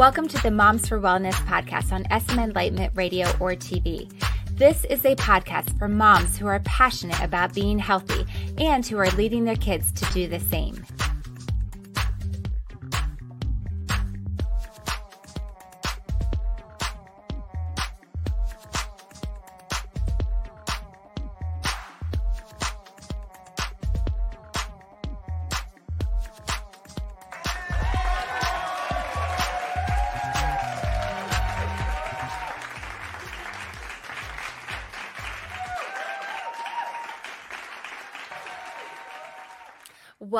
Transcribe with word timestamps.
Welcome 0.00 0.28
to 0.28 0.42
the 0.42 0.50
Moms 0.50 0.88
for 0.88 0.98
Wellness 0.98 1.34
podcast 1.44 1.92
on 1.92 2.06
SM 2.20 2.38
Enlightenment 2.38 2.90
Radio 2.94 3.26
or 3.38 3.50
TV. 3.50 4.10
This 4.52 4.86
is 4.86 5.04
a 5.04 5.14
podcast 5.14 5.78
for 5.78 5.88
moms 5.88 6.38
who 6.38 6.46
are 6.46 6.60
passionate 6.60 7.20
about 7.20 7.52
being 7.52 7.78
healthy 7.78 8.24
and 8.56 8.86
who 8.86 8.96
are 8.96 9.10
leading 9.10 9.44
their 9.44 9.56
kids 9.56 9.92
to 9.92 10.10
do 10.14 10.26
the 10.26 10.40
same. 10.40 10.86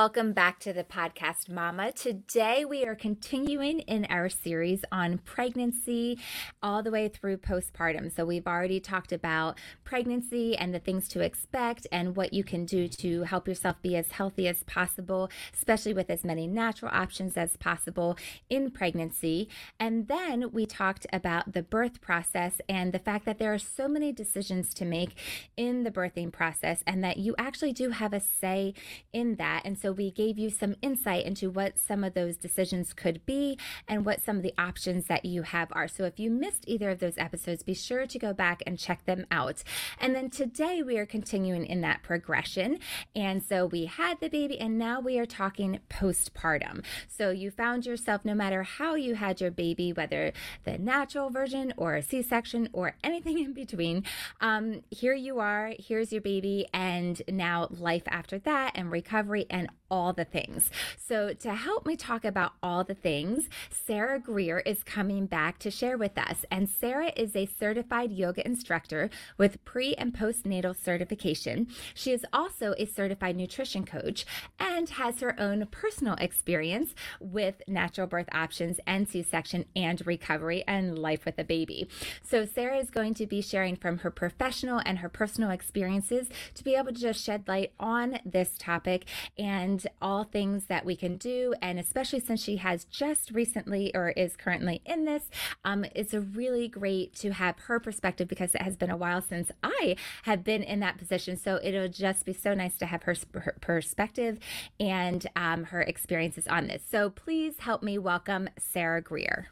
Welcome 0.03 0.33
back 0.33 0.61
to 0.61 0.73
the 0.73 0.83
podcast, 0.83 1.51
Mama. 1.51 1.93
Today 1.93 2.65
we 2.65 2.87
are 2.87 2.95
continuing 2.95 3.81
in 3.81 4.07
our 4.07 4.31
series 4.31 4.83
on 4.91 5.19
pregnancy 5.19 6.19
all 6.63 6.83
the 6.83 6.91
way 6.91 7.09
through 7.09 7.37
postpartum. 7.37 8.11
So 8.11 8.25
we've 8.25 8.47
already 8.47 8.81
talked 8.81 9.13
about 9.13 9.59
pregnancy 9.85 10.57
and 10.57 10.73
the 10.73 10.79
things 10.79 11.07
to 11.09 11.21
expect 11.21 11.87
and 11.93 12.17
what 12.17 12.33
you 12.33 12.43
can 12.43 12.65
do 12.65 12.89
to 12.89 13.25
help 13.25 13.47
yourself 13.47 13.77
be 13.83 13.95
as 13.95 14.13
healthy 14.13 14.49
as 14.49 14.63
possible, 14.63 15.29
especially 15.53 15.93
with 15.93 16.09
as 16.09 16.25
many 16.25 16.47
natural 16.47 16.91
options 16.95 17.37
as 17.37 17.59
possible 17.59 18.17
in 18.49 18.71
pregnancy. 18.71 19.51
And 19.79 20.09
then 20.09 20.51
we 20.51 20.65
talked 20.65 21.07
about 21.13 21.53
the 21.53 21.63
birth 21.63 22.01
process 22.01 22.59
and 22.71 22.95
the 22.95 22.99
fact 22.99 23.27
that 23.27 23.39
there 23.39 23.53
are 23.53 23.59
so 23.59 23.87
many 23.87 24.13
decisions 24.13 24.73
to 24.75 24.87
make 24.87 25.11
in 25.59 25.83
the 25.83 25.91
birthing 25.91 26.33
process 26.33 26.83
and 26.87 27.05
that 27.05 27.19
you 27.19 27.35
actually 27.37 27.75
do 27.75 27.91
have 27.91 28.15
a 28.15 28.21
say 28.21 28.73
in 29.13 29.37
that. 29.37 29.61
And 29.67 29.79
so 29.79 29.90
we 29.93 30.11
gave 30.11 30.39
you 30.39 30.51
some 30.51 30.77
insight 30.83 31.25
into 31.25 31.51
what 31.51 31.79
some 31.79 32.05
of 32.05 32.15
those 32.15 32.37
decisions 32.37 32.93
could 32.93 33.25
be 33.27 33.59
and 33.89 34.05
what 34.05 34.21
some 34.21 34.37
of 34.37 34.43
the 34.43 34.55
options 34.59 35.07
that 35.07 35.25
you 35.25 35.43
have 35.43 35.69
are. 35.73 35.89
So 35.89 36.05
if 36.05 36.19
you 36.19 36.31
missed 36.31 36.65
either 36.67 36.91
of 36.91 36.99
those 36.99 37.19
episodes, 37.19 37.63
be 37.63 37.75
sure 37.75 38.07
to 38.07 38.19
go 38.19 38.33
back 38.33 38.63
and 38.67 38.79
check 38.79 39.05
them 39.05 39.27
out. 39.31 39.63
And 39.99 40.15
then 40.15 40.31
today 40.31 40.83
we 40.83 40.99
are 40.99 41.07
continuing 41.07 41.67
in 41.67 41.81
that 41.83 42.03
progression. 42.03 42.79
And 43.15 43.43
so 43.43 43.67
we 43.67 43.87
had 43.87 44.21
the 44.21 44.29
baby 44.29 44.59
and 44.59 44.79
now 44.79 45.01
we 45.01 45.19
are 45.19 45.27
talking 45.27 45.81
postpartum. 45.89 46.85
So 47.09 47.31
you 47.31 47.51
found 47.51 47.87
yourself, 47.87 48.25
no 48.25 48.35
matter 48.35 48.63
how 48.63 48.95
you 48.95 49.15
had 49.15 49.41
your 49.41 49.51
baby, 49.51 49.93
whether 49.93 50.33
the 50.65 50.79
natural 50.79 51.31
version 51.31 51.73
or 51.77 51.97
a 51.97 52.03
C 52.03 52.23
section 52.23 52.69
or 52.73 52.97
anything 53.03 53.39
in 53.39 53.53
between, 53.53 54.05
um, 54.41 54.83
here 54.91 55.15
you 55.15 55.39
are, 55.39 55.73
here's 55.79 56.13
your 56.13 56.23
baby, 56.23 56.67
and 56.73 57.23
now 57.29 57.69
life 57.71 58.05
after 58.09 58.39
that 58.41 58.73
and 58.75 58.91
recovery 58.91 59.47
and 59.51 59.69
all 59.91 60.13
the 60.13 60.25
things. 60.25 60.71
So, 60.97 61.33
to 61.35 61.55
help 61.55 61.87
me 61.87 61.97
talk 61.97 62.25
about 62.25 62.53
all 62.63 62.85
the 62.85 62.95
things, 62.95 63.49
Sarah 63.71 64.21
Greer 64.21 64.61
is 64.61 64.83
coming 64.83 65.27
back 65.27 65.59
to 65.61 65.71
share 65.71 65.99
with 65.99 66.17
us. 66.17 66.45
And 66.51 66.69
Sarah 66.69 67.13
is 67.17 67.35
a 67.35 67.47
certified 67.47 68.13
yoga 68.13 68.47
instructor 68.47 69.11
with 69.37 69.65
pre 69.65 69.95
and 69.95 70.15
postnatal 70.15 70.77
certification. 70.77 71.69
She 71.95 72.13
is 72.13 72.25
also 72.33 72.75
a 72.79 72.87
certified 72.87 73.37
nutrition 73.37 73.85
coach 73.85 74.25
and 74.59 74.89
has 74.91 75.21
her 75.21 75.39
own 75.41 75.67
personal 75.71 76.15
experience 76.15 76.95
with 77.19 77.63
natural 77.67 78.07
birth 78.07 78.29
options 78.33 78.79
and 78.87 79.09
C 79.09 79.23
section 79.23 79.65
and 79.75 80.07
recovery 80.07 80.65
and 80.67 80.99
life 80.99 81.25
with 81.25 81.39
a 81.39 81.45
baby. 81.45 81.89
So, 82.23 82.45
Sarah 82.45 82.79
is 82.79 82.91
going 82.91 83.15
to 83.15 83.27
be 83.27 83.43
sharing 83.43 83.77
from 83.77 83.99
her 83.99 84.11
professional 84.11 84.81
and 84.85 84.99
her 84.99 85.09
personal 85.09 85.51
experiences 85.51 86.29
to 86.55 86.65
be 86.65 86.75
able 86.75 86.93
to 86.93 87.01
just 87.01 87.25
shed 87.25 87.49
light 87.49 87.73
on 87.81 88.21
this 88.25 88.57
topic 88.59 89.07
and 89.39 89.80
and 89.85 89.95
all 90.01 90.25
things 90.25 90.67
that 90.67 90.85
we 90.85 90.97
can 90.97 91.17
do. 91.17 91.55
And 91.61 91.79
especially 91.79 92.21
since 92.21 92.43
she 92.43 92.57
has 92.57 92.85
just 92.85 93.31
recently 93.31 93.91
or 93.95 94.11
is 94.11 94.37
currently 94.37 94.83
in 94.85 95.05
this, 95.05 95.31
um, 95.65 95.85
it's 95.95 96.15
a 96.15 96.21
really 96.21 96.69
great 96.69 97.15
to 97.17 97.33
have 97.33 97.59
her 97.61 97.81
perspective 97.81 98.29
because 98.29 98.55
it 98.55 98.63
has 98.63 98.77
been 98.77 98.91
a 98.91 98.97
while 98.97 99.23
since 99.23 99.51
I 99.63 99.97
have 100.25 100.45
been 100.45 100.63
in 100.63 100.81
that 100.81 100.99
position. 100.99 101.37
So 101.37 101.59
it'll 101.63 101.89
just 101.89 102.25
be 102.25 102.33
so 102.33 102.55
nice 102.55 102.77
to 102.79 102.87
have 102.87 103.03
her, 103.05 103.15
her 103.35 103.57
perspective 103.61 104.39
and 104.79 105.27
um, 105.37 105.65
her 105.65 105.83
experiences 105.83 106.47
on 106.49 106.67
this. 106.67 106.83
So 106.89 107.11
please 107.11 107.61
help 107.61 107.83
me 107.83 107.99
welcome 107.99 108.49
Sarah 108.59 109.03
Greer. 109.03 109.49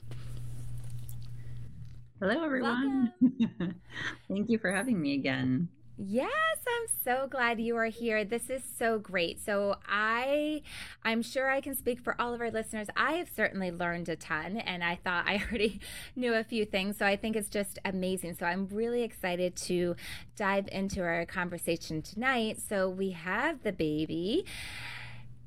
Hello, 2.21 2.43
everyone. 2.43 3.13
Thank 4.29 4.51
you 4.51 4.59
for 4.59 4.73
having 4.73 5.01
me 5.01 5.15
again. 5.15 5.69
Yes, 6.01 6.31
I'm 6.65 6.87
so 7.03 7.27
glad 7.27 7.61
you 7.61 7.77
are 7.77 7.87
here. 7.87 8.25
This 8.25 8.51
is 8.51 8.63
so 8.79 9.01
great. 9.01 9.45
So 9.45 9.75
I 9.89 10.63
I'm 11.03 11.23
sure 11.23 11.51
I 11.51 11.61
can 11.61 11.75
speak 11.75 11.99
for 11.99 12.15
all 12.21 12.33
of 12.33 12.41
our 12.41 12.53
listeners. 12.53 12.87
I 12.97 13.15
have 13.15 13.29
certainly 13.35 13.73
learned 13.73 14.09
a 14.09 14.15
ton 14.15 14.59
and 14.59 14.85
I 14.85 14.95
thought 14.95 15.27
I 15.27 15.43
already 15.49 15.81
knew 16.15 16.35
a 16.35 16.45
few 16.45 16.65
things. 16.65 16.99
So 16.99 17.05
I 17.05 17.17
think 17.17 17.35
it's 17.35 17.49
just 17.49 17.81
amazing. 17.85 18.37
So 18.39 18.47
I'm 18.47 18.69
really 18.69 19.03
excited 19.03 19.57
to 19.57 19.97
dive 20.37 20.69
into 20.71 21.03
our 21.03 21.27
conversation 21.27 22.01
tonight. 22.01 22.61
So 22.61 22.89
we 22.89 23.11
have 23.11 23.65
the 23.65 23.73
baby 23.73 24.45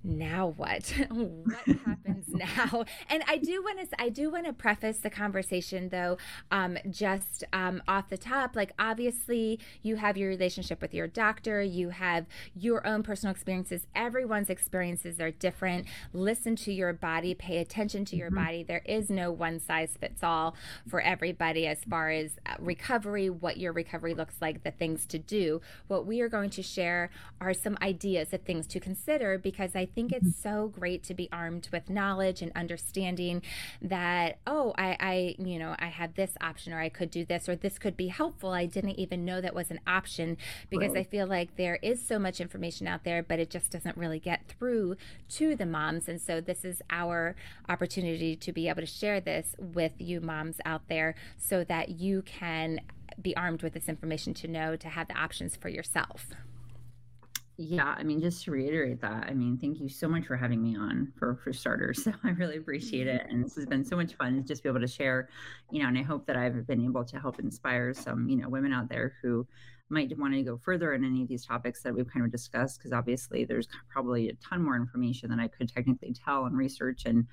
now 0.04 0.54
what? 0.58 0.94
What 1.12 1.78
happens 1.86 2.26
now? 2.30 2.86
And 3.10 3.24
i 3.28 3.38
do 3.38 3.62
want 3.64 3.80
to 3.80 4.02
i 4.02 4.10
do 4.10 4.30
want 4.32 4.46
to 4.46 4.54
preface 4.54 5.00
the 5.00 5.10
conversation 5.10 5.90
though 5.90 6.18
um, 6.52 6.78
just 6.90 7.44
um, 7.54 7.82
off 7.88 8.10
the 8.10 8.18
top 8.18 8.56
like 8.56 8.72
obviously 8.80 9.60
you 9.82 9.98
have 9.98 10.18
your 10.18 10.30
relationship 10.30 10.82
with 10.82 10.94
your 10.94 11.08
doctor 11.08 11.62
you 11.62 11.90
have 11.90 12.26
your 12.56 12.86
own 12.86 13.04
personal 13.04 13.32
experiences 13.32 13.86
everyone's 13.96 14.50
experiences 14.50 15.20
are 15.20 15.32
different. 15.32 15.86
Listen 16.14 16.56
to 16.58 16.74
your 16.74 16.94
body 16.94 17.34
pay 17.34 17.58
attention 17.58 18.06
to 18.06 18.16
your 18.16 18.30
mm-hmm. 18.30 18.46
body. 18.46 18.64
There 18.64 18.84
is 18.86 19.10
no 19.10 19.32
one 19.32 19.60
size 19.60 19.98
fits 20.00 20.24
all 20.24 20.56
for 20.88 21.02
everybody 21.02 21.68
as 21.68 21.84
far 21.90 22.10
as 22.10 22.38
uh, 22.46 22.56
recovery 22.60 23.30
what 23.30 23.58
your 23.58 23.74
recovery 23.74 24.14
looks 24.14 24.36
like 24.42 24.64
the 24.64 24.72
things 24.72 25.06
to 25.08 25.20
do. 25.20 25.62
What 25.88 26.06
we 26.06 26.22
are 26.22 26.30
going 26.30 26.50
to 26.52 26.64
share 26.64 27.10
are 27.40 27.54
some 27.54 27.78
ideas 27.82 28.34
of 28.34 28.42
things 28.42 28.68
to 28.68 28.80
consider 28.80 29.38
because 29.38 29.76
i 29.76 29.86
think 29.94 30.12
it's 30.12 30.28
mm-hmm. 30.28 30.50
so 30.50 30.68
great 30.68 31.04
to 31.04 31.14
be 31.14 31.30
armed 31.32 31.70
with 31.72 31.90
knowledge 31.90 32.42
and 32.42 32.52
understanding 32.56 33.42
that, 33.82 34.40
oh, 34.48 34.74
I, 34.78 34.98
I, 35.00 35.36
you 35.38 35.60
know, 35.60 35.76
I 35.80 35.88
have 35.88 36.16
this 36.16 36.32
option 36.42 36.74
or 36.74 36.80
I 36.80 36.90
could 36.90 37.12
do 37.12 37.26
this 37.26 37.48
or 37.48 37.56
this 37.56 37.78
could 37.78 37.98
be 37.98 38.08
helpful. 38.08 38.52
I 38.52 38.66
didn't 38.66 39.00
even 39.00 39.26
know 39.26 39.42
that 39.42 39.56
was 39.56 39.72
an 39.72 39.80
option 39.88 40.38
because 40.70 40.94
right. 40.94 41.00
I 41.00 41.04
feel 41.04 41.28
like 41.28 41.56
there 41.56 41.80
is 41.82 42.06
so 42.06 42.20
much 42.20 42.40
information 42.40 42.88
out 42.88 43.04
there, 43.04 43.24
but 43.24 43.40
it 43.40 43.50
just 43.50 43.72
doesn't 43.72 43.98
really 43.98 44.20
get 44.20 44.48
through 44.48 44.96
to 45.30 45.56
the 45.56 45.66
moms. 45.66 46.08
And 46.08 46.22
so 46.22 46.42
this 46.42 46.64
is 46.66 46.82
our 46.90 47.36
opportunity 47.70 48.36
to 48.36 48.52
be 48.52 48.68
able 48.70 48.82
to 48.82 48.88
share 48.88 49.20
this 49.20 49.56
with 49.60 49.94
you 49.98 50.22
moms 50.22 50.58
out 50.66 50.88
there 50.88 51.16
so 51.38 51.64
that 51.64 51.90
you 51.90 52.22
can 52.22 52.82
be 53.22 53.36
armed 53.36 53.62
with 53.62 53.74
this 53.74 53.90
information 53.90 54.34
to 54.34 54.48
know 54.48 54.76
to 54.76 54.90
have 54.90 55.08
the 55.08 55.18
options 55.18 55.56
for 55.56 55.70
yourself. 55.70 56.28
Yeah, 57.64 57.94
I 57.96 58.02
mean, 58.02 58.20
just 58.20 58.44
to 58.46 58.52
reiterate 58.52 59.02
that, 59.02 59.28
I 59.30 59.36
mean, 59.36 59.56
thank 59.56 59.80
you 59.80 59.88
so 59.88 60.08
much 60.08 60.26
for 60.26 60.36
having 60.36 60.64
me 60.64 60.76
on 60.76 61.14
for 61.16 61.36
for 61.36 61.54
starters. 61.54 62.04
So 62.12 62.12
I 62.24 62.30
really 62.32 62.58
appreciate 62.58 63.06
it, 63.06 63.28
and 63.30 63.46
this 63.46 63.56
has 63.56 63.68
been 63.68 63.86
so 63.86 63.96
much 63.96 64.16
fun 64.16 64.36
to 64.38 64.42
just 64.42 64.64
be 64.64 64.70
able 64.70 64.80
to 64.80 64.88
share, 64.88 65.30
you 65.70 65.80
know. 65.80 65.88
And 65.88 65.96
I 65.96 66.02
hope 66.02 66.26
that 66.26 66.36
I've 66.36 66.66
been 66.66 66.84
able 66.84 67.06
to 67.06 67.20
help 67.20 67.40
inspire 67.40 67.94
some, 67.94 68.28
you 68.28 68.38
know, 68.38 68.50
women 68.50 68.74
out 68.74 68.90
there 68.90 69.14
who 69.22 69.46
might 69.90 70.18
want 70.18 70.34
to 70.34 70.42
go 70.42 70.58
further 70.58 70.94
in 70.94 71.06
any 71.06 71.22
of 71.22 71.28
these 71.28 71.46
topics 71.46 71.84
that 71.84 71.94
we've 71.94 72.12
kind 72.12 72.26
of 72.26 72.32
discussed, 72.32 72.80
because 72.80 72.94
obviously 72.94 73.46
there's 73.46 73.68
probably 73.90 74.30
a 74.30 74.34
ton 74.36 74.64
more 74.64 74.76
information 74.76 75.30
than 75.30 75.40
I 75.40 75.48
could 75.48 75.70
technically 75.70 76.16
tell 76.26 76.46
and 76.46 76.58
research. 76.58 77.04
And 77.06 77.28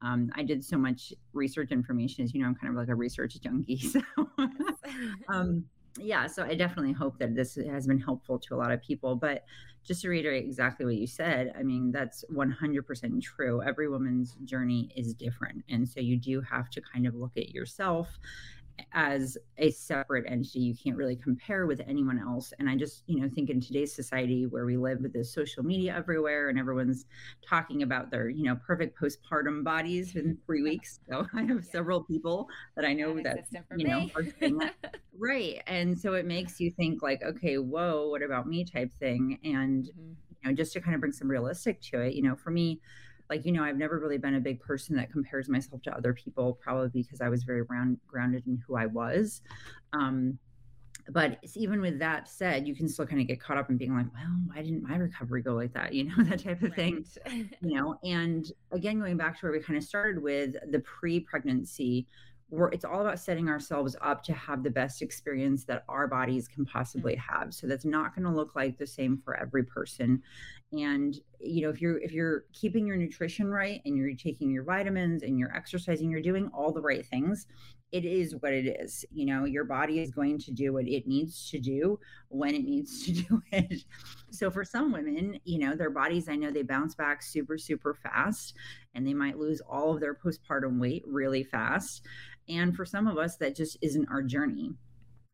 um, 0.00 0.30
I 0.36 0.44
did 0.44 0.64
so 0.64 0.78
much 0.78 1.12
research 1.32 1.72
information, 1.72 2.22
as 2.22 2.32
you 2.32 2.40
know, 2.40 2.46
I'm 2.46 2.54
kind 2.54 2.70
of 2.72 2.76
like 2.76 2.88
a 2.88 2.94
research 2.94 3.40
junkie. 3.40 3.78
So. 3.78 4.00
um, 5.28 5.64
yeah, 5.98 6.26
so 6.26 6.44
I 6.44 6.54
definitely 6.54 6.92
hope 6.92 7.18
that 7.18 7.34
this 7.34 7.56
has 7.56 7.86
been 7.86 7.98
helpful 7.98 8.38
to 8.38 8.54
a 8.54 8.56
lot 8.56 8.72
of 8.72 8.80
people. 8.82 9.14
But 9.14 9.44
just 9.84 10.02
to 10.02 10.08
reiterate 10.08 10.44
exactly 10.44 10.86
what 10.86 10.94
you 10.94 11.06
said, 11.06 11.52
I 11.58 11.62
mean, 11.62 11.90
that's 11.90 12.24
100% 12.32 13.22
true. 13.22 13.62
Every 13.62 13.88
woman's 13.88 14.36
journey 14.44 14.92
is 14.96 15.14
different. 15.14 15.64
And 15.68 15.88
so 15.88 16.00
you 16.00 16.16
do 16.16 16.40
have 16.40 16.70
to 16.70 16.80
kind 16.80 17.06
of 17.06 17.14
look 17.14 17.36
at 17.36 17.50
yourself 17.50 18.18
as 18.94 19.38
a 19.58 19.70
separate 19.70 20.24
entity 20.28 20.60
you 20.60 20.74
can't 20.74 20.96
really 20.96 21.16
compare 21.16 21.66
with 21.66 21.80
anyone 21.86 22.18
else. 22.18 22.52
And 22.58 22.68
i 22.68 22.76
just 22.76 23.04
you 23.06 23.20
know 23.20 23.28
think 23.28 23.50
in 23.50 23.60
today's 23.60 23.92
society 23.94 24.46
where 24.46 24.66
we 24.66 24.76
live 24.76 25.00
with 25.00 25.12
the 25.12 25.24
social 25.24 25.62
media 25.62 25.94
everywhere 25.96 26.48
and 26.48 26.58
everyone's 26.58 27.06
talking 27.46 27.82
about 27.82 28.10
their 28.10 28.28
you 28.28 28.44
know 28.44 28.56
perfect 28.66 28.98
postpartum 29.00 29.64
bodies 29.64 30.16
in 30.16 30.38
three 30.46 30.62
weeks. 30.62 31.00
So 31.08 31.26
i 31.34 31.42
have 31.42 31.64
yeah. 31.64 31.70
several 31.70 32.02
people 32.04 32.48
that 32.76 32.84
i 32.84 32.92
know 32.92 33.20
that, 33.22 33.46
you 33.76 33.86
know 33.86 34.08
right. 35.18 35.62
And 35.66 35.98
so 35.98 36.14
it 36.14 36.26
makes 36.26 36.60
you 36.60 36.70
think 36.70 37.02
like 37.02 37.22
okay 37.22 37.58
whoa 37.58 38.08
what 38.08 38.22
about 38.22 38.46
me? 38.46 38.64
type 38.64 38.92
thing. 39.00 39.38
And 39.44 39.84
mm-hmm. 39.84 40.12
you 40.42 40.50
know 40.50 40.54
just 40.54 40.72
to 40.74 40.80
kind 40.80 40.94
of 40.94 41.00
bring 41.00 41.12
some 41.12 41.28
realistic 41.28 41.80
to 41.82 42.00
it 42.00 42.14
you 42.14 42.22
know 42.22 42.36
for 42.36 42.50
me 42.50 42.80
like 43.32 43.46
you 43.46 43.52
know 43.52 43.64
i've 43.64 43.78
never 43.78 43.98
really 43.98 44.18
been 44.18 44.34
a 44.34 44.40
big 44.40 44.60
person 44.60 44.94
that 44.94 45.10
compares 45.10 45.48
myself 45.48 45.80
to 45.80 45.96
other 45.96 46.12
people 46.12 46.58
probably 46.62 47.02
because 47.02 47.22
i 47.22 47.28
was 47.30 47.44
very 47.44 47.62
round, 47.62 47.96
grounded 48.06 48.46
in 48.46 48.62
who 48.66 48.76
i 48.76 48.86
was. 48.86 49.40
Um, 49.94 50.38
but 51.08 51.38
even 51.56 51.80
with 51.80 51.98
that 51.98 52.28
said 52.28 52.68
you 52.68 52.76
can 52.76 52.88
still 52.88 53.06
kind 53.06 53.20
of 53.22 53.26
get 53.26 53.40
caught 53.40 53.56
up 53.56 53.70
in 53.70 53.78
being 53.78 53.96
like 53.96 54.06
well 54.14 54.36
why 54.46 54.62
didn't 54.62 54.82
my 54.82 54.96
recovery 54.96 55.42
go 55.42 55.54
like 55.54 55.72
that? 55.72 55.92
You 55.96 56.04
know 56.04 56.22
that 56.24 56.44
type 56.44 56.62
of 56.62 56.72
right. 56.76 56.76
thing 56.76 57.04
you 57.62 57.74
know? 57.74 57.98
And 58.04 58.44
again 58.70 59.00
going 59.00 59.16
back 59.16 59.40
to 59.40 59.46
where 59.46 59.52
we 59.52 59.60
kind 59.60 59.78
of 59.78 59.82
started 59.82 60.22
with 60.22 60.54
the 60.70 60.80
pre-pregnancy 60.80 62.06
we're, 62.52 62.68
it's 62.68 62.84
all 62.84 63.00
about 63.00 63.18
setting 63.18 63.48
ourselves 63.48 63.96
up 64.02 64.22
to 64.22 64.32
have 64.34 64.62
the 64.62 64.70
best 64.70 65.00
experience 65.00 65.64
that 65.64 65.84
our 65.88 66.06
bodies 66.06 66.46
can 66.46 66.66
possibly 66.66 67.14
mm-hmm. 67.14 67.40
have 67.40 67.54
so 67.54 67.66
that's 67.66 67.86
not 67.86 68.14
going 68.14 68.24
to 68.24 68.30
look 68.30 68.54
like 68.54 68.76
the 68.76 68.86
same 68.86 69.20
for 69.24 69.36
every 69.40 69.64
person 69.64 70.22
and 70.72 71.16
you 71.40 71.62
know 71.62 71.70
if 71.70 71.80
you're 71.80 71.98
if 71.98 72.12
you're 72.12 72.44
keeping 72.52 72.86
your 72.86 72.96
nutrition 72.96 73.48
right 73.48 73.80
and 73.86 73.96
you're 73.96 74.14
taking 74.14 74.50
your 74.50 74.64
vitamins 74.64 75.22
and 75.22 75.38
you're 75.38 75.54
exercising 75.56 76.10
you're 76.10 76.20
doing 76.20 76.50
all 76.54 76.72
the 76.72 76.80
right 76.80 77.06
things 77.06 77.46
it 77.92 78.04
is 78.04 78.34
what 78.40 78.52
it 78.52 78.66
is 78.80 79.04
you 79.12 79.26
know 79.26 79.44
your 79.44 79.64
body 79.64 80.00
is 80.00 80.10
going 80.10 80.38
to 80.38 80.50
do 80.50 80.72
what 80.72 80.88
it 80.88 81.06
needs 81.06 81.50
to 81.50 81.58
do 81.58 81.98
when 82.28 82.54
it 82.54 82.64
needs 82.64 83.04
to 83.04 83.12
do 83.22 83.42
it 83.52 83.84
so 84.30 84.50
for 84.50 84.64
some 84.64 84.92
women 84.92 85.38
you 85.44 85.58
know 85.58 85.76
their 85.76 85.90
bodies 85.90 86.28
i 86.28 86.34
know 86.34 86.50
they 86.50 86.62
bounce 86.62 86.94
back 86.94 87.22
super 87.22 87.56
super 87.56 87.94
fast 87.94 88.54
and 88.94 89.06
they 89.06 89.14
might 89.14 89.38
lose 89.38 89.60
all 89.68 89.94
of 89.94 90.00
their 90.00 90.14
postpartum 90.14 90.80
weight 90.80 91.02
really 91.06 91.44
fast 91.44 92.02
and 92.48 92.76
for 92.76 92.84
some 92.84 93.06
of 93.06 93.18
us, 93.18 93.36
that 93.36 93.56
just 93.56 93.76
isn't 93.82 94.08
our 94.10 94.22
journey. 94.22 94.72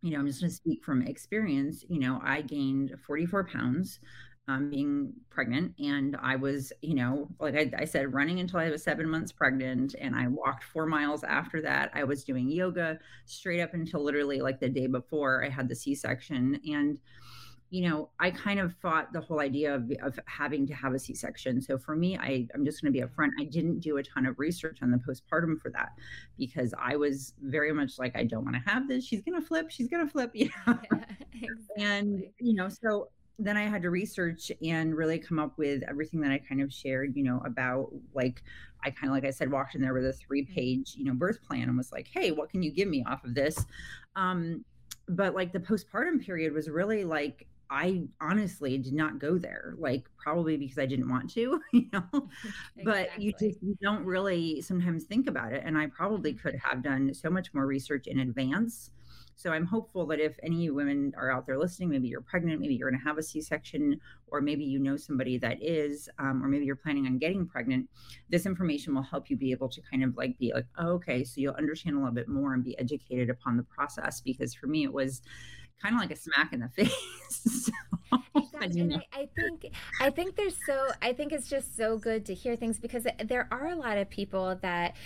You 0.02 0.12
know, 0.12 0.20
I'm 0.20 0.26
just 0.26 0.40
going 0.40 0.50
to 0.50 0.56
speak 0.56 0.84
from 0.84 1.02
experience. 1.02 1.84
You 1.88 2.00
know, 2.00 2.20
I 2.22 2.42
gained 2.42 2.94
44 3.06 3.44
pounds 3.44 3.98
um, 4.48 4.70
being 4.70 5.12
pregnant. 5.30 5.74
And 5.78 6.16
I 6.22 6.34
was, 6.36 6.72
you 6.80 6.94
know, 6.94 7.28
like 7.38 7.54
I, 7.54 7.70
I, 7.78 7.84
said, 7.84 8.12
running 8.12 8.40
until 8.40 8.60
I 8.60 8.70
was 8.70 8.82
seven 8.82 9.08
months 9.08 9.30
pregnant. 9.30 9.94
And 10.00 10.16
I 10.16 10.26
walked 10.26 10.64
four 10.64 10.86
miles 10.86 11.22
after 11.22 11.60
that. 11.62 11.90
I 11.94 12.04
was 12.04 12.24
doing 12.24 12.50
yoga 12.50 12.98
straight 13.26 13.60
up 13.60 13.74
until 13.74 14.02
literally 14.02 14.40
like 14.40 14.58
the 14.58 14.68
day 14.68 14.86
before 14.86 15.44
I 15.44 15.50
had 15.50 15.68
the 15.68 15.74
C 15.74 15.94
section. 15.94 16.58
And, 16.66 16.98
you 17.68 17.86
know, 17.86 18.08
I 18.18 18.30
kind 18.30 18.58
of 18.58 18.74
fought 18.76 19.12
the 19.12 19.20
whole 19.20 19.40
idea 19.40 19.74
of, 19.74 19.92
of 20.02 20.18
having 20.24 20.66
to 20.68 20.74
have 20.74 20.94
a 20.94 20.98
C 20.98 21.14
section. 21.14 21.60
So 21.60 21.76
for 21.76 21.94
me, 21.94 22.16
I, 22.16 22.48
I'm 22.54 22.64
just 22.64 22.80
going 22.80 22.90
to 22.90 22.98
be 22.98 23.04
upfront. 23.04 23.32
I 23.38 23.44
didn't 23.44 23.80
do 23.80 23.98
a 23.98 24.02
ton 24.02 24.24
of 24.24 24.38
research 24.38 24.78
on 24.80 24.90
the 24.90 24.96
postpartum 24.96 25.60
for 25.60 25.70
that 25.72 25.90
because 26.38 26.72
I 26.80 26.96
was 26.96 27.34
very 27.42 27.74
much 27.74 27.98
like, 27.98 28.16
I 28.16 28.24
don't 28.24 28.44
want 28.44 28.56
to 28.56 28.70
have 28.70 28.88
this. 28.88 29.04
She's 29.04 29.20
going 29.20 29.38
to 29.38 29.46
flip. 29.46 29.70
She's 29.70 29.88
going 29.88 30.06
to 30.06 30.10
flip. 30.10 30.30
You 30.38 30.48
know? 30.66 30.78
Yeah, 30.90 31.04
exactly. 31.42 31.84
And, 31.84 32.22
you 32.40 32.54
know, 32.54 32.70
so 32.70 33.10
then 33.38 33.56
I 33.56 33.64
had 33.64 33.82
to 33.82 33.90
research 33.90 34.50
and 34.62 34.96
really 34.96 35.18
come 35.18 35.38
up 35.38 35.56
with 35.58 35.82
everything 35.88 36.20
that 36.22 36.32
I 36.32 36.38
kind 36.38 36.60
of 36.60 36.72
shared, 36.72 37.16
you 37.16 37.22
know, 37.22 37.40
about 37.44 37.90
like, 38.14 38.42
I 38.84 38.90
kind 38.90 39.10
of, 39.10 39.10
like 39.10 39.24
I 39.24 39.30
said, 39.30 39.50
walked 39.50 39.74
in 39.74 39.80
there 39.80 39.94
with 39.94 40.06
a 40.06 40.12
three 40.12 40.44
mm-hmm. 40.44 40.54
page, 40.54 40.94
you 40.96 41.04
know, 41.04 41.14
birth 41.14 41.42
plan 41.42 41.68
and 41.68 41.76
was 41.76 41.92
like, 41.92 42.08
hey, 42.12 42.32
what 42.32 42.50
can 42.50 42.62
you 42.62 42.72
give 42.72 42.88
me 42.88 43.04
off 43.08 43.24
of 43.24 43.34
this? 43.34 43.64
Um, 44.16 44.64
but 45.08 45.34
like 45.34 45.52
the 45.52 45.60
postpartum 45.60 46.24
period 46.24 46.52
was 46.52 46.68
really 46.68 47.04
like 47.04 47.46
I 47.70 48.04
honestly 48.20 48.78
did 48.78 48.94
not 48.94 49.18
go 49.18 49.36
there, 49.36 49.74
like 49.78 50.04
probably 50.16 50.56
because 50.56 50.78
I 50.78 50.86
didn't 50.86 51.08
want 51.08 51.30
to, 51.34 51.60
you 51.72 51.86
know. 51.92 52.04
exactly. 52.12 52.84
But 52.84 53.20
you 53.20 53.32
just 53.32 53.62
you 53.62 53.76
don't 53.82 54.04
really 54.04 54.60
sometimes 54.62 55.04
think 55.04 55.28
about 55.28 55.52
it. 55.52 55.62
And 55.64 55.76
I 55.76 55.86
probably 55.86 56.32
could 56.32 56.54
mm-hmm. 56.54 56.68
have 56.68 56.82
done 56.82 57.12
so 57.14 57.30
much 57.30 57.52
more 57.54 57.66
research 57.66 58.06
in 58.06 58.20
advance. 58.20 58.90
So 59.38 59.52
I'm 59.52 59.64
hopeful 59.64 60.04
that 60.06 60.18
if 60.18 60.36
any 60.42 60.68
women 60.68 61.12
are 61.16 61.30
out 61.30 61.46
there 61.46 61.56
listening, 61.56 61.90
maybe 61.90 62.08
you're 62.08 62.20
pregnant, 62.20 62.60
maybe 62.60 62.74
you're 62.74 62.90
going 62.90 63.00
to 63.00 63.06
have 63.06 63.18
a 63.18 63.22
C-section, 63.22 64.00
or 64.26 64.40
maybe 64.40 64.64
you 64.64 64.80
know 64.80 64.96
somebody 64.96 65.38
that 65.38 65.62
is, 65.62 66.08
um, 66.18 66.44
or 66.44 66.48
maybe 66.48 66.64
you're 66.64 66.74
planning 66.74 67.06
on 67.06 67.18
getting 67.18 67.46
pregnant, 67.46 67.88
this 68.28 68.46
information 68.46 68.96
will 68.96 69.02
help 69.02 69.30
you 69.30 69.36
be 69.36 69.52
able 69.52 69.68
to 69.68 69.80
kind 69.88 70.02
of 70.02 70.16
like 70.16 70.36
be 70.38 70.52
like, 70.52 70.66
oh, 70.76 70.88
okay, 70.94 71.22
so 71.22 71.40
you'll 71.40 71.54
understand 71.54 71.94
a 71.94 72.00
little 72.00 72.12
bit 72.12 72.26
more 72.26 72.52
and 72.52 72.64
be 72.64 72.76
educated 72.80 73.30
upon 73.30 73.56
the 73.56 73.62
process. 73.62 74.20
Because 74.20 74.54
for 74.54 74.66
me, 74.66 74.82
it 74.82 74.92
was 74.92 75.22
kind 75.80 75.94
of 75.94 76.00
like 76.00 76.10
a 76.10 76.16
smack 76.16 76.52
in 76.52 76.58
the 76.58 76.68
face. 76.76 76.92
so, 77.30 77.72
and 78.60 78.94
I, 78.94 79.20
I, 79.20 79.28
think 79.36 79.72
I 80.00 80.10
think 80.10 80.34
there's 80.34 80.56
so 80.66 80.88
I 81.00 81.12
think 81.12 81.32
it's 81.32 81.48
just 81.48 81.76
so 81.76 81.96
good 81.96 82.26
to 82.26 82.34
hear 82.34 82.56
things 82.56 82.80
because 82.80 83.06
there 83.24 83.46
are 83.52 83.68
a 83.68 83.76
lot 83.76 83.98
of 83.98 84.10
people 84.10 84.58
that 84.62 84.96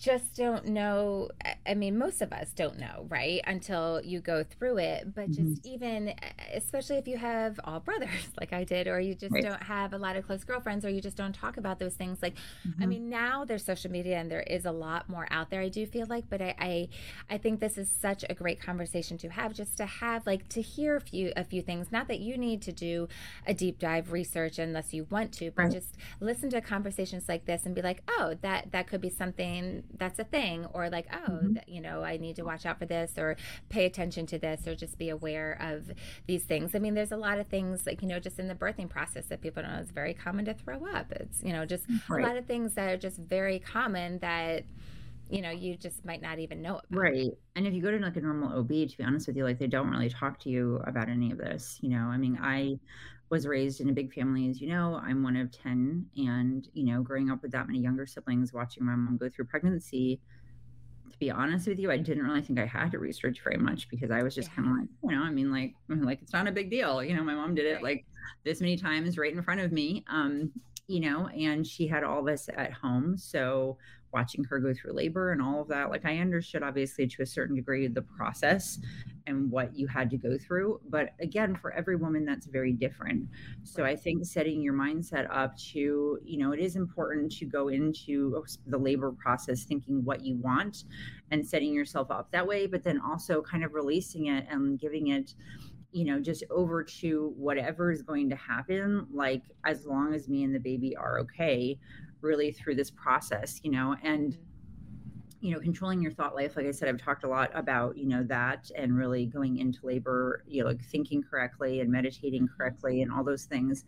just 0.00 0.34
don't 0.34 0.64
know. 0.64 1.28
I 1.66 1.74
mean, 1.74 1.98
most 1.98 2.22
of 2.22 2.32
us 2.32 2.52
don't 2.52 2.78
know, 2.78 3.06
right? 3.10 3.42
Until 3.46 4.00
you 4.02 4.20
go 4.20 4.42
through 4.42 4.78
it. 4.78 5.14
But 5.14 5.26
just 5.30 5.62
mm-hmm. 5.62 5.74
even, 5.74 6.14
especially 6.54 6.96
if 6.96 7.06
you 7.06 7.18
have 7.18 7.60
all 7.64 7.80
brothers 7.80 8.08
like 8.40 8.54
I 8.54 8.64
did, 8.64 8.88
or 8.88 8.98
you 8.98 9.14
just 9.14 9.32
right. 9.32 9.42
don't 9.42 9.62
have 9.62 9.92
a 9.92 9.98
lot 9.98 10.16
of 10.16 10.26
close 10.26 10.42
girlfriends, 10.42 10.86
or 10.86 10.88
you 10.88 11.02
just 11.02 11.18
don't 11.18 11.34
talk 11.34 11.58
about 11.58 11.78
those 11.78 11.94
things. 11.94 12.22
Like, 12.22 12.34
mm-hmm. 12.66 12.82
I 12.82 12.86
mean, 12.86 13.10
now 13.10 13.44
there's 13.44 13.62
social 13.62 13.90
media 13.90 14.16
and 14.16 14.30
there 14.30 14.40
is 14.40 14.64
a 14.64 14.72
lot 14.72 15.06
more 15.08 15.28
out 15.30 15.50
there, 15.50 15.60
I 15.60 15.68
do 15.68 15.84
feel 15.84 16.06
like. 16.08 16.30
But 16.30 16.40
I, 16.40 16.54
I, 16.58 16.88
I 17.28 17.36
think 17.36 17.60
this 17.60 17.76
is 17.76 17.90
such 17.90 18.24
a 18.30 18.34
great 18.34 18.58
conversation 18.58 19.18
to 19.18 19.28
have, 19.28 19.52
just 19.52 19.76
to 19.76 19.84
have, 19.84 20.26
like, 20.26 20.48
to 20.48 20.62
hear 20.62 20.96
a 20.96 21.00
few, 21.00 21.34
a 21.36 21.44
few 21.44 21.60
things. 21.60 21.92
Not 21.92 22.08
that 22.08 22.20
you 22.20 22.38
need 22.38 22.62
to 22.62 22.72
do 22.72 23.06
a 23.46 23.52
deep 23.52 23.78
dive 23.78 24.12
research 24.12 24.58
unless 24.58 24.94
you 24.94 25.06
want 25.10 25.32
to, 25.34 25.50
but 25.50 25.64
right. 25.64 25.72
just 25.72 25.98
listen 26.20 26.48
to 26.50 26.62
conversations 26.62 27.28
like 27.28 27.44
this 27.44 27.66
and 27.66 27.74
be 27.74 27.82
like, 27.82 28.02
oh, 28.08 28.34
that, 28.40 28.72
that 28.72 28.86
could 28.86 29.02
be 29.02 29.10
something 29.10 29.84
that's 29.98 30.18
a 30.18 30.24
thing 30.24 30.66
or 30.72 30.88
like 30.88 31.06
oh 31.12 31.30
mm-hmm. 31.30 31.54
th- 31.54 31.64
you 31.68 31.80
know 31.80 32.02
i 32.02 32.16
need 32.16 32.36
to 32.36 32.42
watch 32.42 32.66
out 32.66 32.78
for 32.78 32.86
this 32.86 33.12
or 33.18 33.36
pay 33.68 33.84
attention 33.84 34.26
to 34.26 34.38
this 34.38 34.66
or 34.66 34.74
just 34.74 34.98
be 34.98 35.08
aware 35.08 35.58
of 35.60 35.90
these 36.26 36.44
things 36.44 36.74
i 36.74 36.78
mean 36.78 36.94
there's 36.94 37.12
a 37.12 37.16
lot 37.16 37.38
of 37.38 37.46
things 37.48 37.86
like 37.86 38.02
you 38.02 38.08
know 38.08 38.18
just 38.18 38.38
in 38.38 38.48
the 38.48 38.54
birthing 38.54 38.88
process 38.88 39.26
that 39.26 39.40
people 39.40 39.62
don't 39.62 39.72
know 39.72 39.78
it's 39.78 39.90
very 39.90 40.14
common 40.14 40.44
to 40.44 40.54
throw 40.54 40.86
up 40.86 41.10
it's 41.12 41.42
you 41.42 41.52
know 41.52 41.64
just 41.64 41.84
right. 42.08 42.24
a 42.24 42.26
lot 42.26 42.36
of 42.36 42.46
things 42.46 42.74
that 42.74 42.88
are 42.90 42.96
just 42.96 43.18
very 43.18 43.58
common 43.58 44.18
that 44.18 44.64
you 45.28 45.40
know 45.40 45.50
you 45.50 45.76
just 45.76 46.04
might 46.04 46.20
not 46.20 46.38
even 46.38 46.60
know 46.60 46.80
about. 46.90 47.00
right 47.00 47.30
and 47.54 47.66
if 47.66 47.72
you 47.72 47.80
go 47.80 47.90
to 47.90 47.98
like 47.98 48.16
a 48.16 48.20
normal 48.20 48.58
ob 48.58 48.68
to 48.68 48.96
be 48.96 49.04
honest 49.04 49.26
with 49.26 49.36
you 49.36 49.44
like 49.44 49.58
they 49.58 49.66
don't 49.66 49.90
really 49.90 50.10
talk 50.10 50.38
to 50.38 50.50
you 50.50 50.80
about 50.86 51.08
any 51.08 51.30
of 51.30 51.38
this 51.38 51.78
you 51.80 51.88
know 51.88 52.06
i 52.06 52.16
mean 52.16 52.38
i 52.42 52.76
was 53.30 53.46
raised 53.46 53.80
in 53.80 53.88
a 53.88 53.92
big 53.92 54.12
family 54.12 54.48
as 54.48 54.60
you 54.60 54.68
know 54.68 55.00
i'm 55.02 55.22
one 55.22 55.36
of 55.36 55.50
10 55.50 56.04
and 56.16 56.68
you 56.74 56.84
know 56.84 57.00
growing 57.00 57.30
up 57.30 57.40
with 57.42 57.52
that 57.52 57.66
many 57.66 57.78
younger 57.78 58.06
siblings 58.06 58.52
watching 58.52 58.84
my 58.84 58.94
mom 58.94 59.16
go 59.16 59.28
through 59.28 59.44
pregnancy 59.44 60.20
to 61.10 61.18
be 61.18 61.30
honest 61.30 61.66
with 61.66 61.78
you 61.78 61.90
i 61.90 61.96
didn't 61.96 62.24
really 62.24 62.42
think 62.42 62.58
i 62.58 62.66
had 62.66 62.90
to 62.90 62.98
research 62.98 63.40
very 63.42 63.56
much 63.56 63.88
because 63.88 64.10
i 64.10 64.22
was 64.22 64.34
just 64.34 64.48
yeah. 64.50 64.56
kind 64.56 64.68
of 64.68 64.76
like 64.78 64.88
you 65.04 65.16
know 65.16 65.22
i 65.22 65.30
mean 65.30 65.50
like 65.52 65.74
like 65.88 66.20
it's 66.20 66.32
not 66.32 66.48
a 66.48 66.52
big 66.52 66.70
deal 66.70 67.02
you 67.02 67.14
know 67.14 67.22
my 67.22 67.34
mom 67.34 67.54
did 67.54 67.66
it 67.66 67.82
like 67.82 68.04
this 68.44 68.60
many 68.60 68.76
times 68.76 69.16
right 69.16 69.32
in 69.32 69.42
front 69.42 69.60
of 69.60 69.72
me 69.72 70.04
um 70.08 70.50
you 70.88 70.98
know 70.98 71.28
and 71.28 71.64
she 71.64 71.86
had 71.86 72.02
all 72.02 72.22
this 72.22 72.48
at 72.56 72.72
home 72.72 73.16
so 73.16 73.78
watching 74.12 74.44
her 74.44 74.58
go 74.58 74.74
through 74.74 74.92
labor 74.92 75.32
and 75.32 75.40
all 75.40 75.62
of 75.62 75.68
that 75.68 75.90
like 75.90 76.04
i 76.04 76.18
understood 76.18 76.62
obviously 76.62 77.06
to 77.06 77.22
a 77.22 77.26
certain 77.26 77.56
degree 77.56 77.86
the 77.86 78.02
process 78.02 78.78
and 79.26 79.50
what 79.50 79.74
you 79.76 79.86
had 79.86 80.10
to 80.10 80.16
go 80.16 80.36
through 80.36 80.80
but 80.88 81.10
again 81.20 81.54
for 81.54 81.72
every 81.72 81.96
woman 81.96 82.24
that's 82.24 82.46
very 82.46 82.72
different. 82.72 83.26
So 83.64 83.84
i 83.84 83.94
think 83.94 84.24
setting 84.24 84.62
your 84.62 84.74
mindset 84.74 85.26
up 85.30 85.56
to 85.72 86.18
you 86.24 86.38
know 86.38 86.52
it 86.52 86.60
is 86.60 86.76
important 86.76 87.32
to 87.32 87.44
go 87.44 87.68
into 87.68 88.34
oh, 88.36 88.44
the 88.66 88.78
labor 88.78 89.12
process 89.12 89.64
thinking 89.64 90.04
what 90.04 90.24
you 90.24 90.36
want 90.36 90.84
and 91.30 91.46
setting 91.46 91.72
yourself 91.72 92.10
up 92.10 92.30
that 92.32 92.46
way 92.46 92.66
but 92.66 92.82
then 92.82 93.00
also 93.00 93.42
kind 93.42 93.64
of 93.64 93.74
releasing 93.74 94.26
it 94.26 94.46
and 94.50 94.78
giving 94.78 95.08
it 95.08 95.34
you 95.92 96.04
know 96.04 96.20
just 96.20 96.44
over 96.50 96.82
to 96.84 97.32
whatever 97.36 97.90
is 97.90 98.02
going 98.02 98.28
to 98.28 98.36
happen 98.36 99.06
like 99.12 99.42
as 99.64 99.86
long 99.86 100.14
as 100.14 100.28
me 100.28 100.44
and 100.44 100.54
the 100.54 100.60
baby 100.60 100.96
are 100.96 101.18
okay 101.18 101.78
really 102.22 102.52
through 102.52 102.74
this 102.74 102.90
process, 102.90 103.60
you 103.62 103.70
know, 103.70 103.96
and 104.02 104.32
mm-hmm. 104.32 104.49
You 105.40 105.52
know, 105.52 105.60
controlling 105.60 106.02
your 106.02 106.12
thought 106.12 106.34
life. 106.34 106.54
Like 106.56 106.66
I 106.66 106.70
said, 106.70 106.88
I've 106.88 107.00
talked 107.00 107.24
a 107.24 107.28
lot 107.28 107.50
about, 107.54 107.96
you 107.96 108.06
know, 108.06 108.22
that 108.24 108.70
and 108.76 108.96
really 108.96 109.24
going 109.24 109.58
into 109.58 109.86
labor, 109.86 110.44
you 110.46 110.62
know, 110.62 110.68
like 110.68 110.82
thinking 110.82 111.22
correctly 111.22 111.80
and 111.80 111.90
meditating 111.90 112.46
correctly 112.46 113.00
and 113.00 113.10
all 113.10 113.24
those 113.24 113.44
things. 113.44 113.84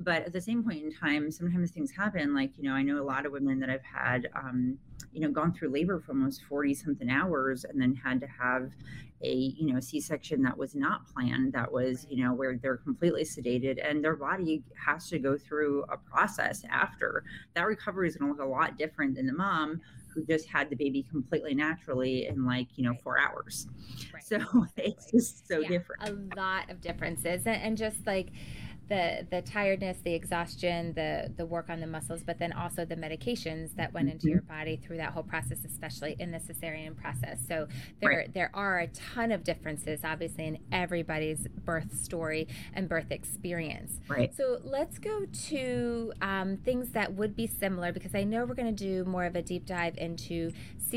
But 0.00 0.24
at 0.24 0.32
the 0.32 0.40
same 0.40 0.64
point 0.64 0.82
in 0.82 0.92
time, 0.92 1.30
sometimes 1.30 1.70
things 1.70 1.92
happen. 1.92 2.34
Like, 2.34 2.58
you 2.58 2.64
know, 2.64 2.72
I 2.72 2.82
know 2.82 3.00
a 3.00 3.04
lot 3.04 3.24
of 3.24 3.30
women 3.30 3.60
that 3.60 3.68
have 3.68 3.82
had, 3.82 4.28
um, 4.34 4.78
you 5.12 5.20
know, 5.20 5.30
gone 5.30 5.52
through 5.52 5.68
labor 5.68 6.00
for 6.00 6.12
almost 6.12 6.42
40 6.42 6.74
something 6.74 7.08
hours 7.08 7.64
and 7.64 7.80
then 7.80 7.94
had 7.94 8.20
to 8.20 8.26
have 8.26 8.72
a, 9.22 9.32
you 9.32 9.72
know, 9.72 9.78
C-section 9.78 10.42
that 10.42 10.58
was 10.58 10.74
not 10.74 11.06
planned, 11.06 11.52
that 11.52 11.70
was, 11.70 12.04
you 12.10 12.22
know, 12.22 12.34
where 12.34 12.56
they're 12.56 12.76
completely 12.76 13.22
sedated 13.22 13.78
and 13.88 14.02
their 14.02 14.16
body 14.16 14.62
has 14.84 15.08
to 15.10 15.18
go 15.18 15.38
through 15.38 15.84
a 15.84 15.96
process 15.96 16.64
after. 16.68 17.24
That 17.54 17.66
recovery 17.66 18.08
is 18.08 18.16
going 18.16 18.32
to 18.32 18.36
look 18.36 18.46
a 18.46 18.50
lot 18.50 18.76
different 18.76 19.14
than 19.14 19.26
the 19.26 19.32
mom 19.32 19.80
who 20.16 20.24
just 20.24 20.48
had 20.48 20.70
the 20.70 20.76
baby 20.76 21.06
completely 21.08 21.54
naturally 21.54 22.26
in 22.26 22.44
like, 22.44 22.68
you 22.76 22.84
know, 22.84 22.94
four 23.04 23.20
hours. 23.20 23.68
Right. 24.12 24.24
So 24.24 24.40
it's 24.76 25.10
just 25.10 25.46
so 25.46 25.60
yeah, 25.60 25.68
different. 25.68 26.08
A 26.08 26.36
lot 26.36 26.70
of 26.70 26.80
differences. 26.80 27.42
And 27.46 27.76
just 27.76 28.06
like, 28.06 28.30
the 28.88 29.26
the 29.30 29.42
tiredness, 29.42 29.98
the 30.04 30.14
exhaustion, 30.14 30.92
the 30.94 31.32
the 31.36 31.44
work 31.44 31.68
on 31.68 31.80
the 31.80 31.86
muscles, 31.86 32.22
but 32.24 32.38
then 32.38 32.52
also 32.52 32.84
the 32.84 32.96
medications 32.96 33.74
that 33.76 33.92
went 33.92 34.08
into 34.08 34.26
mm-hmm. 34.26 34.34
your 34.34 34.42
body 34.42 34.76
through 34.76 34.98
that 34.98 35.12
whole 35.12 35.22
process, 35.22 35.58
especially 35.64 36.16
in 36.18 36.30
the 36.30 36.38
cesarean 36.38 36.96
process. 36.96 37.40
So 37.46 37.66
there 38.00 38.10
right. 38.10 38.34
there 38.34 38.50
are 38.54 38.80
a 38.80 38.86
ton 38.88 39.32
of 39.32 39.44
differences, 39.44 40.00
obviously, 40.04 40.46
in 40.46 40.58
everybody's 40.70 41.48
birth 41.64 41.96
story 41.96 42.48
and 42.74 42.88
birth 42.88 43.10
experience. 43.10 44.00
Right. 44.08 44.34
So 44.34 44.58
let's 44.62 44.98
go 44.98 45.26
to 45.48 46.12
um, 46.22 46.58
things 46.58 46.90
that 46.90 47.14
would 47.14 47.34
be 47.34 47.46
similar 47.46 47.92
because 47.92 48.14
I 48.14 48.24
know 48.24 48.44
we're 48.44 48.54
going 48.54 48.74
to 48.74 48.84
do 48.84 49.04
more 49.04 49.24
of 49.24 49.36
a 49.36 49.42
deep 49.42 49.66
dive 49.66 49.96
into 49.98 50.52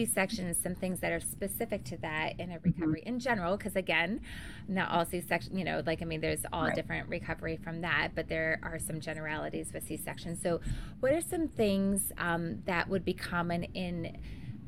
C-sections, 0.05 0.57
some 0.61 0.75
things 0.75 0.99
that 1.01 1.11
are 1.11 1.19
specific 1.19 1.83
to 1.83 1.97
that 1.97 2.39
in 2.39 2.51
a 2.51 2.55
mm-hmm. 2.55 2.69
recovery 2.69 3.01
mm-hmm. 3.01 3.15
in 3.15 3.19
general. 3.19 3.57
Because 3.57 3.75
again, 3.75 4.21
not 4.67 4.89
all 4.91 5.05
C-section, 5.05 5.57
you 5.57 5.65
know, 5.65 5.83
like 5.85 6.01
I 6.01 6.05
mean, 6.05 6.21
there's 6.21 6.45
all 6.53 6.65
right. 6.65 6.75
different 6.75 7.09
recovery 7.09 7.57
from 7.57 7.81
that, 7.81 8.09
but 8.15 8.29
there 8.29 8.59
are 8.63 8.79
some 8.79 9.01
generalities 9.01 9.71
with 9.73 9.85
C-section. 9.85 10.39
So, 10.39 10.61
what 11.01 11.11
are 11.11 11.21
some 11.21 11.47
things 11.47 12.11
um, 12.17 12.61
that 12.65 12.87
would 12.87 13.03
be 13.03 13.13
common 13.13 13.63
in 13.63 14.17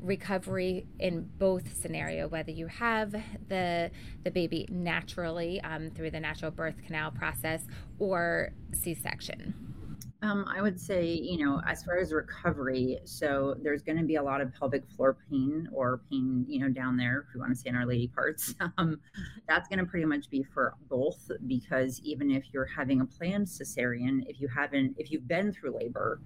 recovery 0.02 0.84
in 0.98 1.30
both 1.38 1.80
scenario 1.80 2.26
whether 2.26 2.50
you 2.50 2.66
have 2.66 3.12
the 3.46 3.88
the 4.24 4.32
baby 4.32 4.66
naturally 4.68 5.60
um, 5.60 5.90
through 5.90 6.10
the 6.10 6.18
natural 6.18 6.50
birth 6.50 6.74
canal 6.84 7.12
process 7.12 7.62
or 8.00 8.50
c-section 8.72 9.71
um, 10.22 10.44
I 10.48 10.62
would 10.62 10.80
say, 10.80 11.04
you 11.04 11.44
know, 11.44 11.60
as 11.66 11.82
far 11.82 11.98
as 11.98 12.12
recovery, 12.12 13.00
so 13.04 13.56
there's 13.60 13.82
going 13.82 13.98
to 13.98 14.04
be 14.04 14.14
a 14.14 14.22
lot 14.22 14.40
of 14.40 14.54
pelvic 14.54 14.84
floor 14.94 15.16
pain 15.28 15.68
or 15.72 16.00
pain, 16.08 16.44
you 16.48 16.60
know, 16.60 16.68
down 16.68 16.96
there, 16.96 17.26
if 17.28 17.34
you 17.34 17.40
want 17.40 17.52
to 17.52 17.58
say 17.58 17.70
in 17.70 17.76
our 17.76 17.86
lady 17.86 18.08
parts. 18.08 18.54
Um, 18.78 19.00
that's 19.48 19.68
going 19.68 19.80
to 19.80 19.84
pretty 19.84 20.06
much 20.06 20.30
be 20.30 20.42
for 20.42 20.74
both 20.88 21.30
because 21.46 22.00
even 22.04 22.30
if 22.30 22.44
you're 22.52 22.64
having 22.64 23.00
a 23.00 23.04
planned 23.04 23.46
cesarean, 23.46 24.24
if 24.28 24.40
you 24.40 24.48
haven't, 24.48 24.94
if 24.98 25.10
you've 25.10 25.28
been 25.28 25.52
through 25.52 25.76
labor, 25.76 26.20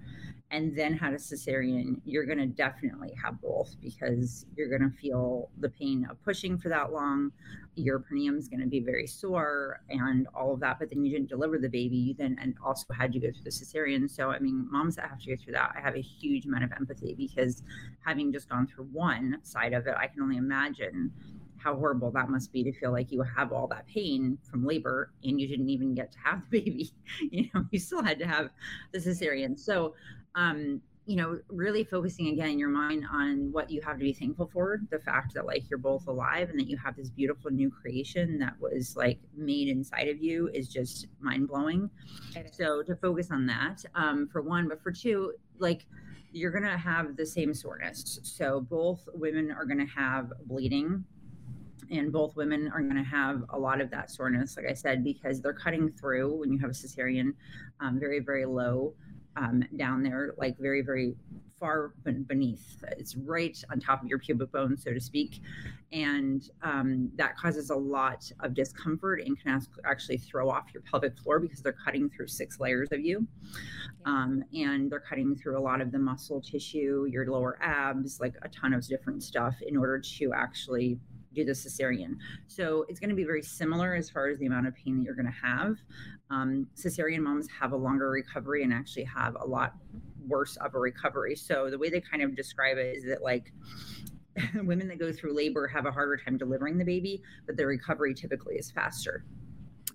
and 0.50 0.76
then 0.76 0.94
had 0.94 1.12
a 1.12 1.16
cesarean, 1.16 2.00
you're 2.04 2.24
going 2.24 2.38
to 2.38 2.46
definitely 2.46 3.12
have 3.22 3.40
both 3.40 3.74
because 3.82 4.46
you're 4.56 4.68
going 4.68 4.88
to 4.88 4.96
feel 4.96 5.50
the 5.58 5.68
pain 5.68 6.06
of 6.08 6.22
pushing 6.22 6.56
for 6.56 6.68
that 6.68 6.92
long. 6.92 7.32
Your 7.74 7.98
perineum 7.98 8.38
is 8.38 8.48
going 8.48 8.60
to 8.60 8.66
be 8.66 8.80
very 8.80 9.08
sore 9.08 9.80
and 9.90 10.28
all 10.34 10.54
of 10.54 10.60
that. 10.60 10.78
But 10.78 10.90
then 10.90 11.04
you 11.04 11.10
didn't 11.10 11.28
deliver 11.28 11.58
the 11.58 11.68
baby. 11.68 11.96
You 11.96 12.14
then 12.14 12.38
and 12.40 12.54
also 12.64 12.86
had 12.94 13.12
to 13.12 13.18
go 13.18 13.32
through 13.32 13.42
the 13.42 13.50
cesarean. 13.50 14.08
So, 14.08 14.30
I 14.30 14.38
mean, 14.38 14.68
moms 14.70 14.96
that 14.96 15.08
have 15.10 15.20
to 15.20 15.34
go 15.34 15.42
through 15.42 15.54
that, 15.54 15.74
I 15.76 15.80
have 15.80 15.96
a 15.96 16.00
huge 16.00 16.46
amount 16.46 16.62
of 16.62 16.72
empathy 16.72 17.14
because 17.14 17.62
having 18.04 18.32
just 18.32 18.48
gone 18.48 18.68
through 18.68 18.84
one 18.92 19.38
side 19.42 19.72
of 19.72 19.86
it, 19.88 19.94
I 19.98 20.06
can 20.06 20.22
only 20.22 20.36
imagine 20.36 21.10
how 21.66 21.74
horrible 21.74 22.12
that 22.12 22.30
must 22.30 22.52
be 22.52 22.62
to 22.62 22.72
feel 22.72 22.92
like 22.92 23.10
you 23.10 23.20
have 23.22 23.52
all 23.52 23.66
that 23.66 23.84
pain 23.88 24.38
from 24.48 24.64
labor 24.64 25.10
and 25.24 25.40
you 25.40 25.48
didn't 25.48 25.68
even 25.68 25.94
get 25.94 26.12
to 26.12 26.18
have 26.22 26.40
the 26.48 26.60
baby. 26.60 26.92
You 27.20 27.48
know, 27.52 27.64
you 27.72 27.80
still 27.80 28.04
had 28.04 28.20
to 28.20 28.26
have 28.26 28.50
the 28.92 29.00
cesarean. 29.00 29.58
So 29.58 29.94
um, 30.36 30.80
you 31.06 31.16
know, 31.16 31.38
really 31.48 31.84
focusing 31.84 32.28
again 32.28 32.50
in 32.50 32.58
your 32.58 32.68
mind 32.68 33.04
on 33.12 33.50
what 33.52 33.70
you 33.70 33.80
have 33.80 33.96
to 33.96 34.04
be 34.04 34.12
thankful 34.12 34.50
for 34.52 34.80
the 34.90 34.98
fact 35.00 35.34
that 35.34 35.46
like 35.46 35.68
you're 35.68 35.78
both 35.78 36.06
alive 36.06 36.50
and 36.50 36.58
that 36.58 36.68
you 36.68 36.76
have 36.76 36.96
this 36.96 37.10
beautiful 37.10 37.50
new 37.50 37.70
creation 37.70 38.38
that 38.38 38.54
was 38.60 38.96
like 38.96 39.18
made 39.36 39.68
inside 39.68 40.08
of 40.08 40.20
you 40.20 40.48
is 40.52 40.68
just 40.68 41.06
mind 41.20 41.48
blowing. 41.48 41.88
So 42.52 42.82
to 42.82 42.96
focus 42.96 43.30
on 43.30 43.46
that 43.46 43.84
um, 43.94 44.28
for 44.32 44.42
one, 44.42 44.68
but 44.68 44.82
for 44.82 44.90
two, 44.90 45.32
like 45.58 45.86
you're 46.32 46.50
to 46.64 46.76
have 46.76 47.16
the 47.16 47.24
same 47.24 47.54
soreness. 47.54 48.18
So 48.24 48.60
both 48.60 49.08
women 49.14 49.52
are 49.52 49.64
to 49.86 49.92
have 49.92 50.32
bleeding 50.46 51.04
and 51.90 52.12
both 52.12 52.36
women 52.36 52.70
are 52.72 52.80
going 52.80 52.96
to 52.96 53.02
have 53.02 53.44
a 53.50 53.58
lot 53.58 53.80
of 53.80 53.90
that 53.90 54.10
soreness, 54.10 54.56
like 54.56 54.66
I 54.68 54.74
said, 54.74 55.04
because 55.04 55.40
they're 55.40 55.52
cutting 55.52 55.92
through 55.92 56.34
when 56.40 56.52
you 56.52 56.58
have 56.58 56.70
a 56.70 56.74
cesarean, 56.74 57.34
um, 57.80 57.98
very, 57.98 58.20
very 58.20 58.44
low 58.46 58.94
um, 59.36 59.62
down 59.76 60.02
there, 60.02 60.34
like 60.38 60.58
very, 60.58 60.82
very 60.82 61.14
far 61.58 61.92
beneath. 62.02 62.84
It's 62.98 63.16
right 63.16 63.56
on 63.70 63.80
top 63.80 64.02
of 64.02 64.08
your 64.08 64.18
pubic 64.18 64.52
bone, 64.52 64.76
so 64.76 64.92
to 64.92 65.00
speak. 65.00 65.40
And 65.92 66.48
um, 66.62 67.10
that 67.16 67.36
causes 67.36 67.70
a 67.70 67.74
lot 67.74 68.30
of 68.40 68.52
discomfort 68.54 69.22
and 69.24 69.40
can 69.40 69.60
actually 69.84 70.18
throw 70.18 70.50
off 70.50 70.66
your 70.74 70.82
pelvic 70.82 71.18
floor 71.18 71.40
because 71.40 71.62
they're 71.62 71.76
cutting 71.84 72.10
through 72.10 72.28
six 72.28 72.60
layers 72.60 72.92
of 72.92 73.00
you. 73.00 73.26
Um, 74.04 74.44
and 74.52 74.90
they're 74.90 75.00
cutting 75.00 75.34
through 75.34 75.58
a 75.58 75.62
lot 75.62 75.80
of 75.80 75.92
the 75.92 75.98
muscle 75.98 76.40
tissue, 76.40 77.06
your 77.08 77.26
lower 77.30 77.58
abs, 77.62 78.20
like 78.20 78.34
a 78.42 78.48
ton 78.48 78.74
of 78.74 78.86
different 78.86 79.22
stuff 79.22 79.54
in 79.66 79.76
order 79.76 79.98
to 79.98 80.32
actually 80.34 80.98
do 81.36 81.44
the 81.44 81.52
cesarean. 81.52 82.16
So 82.48 82.84
it's 82.88 82.98
going 82.98 83.10
to 83.10 83.16
be 83.16 83.24
very 83.24 83.42
similar 83.42 83.94
as 83.94 84.10
far 84.10 84.28
as 84.28 84.38
the 84.38 84.46
amount 84.46 84.66
of 84.66 84.74
pain 84.74 84.98
that 84.98 85.04
you're 85.04 85.14
going 85.14 85.26
to 85.26 85.46
have. 85.46 85.76
Um, 86.30 86.66
cesarean 86.74 87.20
moms 87.20 87.46
have 87.60 87.72
a 87.72 87.76
longer 87.76 88.10
recovery 88.10 88.64
and 88.64 88.72
actually 88.72 89.04
have 89.04 89.36
a 89.40 89.46
lot 89.46 89.74
worse 90.26 90.56
of 90.56 90.74
a 90.74 90.78
recovery. 90.78 91.36
So 91.36 91.70
the 91.70 91.78
way 91.78 91.90
they 91.90 92.00
kind 92.00 92.22
of 92.22 92.34
describe 92.34 92.78
it 92.78 92.96
is 92.96 93.04
that 93.04 93.22
like 93.22 93.52
women 94.54 94.88
that 94.88 94.98
go 94.98 95.12
through 95.12 95.34
labor 95.34 95.68
have 95.68 95.86
a 95.86 95.92
harder 95.92 96.16
time 96.16 96.36
delivering 96.36 96.78
the 96.78 96.84
baby, 96.84 97.22
but 97.46 97.56
their 97.56 97.68
recovery 97.68 98.14
typically 98.14 98.56
is 98.56 98.70
faster. 98.70 99.24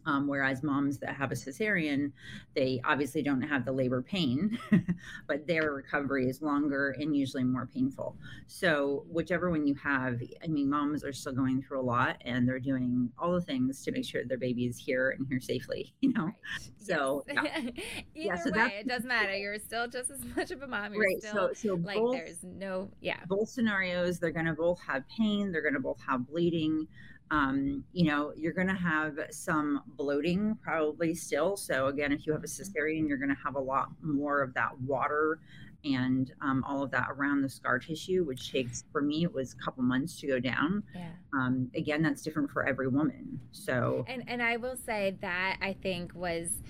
Um, 0.05 0.27
whereas 0.27 0.63
moms 0.63 0.97
that 0.99 1.15
have 1.15 1.31
a 1.31 1.35
cesarean, 1.35 2.11
they 2.55 2.81
obviously 2.83 3.21
don't 3.21 3.41
have 3.41 3.65
the 3.65 3.71
labor 3.71 4.01
pain, 4.01 4.57
but 5.27 5.45
their 5.45 5.73
recovery 5.73 6.27
is 6.27 6.41
longer 6.41 6.95
and 6.99 7.15
usually 7.15 7.43
more 7.43 7.67
painful. 7.67 8.17
So, 8.47 9.05
whichever 9.09 9.51
one 9.51 9.67
you 9.67 9.75
have, 9.75 10.21
I 10.43 10.47
mean, 10.47 10.69
moms 10.69 11.03
are 11.03 11.13
still 11.13 11.33
going 11.33 11.61
through 11.61 11.81
a 11.81 11.83
lot 11.83 12.17
and 12.25 12.47
they're 12.47 12.59
doing 12.59 13.09
all 13.19 13.33
the 13.33 13.41
things 13.41 13.83
to 13.83 13.91
make 13.91 14.05
sure 14.05 14.23
their 14.25 14.37
baby 14.37 14.65
is 14.65 14.77
here 14.77 15.11
and 15.11 15.27
here 15.27 15.39
safely, 15.39 15.93
you 16.01 16.13
know? 16.13 16.25
Right. 16.25 16.35
So, 16.77 17.23
yes. 17.27 17.45
yeah. 17.45 17.59
Either 17.61 17.73
yeah, 18.15 18.35
so 18.35 18.51
way, 18.51 18.77
it 18.79 18.87
doesn't 18.87 19.07
matter. 19.07 19.35
You're 19.35 19.59
still 19.59 19.87
just 19.87 20.09
as 20.09 20.23
much 20.35 20.51
of 20.51 20.61
a 20.63 20.67
mom. 20.67 20.93
You're 20.93 21.03
right. 21.03 21.19
Still, 21.19 21.49
so, 21.53 21.53
so 21.53 21.75
like, 21.75 21.97
both, 21.97 22.13
there's 22.13 22.43
no, 22.43 22.89
yeah. 23.01 23.17
Both 23.27 23.49
scenarios, 23.49 24.19
they're 24.19 24.31
going 24.31 24.45
to 24.45 24.53
both 24.53 24.79
have 24.87 25.03
pain, 25.07 25.51
they're 25.51 25.61
going 25.61 25.75
to 25.75 25.79
both 25.79 25.99
have 26.07 26.27
bleeding 26.27 26.87
um, 27.31 27.83
you 27.93 28.05
know, 28.05 28.33
you're 28.35 28.53
going 28.53 28.67
to 28.67 28.73
have 28.73 29.17
some 29.31 29.81
bloating 29.95 30.57
probably 30.61 31.15
still. 31.15 31.55
So, 31.55 31.87
again, 31.87 32.11
if 32.11 32.27
you 32.27 32.33
have 32.33 32.43
a 32.43 32.47
mm-hmm. 32.47 32.77
cesarean, 32.77 33.07
you're 33.07 33.17
going 33.17 33.29
to 33.29 33.41
have 33.43 33.55
a 33.55 33.59
lot 33.59 33.87
more 34.01 34.41
of 34.41 34.53
that 34.53 34.79
water 34.81 35.39
and 35.83 36.31
um, 36.41 36.63
all 36.67 36.83
of 36.83 36.91
that 36.91 37.07
around 37.09 37.41
the 37.41 37.49
scar 37.49 37.79
tissue, 37.79 38.23
which 38.23 38.51
takes, 38.51 38.83
for 38.91 39.01
me, 39.01 39.23
it 39.23 39.33
was 39.33 39.53
a 39.53 39.63
couple 39.63 39.81
months 39.81 40.19
to 40.19 40.27
go 40.27 40.39
down. 40.39 40.83
Yeah. 40.93 41.07
Um, 41.33 41.71
again, 41.75 42.03
that's 42.03 42.21
different 42.21 42.51
for 42.51 42.67
every 42.67 42.87
woman. 42.87 43.39
So, 43.51 44.05
and, 44.07 44.23
and 44.27 44.43
I 44.43 44.57
will 44.57 44.75
say 44.75 45.17
that 45.21 45.57
I 45.61 45.73
think 45.73 46.13
was 46.13 46.61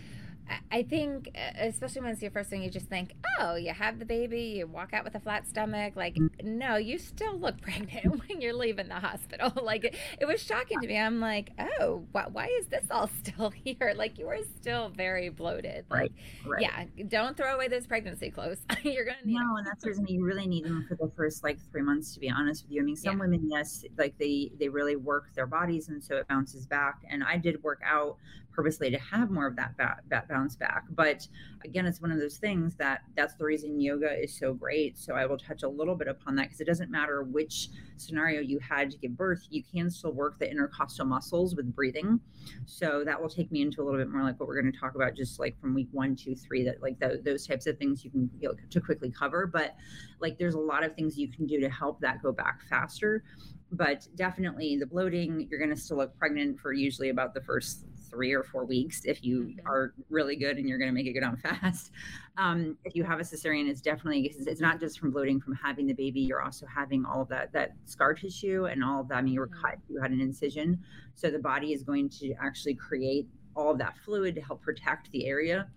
I 0.71 0.83
think, 0.83 1.29
especially 1.57 2.01
when 2.01 2.11
it's 2.11 2.21
your 2.21 2.31
first 2.31 2.49
thing, 2.49 2.63
you 2.63 2.69
just 2.69 2.87
think, 2.87 3.13
oh, 3.39 3.55
you 3.55 3.73
have 3.73 3.99
the 3.99 4.05
baby, 4.05 4.41
you 4.57 4.67
walk 4.67 4.93
out 4.93 5.03
with 5.03 5.15
a 5.15 5.19
flat 5.19 5.47
stomach. 5.47 5.95
Like, 5.95 6.15
mm-hmm. 6.15 6.57
no, 6.57 6.77
you 6.77 6.97
still 6.97 7.37
look 7.37 7.61
pregnant 7.61 8.27
when 8.27 8.41
you're 8.41 8.53
leaving 8.53 8.87
the 8.87 8.95
hospital. 8.95 9.51
like, 9.63 9.85
it, 9.85 9.95
it 10.19 10.25
was 10.25 10.41
shocking 10.41 10.79
to 10.81 10.87
me. 10.87 10.97
I'm 10.97 11.19
like, 11.19 11.51
oh, 11.59 12.05
why, 12.11 12.27
why, 12.31 12.47
is 12.59 12.67
this 12.67 12.85
all 12.89 13.09
still 13.23 13.49
here? 13.49 13.93
Like, 13.95 14.17
you 14.17 14.27
are 14.29 14.39
still 14.59 14.89
very 14.89 15.29
bloated. 15.29 15.85
Like, 15.89 16.11
right, 16.45 16.61
right. 16.61 16.61
Yeah, 16.61 17.03
don't 17.07 17.35
throw 17.35 17.55
away 17.55 17.67
those 17.67 17.85
pregnancy 17.85 18.29
clothes. 18.29 18.59
you're 18.83 19.05
going 19.05 19.17
to 19.21 19.27
need 19.27 19.33
No, 19.33 19.39
them. 19.39 19.55
and 19.57 19.67
that's 19.67 19.83
the 19.83 19.89
reason 19.89 20.07
you 20.07 20.23
really 20.23 20.47
need 20.47 20.65
them 20.65 20.85
for 20.87 20.95
the 20.95 21.11
first, 21.15 21.43
like, 21.43 21.59
three 21.71 21.81
months, 21.81 22.13
to 22.13 22.19
be 22.19 22.29
honest 22.29 22.63
with 22.63 22.71
you. 22.71 22.81
I 22.81 22.85
mean, 22.85 22.95
some 22.95 23.17
yeah. 23.17 23.21
women, 23.21 23.49
yes, 23.49 23.83
like, 23.97 24.17
they, 24.17 24.51
they 24.59 24.69
really 24.69 24.95
work 24.95 25.33
their 25.35 25.47
bodies, 25.47 25.89
and 25.89 26.03
so 26.03 26.15
it 26.15 26.27
bounces 26.27 26.65
back. 26.65 27.01
And 27.09 27.23
I 27.23 27.37
did 27.37 27.61
work 27.63 27.81
out 27.85 28.17
purposely 28.53 28.89
to 28.91 28.97
have 28.99 29.29
more 29.31 29.47
of 29.47 29.55
that, 29.55 29.77
ba- 29.77 29.99
that 30.09 30.27
bounce 30.27 30.55
back. 30.55 30.83
But 30.89 31.27
again, 31.63 31.85
it's 31.85 32.01
one 32.01 32.11
of 32.11 32.19
those 32.19 32.37
things 32.37 32.75
that 32.75 33.01
that's 33.15 33.35
the 33.35 33.45
reason 33.45 33.79
yoga 33.79 34.11
is 34.21 34.37
so 34.37 34.53
great. 34.53 34.97
So 34.97 35.13
I 35.13 35.25
will 35.25 35.37
touch 35.37 35.63
a 35.63 35.69
little 35.69 35.95
bit 35.95 36.07
upon 36.07 36.35
that 36.35 36.43
because 36.43 36.61
it 36.61 36.67
doesn't 36.67 36.91
matter 36.91 37.23
which 37.23 37.69
scenario 37.97 38.41
you 38.41 38.59
had 38.59 38.91
to 38.91 38.97
give 38.97 39.15
birth, 39.15 39.45
you 39.49 39.63
can 39.63 39.89
still 39.89 40.11
work 40.11 40.39
the 40.39 40.49
intercostal 40.49 41.05
muscles 41.05 41.55
with 41.55 41.73
breathing. 41.75 42.19
So 42.65 43.03
that 43.05 43.21
will 43.21 43.29
take 43.29 43.51
me 43.51 43.61
into 43.61 43.81
a 43.81 43.83
little 43.83 43.99
bit 43.99 44.09
more 44.09 44.23
like 44.23 44.39
what 44.39 44.47
we're 44.47 44.61
going 44.61 44.71
to 44.71 44.79
talk 44.79 44.95
about, 44.95 45.15
just 45.15 45.39
like 45.39 45.59
from 45.59 45.73
week 45.73 45.89
one, 45.91 46.15
two, 46.15 46.35
three, 46.35 46.63
that 46.65 46.81
like 46.81 46.99
the, 46.99 47.21
those 47.23 47.45
types 47.45 47.67
of 47.67 47.77
things 47.77 48.03
you 48.03 48.11
can 48.11 48.29
you 48.39 48.49
know, 48.49 48.55
to 48.69 48.81
quickly 48.81 49.11
cover. 49.11 49.47
But 49.47 49.75
like 50.19 50.37
there's 50.37 50.55
a 50.55 50.59
lot 50.59 50.83
of 50.83 50.95
things 50.95 51.17
you 51.17 51.31
can 51.31 51.45
do 51.45 51.59
to 51.59 51.69
help 51.69 51.99
that 52.01 52.21
go 52.21 52.31
back 52.31 52.61
faster 52.69 53.23
but 53.71 54.05
definitely 54.15 54.77
the 54.77 54.85
bloating 54.85 55.47
you're 55.49 55.59
going 55.59 55.69
to 55.69 55.77
still 55.79 55.97
look 55.97 56.15
pregnant 56.17 56.59
for 56.59 56.73
usually 56.73 57.09
about 57.09 57.33
the 57.33 57.41
first 57.41 57.85
three 58.11 58.33
or 58.33 58.43
four 58.43 58.65
weeks 58.65 59.05
if 59.05 59.23
you 59.23 59.43
mm-hmm. 59.43 59.67
are 59.67 59.93
really 60.09 60.35
good 60.35 60.57
and 60.57 60.67
you're 60.67 60.77
going 60.77 60.89
to 60.89 60.93
make 60.93 61.07
it 61.07 61.13
go 61.13 61.21
down 61.21 61.37
fast. 61.61 61.91
Um, 62.37 62.77
if 62.85 62.95
you 62.95 63.03
have 63.03 63.19
a 63.19 63.23
cesarean, 63.23 63.67
it's 63.67 63.81
definitely 63.81 64.33
it's 64.37 64.61
not 64.61 64.79
just 64.79 64.99
from 64.99 65.11
bloating 65.11 65.39
from 65.39 65.55
having 65.55 65.87
the 65.87 65.93
baby. 65.93 66.21
You're 66.21 66.41
also 66.41 66.65
having 66.65 67.05
all 67.05 67.21
of 67.21 67.29
that 67.29 67.51
that 67.53 67.71
scar 67.85 68.13
tissue 68.13 68.65
and 68.65 68.83
all 68.83 69.01
of 69.01 69.07
that. 69.09 69.15
I 69.15 69.21
mean, 69.21 69.33
you 69.33 69.39
were 69.39 69.47
mm-hmm. 69.47 69.61
cut, 69.61 69.77
you 69.89 70.01
had 70.01 70.11
an 70.11 70.21
incision, 70.21 70.79
so 71.15 71.31
the 71.31 71.39
body 71.39 71.73
is 71.73 71.83
going 71.83 72.09
to 72.09 72.33
actually 72.41 72.75
create 72.75 73.27
all 73.55 73.71
of 73.71 73.77
that 73.79 73.97
fluid 73.97 74.35
to 74.35 74.41
help 74.41 74.61
protect 74.61 75.11
the 75.11 75.25
area 75.27 75.67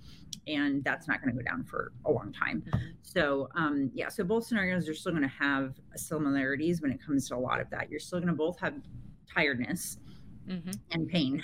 and 0.47 0.85
that's 0.85 1.09
not 1.09 1.23
going 1.23 1.35
to 1.35 1.43
go 1.43 1.49
down 1.49 1.64
for 1.64 1.93
a 2.05 2.11
long 2.11 2.33
time 2.33 2.62
mm-hmm. 2.67 2.87
so 3.03 3.49
um, 3.57 3.91
yeah 3.95 4.09
so 4.09 4.23
both 4.23 4.47
scenarios 4.47 4.88
are 4.88 4.95
still 4.95 5.12
going 5.12 5.23
to 5.23 5.29
have 5.29 5.75
similarities 5.97 6.83
when 6.83 6.91
it 6.91 7.05
comes 7.05 7.29
to 7.29 7.35
a 7.35 7.37
lot 7.37 7.61
of 7.61 7.69
that 7.71 7.91
you're 7.91 8.00
still 8.00 8.19
going 8.19 8.29
to 8.29 8.35
both 8.35 8.59
have 8.59 8.75
tiredness 9.33 9.99
mm-hmm. 10.48 10.70
and 10.90 11.08
pain. 11.08 11.42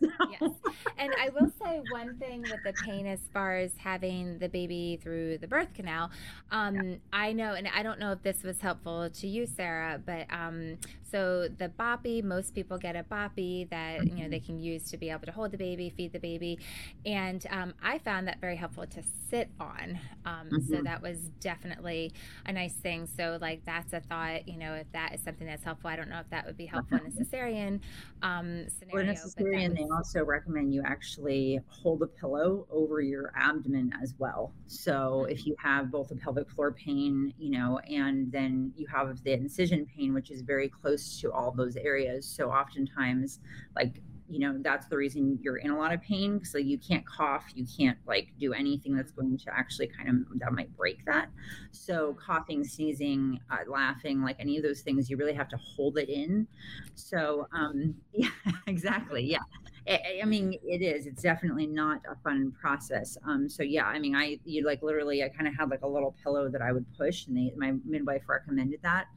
yes. 0.00 0.50
And 0.98 1.12
I 1.20 1.30
will 1.30 1.50
say 1.62 1.82
one 1.90 2.16
thing 2.18 2.42
with 2.42 2.62
the 2.64 2.72
pain 2.84 3.06
as 3.06 3.20
far 3.32 3.56
as 3.56 3.72
having 3.76 4.38
the 4.38 4.48
baby 4.48 4.98
through 5.02 5.38
the 5.38 5.46
birth 5.46 5.72
canal. 5.74 6.10
Um, 6.50 6.76
yeah. 6.76 6.96
I 7.12 7.32
know, 7.32 7.54
and 7.54 7.68
I 7.74 7.82
don't 7.82 7.98
know 7.98 8.12
if 8.12 8.22
this 8.22 8.42
was 8.42 8.60
helpful 8.60 9.10
to 9.10 9.26
you, 9.26 9.46
Sarah, 9.46 10.00
but 10.04 10.26
um, 10.30 10.78
so 11.12 11.46
the 11.58 11.68
boppy, 11.68 12.24
most 12.24 12.54
people 12.54 12.78
get 12.78 12.96
a 12.96 13.04
boppy 13.04 13.68
that 13.68 14.06
you 14.06 14.22
know 14.22 14.30
they 14.30 14.40
can 14.40 14.58
use 14.58 14.90
to 14.90 14.96
be 14.96 15.10
able 15.10 15.26
to 15.26 15.32
hold 15.32 15.50
the 15.50 15.58
baby, 15.58 15.90
feed 15.90 16.14
the 16.14 16.18
baby, 16.18 16.58
and 17.04 17.46
um, 17.50 17.74
I 17.82 17.98
found 17.98 18.26
that 18.28 18.40
very 18.40 18.56
helpful 18.56 18.86
to 18.86 19.02
sit 19.30 19.50
on. 19.60 19.98
Um, 20.24 20.48
mm-hmm. 20.50 20.74
So 20.74 20.82
that 20.82 21.02
was 21.02 21.18
definitely 21.40 22.12
a 22.46 22.52
nice 22.52 22.72
thing. 22.72 23.06
So 23.14 23.36
like 23.42 23.62
that's 23.66 23.92
a 23.92 24.00
thought. 24.00 24.48
You 24.48 24.56
know, 24.56 24.72
if 24.72 24.90
that 24.92 25.14
is 25.14 25.20
something 25.22 25.46
that's 25.46 25.62
helpful, 25.62 25.90
I 25.90 25.96
don't 25.96 26.08
know 26.08 26.20
if 26.20 26.30
that 26.30 26.46
would 26.46 26.56
be 26.56 26.66
helpful 26.66 26.98
in 26.98 27.06
a 27.06 27.10
cesarean 27.24 27.80
um, 28.22 28.66
scenario. 28.68 28.94
Well, 28.94 29.02
in 29.02 29.08
a 29.10 29.14
cesarean, 29.14 29.70
was... 29.70 29.78
they 29.78 29.88
also 29.94 30.24
recommend 30.24 30.72
you 30.72 30.82
actually 30.82 31.60
hold 31.68 32.02
a 32.02 32.06
pillow 32.06 32.66
over 32.70 33.02
your 33.02 33.32
abdomen 33.36 33.92
as 34.02 34.14
well. 34.18 34.54
So 34.66 35.26
if 35.28 35.40
mm-hmm. 35.40 35.50
you 35.50 35.56
have 35.58 35.90
both 35.90 36.10
a 36.10 36.14
pelvic 36.14 36.48
floor 36.50 36.72
pain, 36.72 37.34
you 37.38 37.50
know, 37.50 37.80
and 37.80 38.32
then 38.32 38.72
you 38.76 38.86
have 38.86 39.22
the 39.24 39.32
incision 39.32 39.86
pain, 39.94 40.14
which 40.14 40.30
is 40.30 40.40
very 40.40 40.68
close 40.68 41.01
close 41.02 41.20
to 41.20 41.32
all 41.32 41.52
those 41.52 41.76
areas. 41.76 42.26
So 42.26 42.50
oftentimes, 42.50 43.40
like 43.76 44.00
you 44.28 44.38
know 44.38 44.56
that's 44.62 44.86
the 44.86 44.96
reason 44.96 45.38
you're 45.42 45.58
in 45.58 45.70
a 45.70 45.76
lot 45.76 45.92
of 45.92 46.00
pain 46.00 46.40
like 46.54 46.64
you 46.64 46.78
can't 46.78 47.04
cough 47.04 47.44
you 47.54 47.66
can't 47.76 47.98
like 48.06 48.32
do 48.40 48.54
anything 48.54 48.96
that's 48.96 49.10
going 49.10 49.36
to 49.36 49.52
actually 49.52 49.88
kind 49.88 50.08
of 50.08 50.38
that 50.38 50.52
might 50.52 50.74
break 50.74 51.04
that. 51.04 51.28
So 51.70 52.16
coughing 52.24 52.64
sneezing 52.64 53.40
uh, 53.50 53.70
laughing 53.70 54.22
like 54.22 54.36
any 54.38 54.56
of 54.56 54.62
those 54.62 54.80
things 54.80 55.10
you 55.10 55.18
really 55.18 55.34
have 55.34 55.48
to 55.48 55.56
hold 55.58 55.98
it 55.98 56.08
in. 56.08 56.46
So 56.94 57.46
um 57.52 57.94
yeah 58.14 58.30
exactly 58.66 59.22
yeah. 59.24 59.42
I, 59.86 60.20
I 60.22 60.24
mean 60.24 60.54
it 60.62 60.80
is 60.80 61.06
it's 61.06 61.20
definitely 61.20 61.66
not 61.66 62.00
a 62.10 62.14
fun 62.22 62.52
process. 62.58 63.18
Um 63.26 63.50
so 63.50 63.62
yeah 63.62 63.84
i 63.84 63.98
mean 63.98 64.14
i 64.14 64.38
you 64.44 64.64
like 64.64 64.82
literally 64.82 65.22
i 65.24 65.28
kind 65.28 65.46
of 65.46 65.54
had 65.58 65.68
like 65.68 65.82
a 65.82 65.88
little 65.88 66.14
pillow 66.22 66.48
that 66.48 66.62
i 66.62 66.72
would 66.72 66.86
push 66.96 67.26
and 67.26 67.36
they, 67.36 67.52
my 67.56 67.74
midwife 67.84 68.22
recommended 68.28 68.80
that 68.82 69.08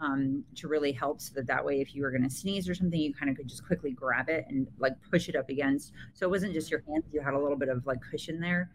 um, 0.00 0.44
to 0.56 0.68
really 0.68 0.92
help 0.92 1.20
so 1.20 1.32
that 1.34 1.46
that 1.46 1.64
way 1.64 1.80
if 1.80 1.94
you 1.94 2.02
were 2.02 2.10
going 2.10 2.22
to 2.22 2.30
sneeze 2.30 2.68
or 2.68 2.74
something 2.74 2.98
you 2.98 3.12
kind 3.12 3.30
of 3.30 3.36
could 3.36 3.48
just 3.48 3.66
quickly 3.66 3.90
grab 3.90 4.28
it 4.28 4.46
and 4.48 4.66
like 4.78 4.94
push 5.10 5.28
it 5.28 5.36
up 5.36 5.48
against. 5.48 5.92
So 6.14 6.26
it 6.26 6.30
wasn't 6.30 6.52
just 6.52 6.70
your 6.70 6.82
hands 6.88 7.04
you 7.12 7.20
had 7.20 7.34
a 7.34 7.38
little 7.38 7.58
bit 7.58 7.68
of 7.68 7.86
like 7.86 7.98
cushion 8.10 8.40
there. 8.40 8.70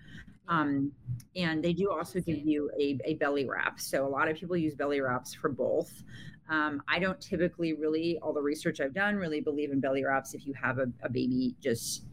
Um, 0.49 0.91
and 1.35 1.63
they 1.63 1.71
do 1.71 1.89
also 1.89 2.19
give 2.19 2.39
you 2.39 2.69
a, 2.77 2.99
a 3.05 3.13
belly 3.15 3.45
wrap. 3.45 3.79
So 3.79 4.05
a 4.05 4.09
lot 4.09 4.27
of 4.27 4.35
people 4.35 4.57
use 4.57 4.75
belly 4.75 4.99
wraps 4.99 5.33
for 5.33 5.49
both. 5.49 6.03
Um, 6.49 6.83
i 6.89 6.99
don't 6.99 7.21
typically 7.21 7.71
really 7.71 8.19
all 8.21 8.33
the 8.33 8.41
research 8.41 8.81
i've 8.81 8.93
done 8.93 9.15
really 9.15 9.39
believe 9.39 9.71
in 9.71 9.79
belly 9.79 10.03
wraps 10.03 10.33
if 10.33 10.45
you 10.45 10.53
have 10.61 10.77
a, 10.77 10.87
a 11.01 11.09
baby 11.09 11.55
just 11.61 12.03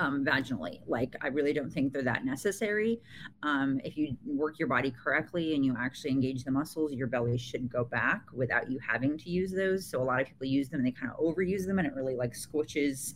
um, 0.00 0.24
vaginally. 0.24 0.80
Like, 0.86 1.14
I 1.20 1.28
really 1.28 1.52
don't 1.52 1.70
think 1.70 1.92
they're 1.92 2.02
that 2.02 2.24
necessary. 2.24 3.00
Um, 3.42 3.80
if 3.84 3.98
you 3.98 4.16
work 4.26 4.58
your 4.58 4.66
body 4.66 4.90
correctly 4.90 5.54
and 5.54 5.64
you 5.64 5.76
actually 5.78 6.10
engage 6.10 6.42
the 6.42 6.50
muscles, 6.50 6.92
your 6.94 7.06
belly 7.06 7.36
should 7.36 7.70
go 7.70 7.84
back 7.84 8.22
without 8.32 8.70
you 8.70 8.78
having 8.78 9.18
to 9.18 9.30
use 9.30 9.52
those. 9.52 9.84
So, 9.86 10.02
a 10.02 10.04
lot 10.04 10.22
of 10.22 10.26
people 10.26 10.46
use 10.46 10.70
them 10.70 10.80
and 10.80 10.86
they 10.86 10.90
kind 10.90 11.12
of 11.12 11.18
overuse 11.20 11.66
them, 11.66 11.78
and 11.78 11.86
it 11.86 11.94
really 11.94 12.16
like 12.16 12.32
squishes 12.32 13.14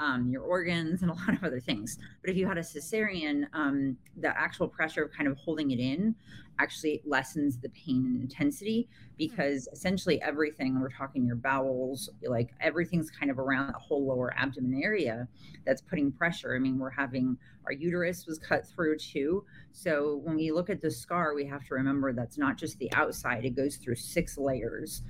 um, 0.00 0.28
your 0.28 0.42
organs 0.42 1.02
and 1.02 1.10
a 1.10 1.14
lot 1.26 1.34
of 1.34 1.44
other 1.44 1.60
things. 1.60 1.98
But 2.20 2.30
if 2.30 2.36
you 2.36 2.48
had 2.48 2.58
a 2.58 2.62
cesarean, 2.62 3.44
um, 3.52 3.96
the 4.16 4.28
actual 4.28 4.66
pressure 4.66 5.04
of 5.04 5.12
kind 5.12 5.28
of 5.28 5.36
holding 5.38 5.70
it 5.70 5.78
in 5.78 6.16
actually 6.58 7.02
lessens 7.04 7.58
the 7.58 7.68
pain 7.70 8.04
and 8.06 8.20
intensity 8.20 8.88
hmm. 8.90 9.14
because 9.18 9.68
essentially 9.72 10.20
everything 10.22 10.80
we're 10.80 10.90
talking 10.90 11.24
your 11.24 11.36
bowels 11.36 12.10
like 12.26 12.50
everything's 12.60 13.10
kind 13.10 13.30
of 13.30 13.38
around 13.38 13.72
the 13.72 13.78
whole 13.78 14.06
lower 14.06 14.34
abdomen 14.36 14.80
area 14.82 15.26
that's 15.66 15.80
putting 15.82 16.12
pressure 16.12 16.54
i 16.54 16.58
mean 16.58 16.78
we're 16.78 16.90
having 16.90 17.36
our 17.66 17.72
uterus 17.72 18.26
was 18.26 18.38
cut 18.38 18.66
through 18.66 18.96
too 18.96 19.44
so 19.72 20.20
when 20.24 20.36
we 20.36 20.52
look 20.52 20.70
at 20.70 20.80
the 20.80 20.90
scar 20.90 21.34
we 21.34 21.44
have 21.44 21.64
to 21.66 21.74
remember 21.74 22.12
that's 22.12 22.38
not 22.38 22.56
just 22.56 22.78
the 22.78 22.92
outside 22.94 23.44
it 23.44 23.56
goes 23.56 23.76
through 23.76 23.96
six 23.96 24.36
layers 24.38 25.02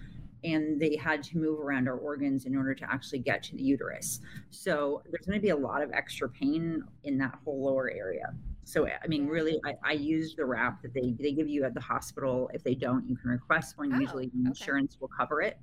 and 0.44 0.78
they 0.78 0.96
had 0.96 1.22
to 1.22 1.38
move 1.38 1.58
around 1.58 1.88
our 1.88 1.96
organs 1.96 2.44
in 2.44 2.54
order 2.54 2.74
to 2.74 2.92
actually 2.92 3.18
get 3.18 3.42
to 3.42 3.56
the 3.56 3.62
uterus. 3.62 4.20
So 4.50 5.02
there's 5.10 5.26
going 5.26 5.38
to 5.38 5.42
be 5.42 5.48
a 5.48 5.56
lot 5.56 5.82
of 5.82 5.90
extra 5.92 6.28
pain 6.28 6.84
in 7.02 7.18
that 7.18 7.38
whole 7.44 7.64
lower 7.64 7.90
area. 7.90 8.34
So 8.64 8.86
I 8.86 9.06
mean, 9.06 9.26
really, 9.26 9.60
I, 9.64 9.74
I 9.84 9.92
use 9.92 10.34
the 10.34 10.44
wrap 10.44 10.82
that 10.82 10.94
they 10.94 11.14
they 11.18 11.32
give 11.32 11.48
you 11.48 11.64
at 11.64 11.74
the 11.74 11.80
hospital. 11.80 12.50
If 12.54 12.62
they 12.62 12.74
don't, 12.74 13.08
you 13.08 13.16
can 13.16 13.30
request 13.30 13.78
one. 13.78 13.92
Oh, 13.94 13.98
Usually, 13.98 14.26
okay. 14.26 14.46
insurance 14.46 14.96
will 15.00 15.10
cover 15.16 15.42
it. 15.42 15.58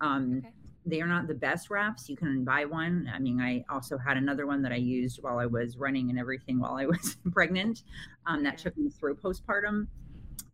Um, 0.00 0.38
okay. 0.38 0.52
They 0.86 1.00
are 1.00 1.06
not 1.06 1.26
the 1.26 1.34
best 1.34 1.70
wraps. 1.70 2.10
You 2.10 2.16
can 2.16 2.44
buy 2.44 2.66
one. 2.66 3.10
I 3.12 3.18
mean, 3.18 3.40
I 3.40 3.64
also 3.70 3.96
had 3.96 4.18
another 4.18 4.46
one 4.46 4.60
that 4.62 4.72
I 4.72 4.76
used 4.76 5.22
while 5.22 5.38
I 5.38 5.46
was 5.46 5.78
running 5.78 6.10
and 6.10 6.18
everything 6.18 6.60
while 6.60 6.74
I 6.74 6.84
was 6.94 7.16
pregnant. 7.32 7.84
Um, 8.26 8.42
that 8.42 8.58
took 8.58 8.76
me 8.76 8.90
through 8.90 9.16
postpartum 9.16 9.86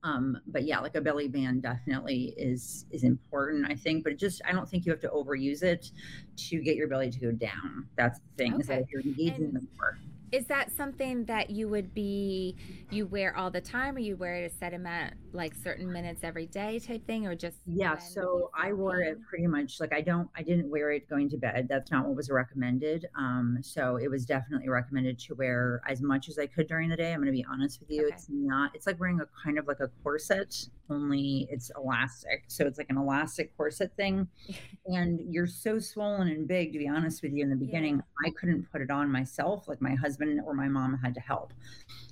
um, 0.02 0.38
but 0.46 0.64
yeah 0.64 0.78
like 0.80 0.94
a 0.94 1.00
belly 1.00 1.28
band 1.28 1.62
definitely 1.62 2.34
is 2.36 2.86
is 2.90 3.04
important 3.04 3.66
i 3.70 3.74
think 3.74 4.04
but 4.04 4.16
just 4.16 4.40
i 4.46 4.52
don't 4.52 4.68
think 4.68 4.86
you 4.86 4.92
have 4.92 5.00
to 5.00 5.08
overuse 5.08 5.62
it 5.62 5.90
to 6.36 6.60
get 6.60 6.76
your 6.76 6.88
belly 6.88 7.10
to 7.10 7.18
go 7.18 7.30
down 7.30 7.86
that's 7.96 8.18
the 8.18 8.36
thing 8.36 8.54
okay. 8.54 8.60
is 8.60 8.66
that 8.68 8.80
if 8.80 8.86
you're 8.90 9.02
engaging 9.02 9.44
and, 9.44 9.54
them 9.54 9.68
more 9.76 9.98
is 10.32 10.46
that 10.46 10.70
something 10.76 11.24
that 11.24 11.50
you 11.50 11.68
would 11.68 11.92
be 11.94 12.56
you 12.90 13.06
wear 13.06 13.36
all 13.36 13.50
the 13.50 13.60
time 13.60 13.96
or 13.96 13.98
you 13.98 14.16
wear 14.16 14.36
it 14.36 14.52
a 14.52 14.56
set 14.56 14.74
amount 14.74 15.14
like 15.32 15.54
certain 15.54 15.90
minutes 15.90 16.22
every 16.22 16.46
day 16.46 16.78
type 16.78 17.04
thing 17.06 17.26
or 17.26 17.34
just 17.34 17.58
yeah 17.66 17.96
so 17.96 18.50
i 18.56 18.72
wore 18.72 19.00
it 19.00 19.18
pretty 19.28 19.46
much 19.46 19.80
like 19.80 19.92
i 19.92 20.00
don't 20.00 20.28
i 20.36 20.42
didn't 20.42 20.68
wear 20.70 20.90
it 20.92 21.08
going 21.08 21.28
to 21.28 21.36
bed 21.36 21.66
that's 21.68 21.90
not 21.90 22.06
what 22.06 22.16
was 22.16 22.30
recommended 22.30 23.06
um 23.16 23.58
so 23.60 23.96
it 23.96 24.08
was 24.08 24.24
definitely 24.24 24.68
recommended 24.68 25.18
to 25.18 25.34
wear 25.34 25.80
as 25.88 26.00
much 26.00 26.28
as 26.28 26.38
i 26.38 26.46
could 26.46 26.66
during 26.66 26.88
the 26.88 26.96
day 26.96 27.12
i'm 27.12 27.20
going 27.20 27.26
to 27.26 27.32
be 27.32 27.46
honest 27.50 27.80
with 27.80 27.90
you 27.90 28.06
okay. 28.06 28.14
it's 28.14 28.26
not 28.30 28.70
it's 28.74 28.86
like 28.86 28.98
wearing 29.00 29.20
a 29.20 29.26
kind 29.44 29.58
of 29.58 29.66
like 29.66 29.80
a 29.80 29.88
corset 30.02 30.68
only 30.90 31.48
it's 31.50 31.70
elastic 31.76 32.44
so 32.48 32.66
it's 32.66 32.78
like 32.78 32.90
an 32.90 32.98
elastic 32.98 33.56
corset 33.56 33.92
thing 33.96 34.26
and 34.86 35.20
you're 35.32 35.46
so 35.46 35.78
swollen 35.78 36.28
and 36.28 36.48
big 36.48 36.72
to 36.72 36.78
be 36.78 36.88
honest 36.88 37.22
with 37.22 37.32
you 37.32 37.42
in 37.42 37.50
the 37.50 37.56
beginning 37.56 37.96
yeah. 37.96 38.28
i 38.28 38.32
couldn't 38.38 38.70
put 38.72 38.80
it 38.80 38.90
on 38.90 39.10
myself 39.10 39.68
like 39.68 39.80
my 39.80 39.94
husband 39.94 40.19
husband 40.20 40.40
or 40.46 40.54
my 40.54 40.68
mom 40.68 40.98
had 41.02 41.14
to 41.14 41.20
help 41.20 41.52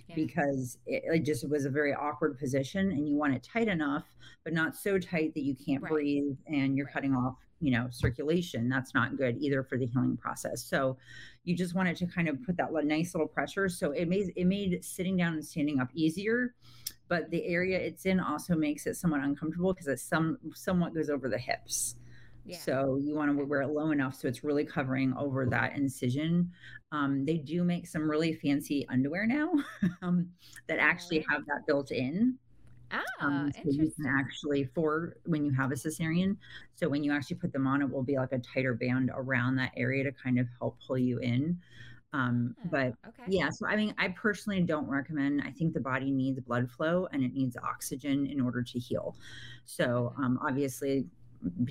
yeah. 0.08 0.14
because 0.14 0.78
it, 0.86 1.02
it, 1.06 1.24
just 1.24 1.48
was 1.48 1.64
a 1.64 1.70
very 1.70 1.94
awkward 1.94 2.38
position 2.38 2.90
and 2.90 3.08
you 3.08 3.16
want 3.16 3.34
it 3.34 3.42
tight 3.42 3.68
enough 3.68 4.04
but 4.44 4.52
not 4.52 4.76
so 4.76 4.98
tight 4.98 5.34
that 5.34 5.42
you 5.42 5.54
can't 5.54 5.82
right. 5.82 5.92
breathe 5.92 6.36
and 6.46 6.76
you're 6.76 6.86
right. 6.86 6.94
cutting 6.94 7.14
off 7.14 7.36
you 7.60 7.70
know 7.70 7.88
circulation 7.90 8.68
that's 8.68 8.94
not 8.94 9.16
good 9.16 9.36
either 9.40 9.62
for 9.62 9.76
the 9.78 9.86
healing 9.86 10.16
process 10.16 10.64
so 10.64 10.96
you 11.44 11.56
just 11.56 11.74
wanted 11.74 11.96
to 11.96 12.06
kind 12.06 12.28
of 12.28 12.42
put 12.44 12.56
that 12.56 12.72
nice 12.84 13.14
little 13.14 13.28
pressure 13.28 13.68
so 13.68 13.90
it 13.92 14.08
made 14.08 14.32
it 14.36 14.46
made 14.46 14.84
sitting 14.84 15.16
down 15.16 15.34
and 15.34 15.44
standing 15.44 15.80
up 15.80 15.88
easier 15.92 16.54
but 17.08 17.30
the 17.30 17.44
area 17.46 17.78
it's 17.78 18.06
in 18.06 18.20
also 18.20 18.54
makes 18.54 18.86
it 18.86 18.94
somewhat 18.94 19.22
uncomfortable 19.22 19.72
because 19.72 19.88
it 19.88 19.98
some 19.98 20.38
somewhat 20.54 20.94
goes 20.94 21.10
over 21.10 21.28
the 21.28 21.38
hips 21.38 21.96
so 22.56 22.98
you 23.00 23.14
want 23.14 23.36
to 23.36 23.44
wear 23.44 23.62
it 23.62 23.68
low 23.68 23.90
enough 23.90 24.14
so 24.14 24.28
it's 24.28 24.44
really 24.44 24.64
covering 24.64 25.14
over 25.16 25.46
that 25.46 25.76
incision. 25.76 26.50
Um, 26.92 27.24
they 27.24 27.38
do 27.38 27.64
make 27.64 27.86
some 27.86 28.10
really 28.10 28.34
fancy 28.34 28.86
underwear 28.88 29.26
now 29.26 29.52
um, 30.02 30.28
that 30.68 30.78
actually 30.78 31.24
have 31.30 31.44
that 31.46 31.66
built 31.66 31.90
in. 31.90 32.38
Ah, 32.90 33.02
um, 33.20 33.52
so 33.52 33.70
you 33.70 33.92
can 33.96 34.06
actually 34.06 34.64
for 34.74 35.16
when 35.26 35.44
you 35.44 35.52
have 35.52 35.72
a 35.72 35.74
cesarean. 35.74 36.36
So 36.74 36.88
when 36.88 37.04
you 37.04 37.12
actually 37.12 37.36
put 37.36 37.52
them 37.52 37.66
on, 37.66 37.82
it 37.82 37.90
will 37.90 38.02
be 38.02 38.16
like 38.16 38.32
a 38.32 38.38
tighter 38.38 38.74
band 38.74 39.10
around 39.14 39.56
that 39.56 39.72
area 39.76 40.04
to 40.04 40.12
kind 40.12 40.38
of 40.38 40.46
help 40.58 40.78
pull 40.86 40.96
you 40.96 41.18
in. 41.18 41.58
Um, 42.14 42.54
hmm, 42.62 42.68
but 42.70 42.94
okay. 43.06 43.24
yeah, 43.28 43.50
so 43.50 43.66
I 43.66 43.76
mean, 43.76 43.94
I 43.98 44.08
personally 44.08 44.62
don't 44.62 44.88
recommend. 44.88 45.42
I 45.44 45.50
think 45.50 45.74
the 45.74 45.80
body 45.80 46.10
needs 46.10 46.40
blood 46.40 46.70
flow 46.70 47.06
and 47.12 47.22
it 47.22 47.34
needs 47.34 47.56
oxygen 47.62 48.26
in 48.26 48.40
order 48.40 48.62
to 48.62 48.78
heal. 48.78 49.16
So 49.66 50.12
mm-hmm. 50.14 50.24
um, 50.24 50.38
obviously, 50.42 51.06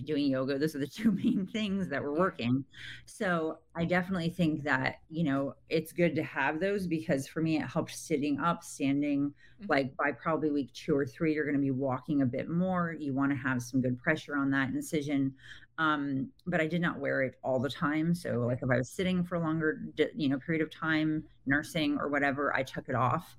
doing 0.04 0.26
yoga 0.32 0.58
those 0.58 0.76
are 0.76 0.80
the 0.80 0.88
two 1.00 1.12
main 1.12 1.48
things 1.52 1.88
that 1.90 2.02
we're 2.02 2.18
working. 2.18 2.64
So 3.06 3.60
i 3.76 3.86
definitely 3.86 4.30
think 4.30 4.64
that 4.64 4.96
you 5.10 5.24
know 5.24 5.56
it's 5.70 5.92
good 5.92 6.16
to 6.16 6.24
have 6.24 6.60
those 6.60 6.88
because 6.88 7.28
for 7.28 7.42
me 7.42 7.58
it 7.58 7.68
helped 7.68 7.96
sitting 7.96 8.40
up 8.40 8.64
standing 8.64 9.30
mm-hmm. 9.30 9.66
like 9.70 9.96
by 9.98 10.12
probably 10.12 10.52
week 10.52 10.74
two 10.74 10.96
or 10.96 11.06
three 11.06 11.34
you're 11.34 11.46
going 11.46 11.56
to 11.56 11.62
be 11.62 11.72
walking 11.72 12.22
a 12.22 12.26
bit 12.26 12.50
more. 12.50 12.96
You 12.98 13.14
want 13.14 13.32
to 13.32 13.38
have 13.38 13.62
some 13.62 13.82
good 13.82 13.98
pressure 14.02 14.36
on 14.36 14.50
that 14.52 14.70
incision. 14.70 15.34
Um, 15.80 16.30
but 16.48 16.60
i 16.60 16.66
did 16.66 16.82
not 16.82 17.00
wear 17.00 17.22
it 17.22 17.36
all 17.44 17.60
the 17.60 17.70
time. 17.70 18.16
So 18.16 18.46
like 18.48 18.60
if 18.62 18.70
i 18.72 18.78
was 18.78 18.90
sitting 18.90 19.24
for 19.24 19.36
a 19.36 19.40
longer 19.40 19.82
you 20.16 20.30
know 20.30 20.40
period 20.40 20.62
of 20.62 20.72
time 20.72 21.24
nursing 21.46 21.98
or 22.00 22.10
whatever 22.10 22.56
i 22.56 22.62
took 22.64 22.90
it 22.90 22.96
off 22.96 23.38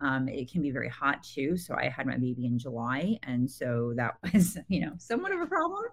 Um, 0.00 0.28
it 0.28 0.50
can 0.50 0.62
be 0.62 0.70
very 0.70 0.88
hot 0.88 1.22
too. 1.22 1.56
So 1.56 1.74
I 1.74 1.88
had 1.88 2.06
my 2.06 2.16
baby 2.16 2.46
in 2.46 2.58
July, 2.58 3.18
and 3.22 3.50
so 3.50 3.92
that 3.96 4.16
was, 4.34 4.58
you 4.68 4.80
know, 4.80 4.92
somewhat 4.98 5.32
of 5.32 5.40
a 5.40 5.46
problem. 5.46 5.84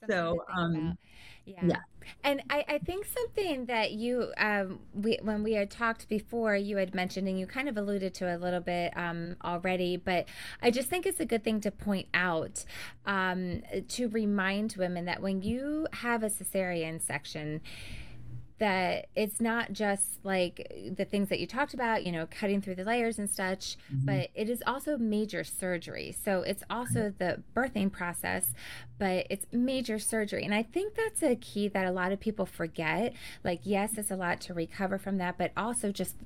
Something 0.00 0.08
So, 0.08 0.44
um, 0.56 0.96
yeah. 1.44 1.62
yeah, 1.62 1.80
And 2.24 2.42
I, 2.50 2.64
I 2.68 2.78
think 2.78 3.06
something 3.06 3.66
that 3.66 3.92
you, 3.92 4.32
um, 4.38 4.80
we, 4.94 5.18
when 5.22 5.42
we 5.42 5.52
had 5.54 5.70
talked 5.70 6.08
before, 6.08 6.56
you 6.56 6.76
had 6.76 6.94
mentioned, 6.94 7.28
and 7.28 7.38
you 7.38 7.46
kind 7.46 7.68
of 7.68 7.76
alluded 7.76 8.14
to 8.14 8.34
a 8.34 8.36
little 8.36 8.60
bit 8.60 8.92
um, 8.96 9.36
already, 9.44 9.96
but 9.96 10.26
I 10.62 10.70
just 10.70 10.88
think 10.88 11.06
it's 11.06 11.20
a 11.20 11.24
good 11.26 11.44
thing 11.44 11.60
to 11.62 11.70
point 11.70 12.08
out 12.14 12.64
um, 13.06 13.62
to 13.88 14.08
remind 14.08 14.74
women 14.78 15.06
that 15.06 15.22
when 15.22 15.42
you 15.42 15.86
have 15.94 16.22
a 16.22 16.28
cesarean 16.30 17.00
section, 17.00 17.60
that 18.58 19.06
it's 19.14 19.40
not 19.40 19.72
just 19.72 20.24
like 20.24 20.72
the 20.96 21.04
things 21.04 21.28
that 21.28 21.38
you 21.38 21.46
talked 21.46 21.74
about, 21.74 22.04
you 22.04 22.12
know, 22.12 22.26
cutting 22.30 22.60
through 22.60 22.74
the 22.74 22.84
layers 22.84 23.18
and 23.18 23.30
such, 23.30 23.76
Mhm. 23.92 24.04
but 24.06 24.28
it 24.34 24.50
is 24.50 24.62
also 24.66 24.98
major 24.98 25.44
surgery. 25.44 26.12
So 26.12 26.42
it's 26.42 26.64
also 26.68 27.14
the 27.16 27.42
birthing 27.54 27.92
process, 27.92 28.52
but 28.98 29.26
it's 29.30 29.46
major 29.52 29.98
surgery. 29.98 30.44
And 30.44 30.54
I 30.54 30.62
think 30.62 30.94
that's 30.94 31.22
a 31.22 31.36
key 31.36 31.68
that 31.68 31.86
a 31.86 31.90
lot 31.92 32.12
of 32.12 32.20
people 32.20 32.46
forget. 32.46 33.14
Like, 33.44 33.60
yes, 33.62 33.96
it's 33.96 34.10
a 34.10 34.16
lot 34.16 34.40
to 34.42 34.54
recover 34.54 34.98
from 34.98 35.18
that, 35.18 35.38
but 35.38 35.52
also 35.56 35.92
just 35.92 36.16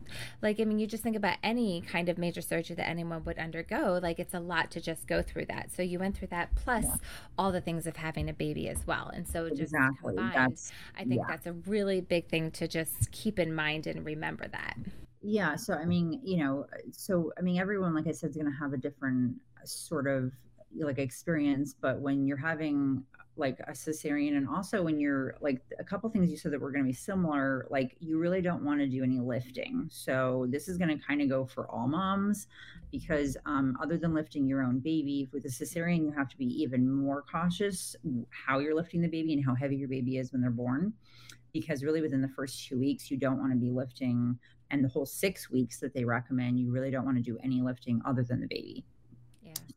like, 0.41 0.59
I 0.61 0.65
mean, 0.65 0.79
you 0.79 0.87
just 0.87 1.03
think 1.03 1.17
about 1.17 1.37
any 1.43 1.83
kind 1.83 2.09
of 2.09 2.19
major 2.19 2.41
surgery 2.41 2.77
that 2.77 2.89
anyone 2.89 3.25
would 3.25 3.39
undergo, 3.39 3.99
like, 4.03 4.19
it's 4.19 4.35
a 4.35 4.41
lot 4.41 4.71
to 4.73 4.81
just 4.81 5.07
go 5.07 5.23
through 5.23 5.47
that. 5.47 5.71
So 5.75 5.83
you 5.83 5.99
went 5.99 6.17
through 6.17 6.29
that 6.29 6.55
plus 6.55 6.85
Yeah. 6.85 6.97
all 7.39 7.53
the 7.53 7.61
things 7.61 7.87
of 7.87 7.97
having 7.97 8.29
a 8.29 8.33
baby 8.35 8.69
as 8.69 8.87
well. 8.87 9.09
And 9.15 9.27
so 9.29 9.51
just 9.51 9.75
exactly. 9.75 10.15
combined, 10.17 10.33
That's 10.33 10.75
I 10.97 11.05
think 11.05 11.23
yeah. 11.23 11.27
that's 11.27 11.47
a 11.47 11.53
really 11.53 12.01
big 12.01 12.29
thing 12.29 12.51
to 12.53 12.69
just 12.69 13.11
keep 13.13 13.39
in 13.39 13.55
mind 13.55 13.87
and 13.87 14.05
remember 14.05 14.49
that. 14.49 14.77
Yeah, 15.21 15.55
so 15.57 15.75
I 15.75 15.85
mean, 15.85 16.21
you 16.25 16.39
know, 16.39 16.67
so 16.91 17.33
I 17.39 17.43
mean, 17.43 17.59
everyone, 17.59 17.95
like 17.95 18.09
I 18.09 18.13
said, 18.13 18.31
is 18.31 18.37
going 18.37 18.51
to 18.51 18.59
have 18.59 18.73
a 18.73 18.77
different 18.77 19.37
sort 19.65 20.09
of 20.09 20.33
like 20.79 20.99
experience. 20.99 21.75
But 21.79 22.01
when 22.01 22.27
you're 22.27 22.37
having 22.37 23.05
like 23.37 23.59
a 23.61 23.73
cesarean, 23.73 24.37
and 24.37 24.47
also 24.49 24.83
when 24.83 25.01
you're 25.01 25.37
like 25.41 25.63
a 25.79 25.85
couple 25.85 26.09
things 26.11 26.31
you 26.31 26.37
said 26.37 26.53
that 26.53 26.61
were 26.61 26.71
going 26.71 26.85
to 26.85 26.89
be 26.89 26.93
similar, 26.93 27.67
like 27.71 27.97
you 27.99 28.19
really 28.19 28.43
don't 28.43 28.63
want 28.63 28.81
to 28.81 28.87
do 28.87 29.03
any 29.03 29.21
lifting. 29.21 29.89
So 29.91 30.47
this 30.51 30.69
is 30.69 30.77
going 30.77 30.97
to 30.97 31.05
kind 31.05 31.23
of 31.23 31.29
go 31.29 31.47
for 31.47 31.67
all 31.71 31.89
moms 31.89 32.47
because 32.91 33.37
um, 33.47 33.77
other 33.83 33.97
than 33.97 34.13
lifting 34.13 34.47
your 34.47 34.63
own 34.63 34.81
baby 34.81 35.29
with 35.33 35.45
a 35.47 35.49
cesarean, 35.49 36.05
you 36.05 36.13
have 36.13 36.29
to 36.29 36.37
be 36.37 36.47
even 36.47 36.91
more 36.91 37.25
cautious 37.31 37.97
how 38.31 38.59
you're 38.59 38.75
lifting 38.75 39.01
the 39.01 39.09
baby 39.09 39.33
and 39.33 39.45
how 39.45 39.55
heavy 39.55 39.77
your 39.77 39.89
baby 39.89 40.19
is 40.19 40.33
when 40.33 40.43
they're 40.43 40.51
born. 40.51 40.93
Because 41.55 41.85
really, 41.85 42.01
within 42.01 42.23
the 42.23 42.29
first 42.29 42.67
two 42.67 42.79
weeks, 42.79 43.11
you 43.11 43.19
don't 43.19 43.39
want 43.39 43.53
to 43.53 43.59
be 43.59 43.71
lifting 43.71 44.39
and 44.73 44.83
the 44.83 44.89
whole 44.89 45.07
six 45.07 45.51
weeks 45.51 45.79
that 45.81 45.95
they 45.95 46.05
recommend, 46.05 46.59
you 46.59 46.71
really 46.71 46.91
don't 46.91 47.05
want 47.05 47.19
to 47.19 47.23
do 47.23 47.39
any 47.45 47.61
lifting 47.61 48.01
other 48.07 48.25
than 48.25 48.41
the 48.41 48.47
baby. 48.47 48.85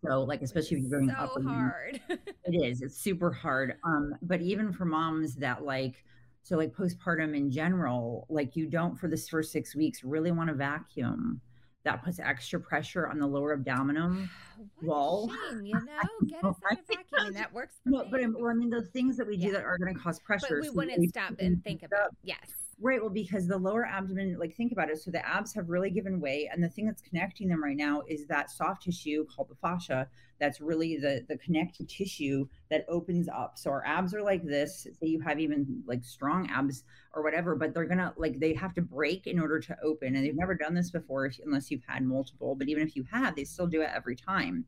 Yeah. 0.03 0.09
So, 0.11 0.21
like, 0.23 0.41
especially 0.41 0.77
if 0.77 0.83
you're 0.83 0.99
going 0.99 1.09
up 1.11 1.29
so 1.33 1.39
and 1.39 1.47
hard. 1.49 2.01
it 2.09 2.51
is, 2.53 2.81
it's 2.81 2.97
super 2.97 3.31
hard. 3.31 3.75
Um, 3.83 4.13
but 4.21 4.41
even 4.41 4.71
for 4.71 4.85
moms 4.85 5.35
that 5.35 5.63
like, 5.63 6.03
so 6.43 6.57
like 6.57 6.73
postpartum 6.73 7.35
in 7.35 7.49
general, 7.49 8.27
like 8.29 8.55
you 8.55 8.67
don't 8.67 8.95
for 8.99 9.07
this 9.07 9.27
first 9.27 9.51
six 9.51 9.75
weeks 9.75 10.03
really 10.03 10.31
want 10.31 10.49
to 10.49 10.55
vacuum. 10.55 11.41
That 11.85 12.03
puts 12.03 12.19
extra 12.19 12.59
pressure 12.59 13.07
on 13.07 13.19
the 13.19 13.27
lower 13.27 13.53
abdominal 13.53 14.15
wall. 14.81 15.31
shame, 15.49 15.65
you 15.65 15.73
know? 15.85 16.27
Get 16.27 16.43
us 16.43 16.55
out 16.71 16.79
of 16.79 16.85
vacuuming. 16.87 17.33
That 17.35 17.53
works 17.53 17.75
for 17.83 17.89
No, 17.89 18.03
me. 18.03 18.07
but 18.11 18.21
well, 18.41 18.49
I 18.51 18.53
mean, 18.53 18.69
the 18.71 18.81
things 18.83 19.17
that 19.17 19.27
we 19.27 19.37
do 19.37 19.47
Yeah. 19.47 19.53
that 19.53 19.63
are 19.63 19.77
going 19.77 19.93
to 19.93 19.99
cause 19.99 20.19
pressure. 20.19 20.47
But 20.49 20.61
we 20.61 20.67
so 20.67 20.73
wouldn't 20.73 21.09
stop 21.09 21.33
and 21.39 21.63
think 21.63 21.83
about 21.83 22.15
yes. 22.23 22.37
Right. 22.81 22.99
Well, 22.99 23.09
because 23.09 23.47
the 23.47 23.57
lower 23.57 23.85
abdomen, 23.85 24.35
like 24.37 24.53
think 24.53 24.73
about 24.73 24.89
it. 24.89 25.01
So 25.01 25.09
the 25.09 25.25
abs 25.25 25.53
have 25.53 25.69
really 25.69 25.89
given 25.89 26.19
way. 26.19 26.49
And 26.51 26.61
the 26.61 26.67
thing 26.67 26.85
that's 26.85 27.01
connecting 27.01 27.47
them 27.47 27.63
right 27.63 27.77
now 27.77 28.01
is 28.05 28.27
that 28.27 28.51
soft 28.51 28.83
tissue 28.83 29.25
called 29.33 29.47
the 29.47 29.55
fascia. 29.55 30.09
That's 30.41 30.59
really 30.59 30.97
the, 30.97 31.25
the 31.29 31.37
connective 31.37 31.87
tissue 31.87 32.49
that 32.69 32.83
opens 32.89 33.29
up. 33.29 33.57
So 33.57 33.69
our 33.69 33.85
abs 33.85 34.13
are 34.13 34.21
like 34.21 34.43
this. 34.43 34.83
Say 34.99 35.07
you 35.07 35.21
have 35.21 35.39
even 35.39 35.83
like 35.87 36.03
strong 36.03 36.49
abs 36.49 36.83
or 37.13 37.23
whatever, 37.23 37.55
but 37.55 37.73
they're 37.73 37.87
to 37.87 38.13
like, 38.17 38.41
they 38.41 38.53
have 38.53 38.73
to 38.73 38.81
break 38.81 39.25
in 39.25 39.39
order 39.39 39.61
to 39.61 39.77
open. 39.81 40.13
And 40.13 40.25
they've 40.25 40.35
never 40.35 40.53
done 40.53 40.73
this 40.73 40.91
before 40.91 41.27
if, 41.27 41.39
unless 41.45 41.71
you've 41.71 41.85
had 41.87 42.03
multiple. 42.03 42.55
But 42.55 42.67
even 42.67 42.83
if 42.85 42.97
you 42.97 43.05
have, 43.09 43.37
they 43.37 43.45
still 43.45 43.67
do 43.67 43.83
it 43.83 43.89
every 43.95 44.17
time. 44.17 44.65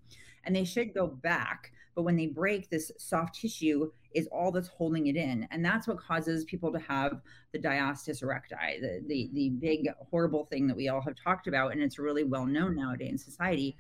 And 0.47 0.55
they 0.55 0.63
should 0.63 0.95
go 0.95 1.05
back. 1.05 1.71
But 1.93 2.03
when 2.03 2.15
they 2.15 2.27
break, 2.27 2.69
this 2.69 2.91
soft 2.97 3.35
tissue 3.39 3.91
is 4.13 4.27
all 4.27 4.51
that's 4.51 4.67
holding 4.69 5.07
it 5.07 5.15
in. 5.15 5.47
And 5.51 5.63
that's 5.63 5.87
what 5.87 5.99
causes 5.99 6.45
people 6.45 6.71
to 6.71 6.79
have 6.79 7.21
the 7.53 7.59
diastasis 7.59 8.23
recti, 8.23 8.79
the, 8.81 9.03
the 9.07 9.25
mm-hmm. 9.25 9.35
the 9.35 9.49
big 9.49 9.89
horrible 10.09 10.45
thing 10.45 10.67
that 10.67 10.77
we 10.77 10.89
all 10.89 11.01
have 11.01 11.15
talked 11.15 11.47
about, 11.47 11.73
and 11.73 11.81
it's 11.81 11.99
really 11.99 12.23
well 12.23 12.45
known 12.45 12.75
nowadays 12.75 13.11
in 13.11 13.17
society. 13.17 13.75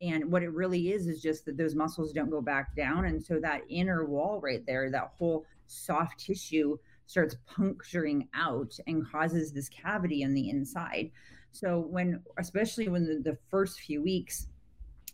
And 0.00 0.30
what 0.30 0.42
it 0.42 0.52
really 0.52 0.92
is 0.92 1.06
is 1.06 1.22
just 1.22 1.44
that 1.46 1.56
those 1.56 1.74
muscles 1.74 2.12
don't 2.12 2.30
go 2.30 2.40
back 2.40 2.74
down, 2.76 3.04
and 3.06 3.22
so 3.22 3.38
that 3.40 3.62
inner 3.68 4.04
wall 4.04 4.40
right 4.40 4.64
there, 4.66 4.90
that 4.90 5.12
whole 5.16 5.44
soft 5.66 6.18
tissue 6.18 6.76
starts 7.06 7.36
puncturing 7.46 8.28
out 8.34 8.72
and 8.86 9.06
causes 9.06 9.52
this 9.52 9.68
cavity 9.68 10.22
in 10.22 10.34
the 10.34 10.50
inside. 10.50 11.10
So 11.52 11.80
when, 11.80 12.22
especially 12.38 12.88
when 12.88 13.06
the, 13.06 13.30
the 13.30 13.38
first 13.50 13.80
few 13.80 14.02
weeks, 14.02 14.48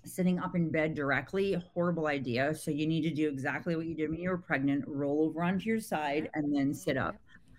sitting 0.09 0.38
up 0.38 0.55
in 0.55 0.71
bed 0.71 0.94
directly 0.94 1.55
horrible 1.75 2.07
idea. 2.07 2.55
So 2.55 2.71
you 2.71 2.87
need 2.87 3.03
to 3.03 3.11
do 3.11 3.29
exactly 3.29 3.77
what 3.77 3.87
you 3.87 3.94
did 3.94 4.11
when 4.11 4.21
you 4.21 4.31
were 4.31 4.38
pregnant 4.38 4.85
roll 4.87 5.25
over 5.25 5.42
onto 5.42 5.68
your 5.68 5.81
side 5.81 6.31
and 6.35 6.55
then 6.55 6.75
sit 6.75 6.97
up. 6.97 7.16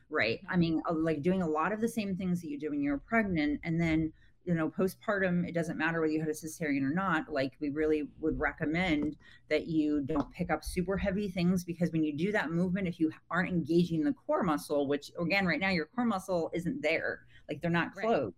Right. 0.10 0.40
I 0.50 0.58
mean 0.58 0.82
uh, 0.90 0.94
like 0.94 1.22
doing 1.22 1.42
a 1.42 1.48
lot 1.48 1.72
of 1.72 1.82
the 1.82 1.88
same 1.88 2.16
things 2.16 2.42
that 2.42 2.50
you 2.50 2.60
do 2.60 2.72
when 2.72 2.82
you're 2.82 2.98
pregnant 2.98 3.60
and 3.64 3.80
then 3.80 4.12
you 4.46 4.56
know 4.56 4.70
postpartum 4.70 5.48
it 5.48 5.54
doesn't 5.54 5.78
matter 5.78 6.02
whether 6.02 6.12
you 6.12 6.20
had 6.20 6.30
a 6.30 6.34
cesarean 6.34 6.82
or 6.82 6.94
not 6.94 7.32
like 7.32 7.54
we 7.60 7.70
really 7.70 8.08
would 8.20 8.40
recommend 8.40 9.16
that 9.50 9.68
you 9.68 10.02
don't 10.02 10.32
pick 10.32 10.50
up 10.50 10.64
super 10.64 10.98
heavy 10.98 11.30
things 11.30 11.64
because 11.64 11.92
when 11.92 12.04
you 12.04 12.16
do 12.16 12.32
that 12.32 12.50
movement 12.50 12.88
if 12.88 13.00
you 13.00 13.12
aren't 13.30 13.50
engaging 13.50 14.04
the 14.04 14.14
core 14.26 14.42
muscle 14.42 14.88
which 14.88 15.12
again 15.20 15.46
right 15.46 15.60
now 15.60 15.70
your 15.70 15.88
core 15.94 16.06
muscle 16.06 16.50
isn't 16.54 16.82
there 16.82 17.26
like 17.48 17.62
they're 17.62 17.70
not 17.70 17.90
Right. 17.96 18.34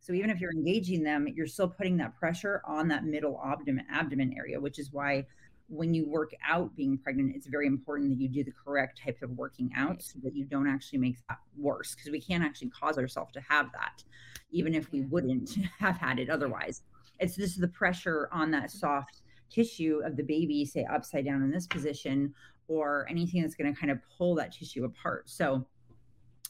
So 0.00 0.12
even 0.12 0.30
if 0.30 0.40
you're 0.40 0.52
engaging 0.52 1.02
them 1.02 1.26
you're 1.28 1.46
still 1.46 1.68
putting 1.68 1.96
that 1.96 2.16
pressure 2.18 2.62
on 2.64 2.88
that 2.88 3.04
middle 3.04 3.40
abdomen 3.44 3.84
abdomen 3.90 4.34
area 4.36 4.60
which 4.60 4.78
is 4.78 4.92
why 4.92 5.24
when 5.70 5.92
you 5.92 6.08
work 6.08 6.32
out 6.48 6.74
being 6.76 6.96
pregnant 6.96 7.34
it's 7.36 7.46
very 7.46 7.66
important 7.66 8.10
that 8.10 8.20
you 8.20 8.28
do 8.28 8.42
the 8.42 8.52
correct 8.64 9.00
type 9.04 9.18
of 9.22 9.30
working 9.32 9.70
out 9.76 9.90
Right. 9.90 10.02
so 10.02 10.18
that 10.22 10.34
you 10.34 10.44
don't 10.44 10.68
actually 10.68 10.98
make 10.98 11.16
that 11.28 11.38
worse 11.56 11.94
because 11.94 12.10
we 12.10 12.20
can't 12.20 12.42
actually 12.42 12.70
cause 12.70 12.96
ourselves 12.96 13.32
to 13.32 13.40
have 13.48 13.70
that 13.72 14.02
even 14.50 14.74
if 14.74 14.90
we 14.92 15.02
wouldn't 15.02 15.56
have 15.78 15.96
had 15.96 16.18
it 16.18 16.30
otherwise. 16.30 16.82
It's 17.20 17.36
just 17.36 17.60
the 17.60 17.68
pressure 17.68 18.28
on 18.32 18.50
that 18.52 18.64
mm-hmm. 18.64 18.78
soft 18.78 19.22
tissue 19.50 20.00
of 20.04 20.16
the 20.16 20.22
baby 20.22 20.64
say 20.64 20.84
upside 20.92 21.24
down 21.24 21.42
in 21.42 21.50
this 21.50 21.66
position 21.66 22.34
or 22.68 23.06
anything 23.08 23.42
that's 23.42 23.54
going 23.54 23.72
to 23.72 23.78
kind 23.78 23.90
of 23.90 23.98
pull 24.16 24.34
that 24.34 24.52
tissue 24.52 24.84
apart. 24.84 25.28
So 25.30 25.66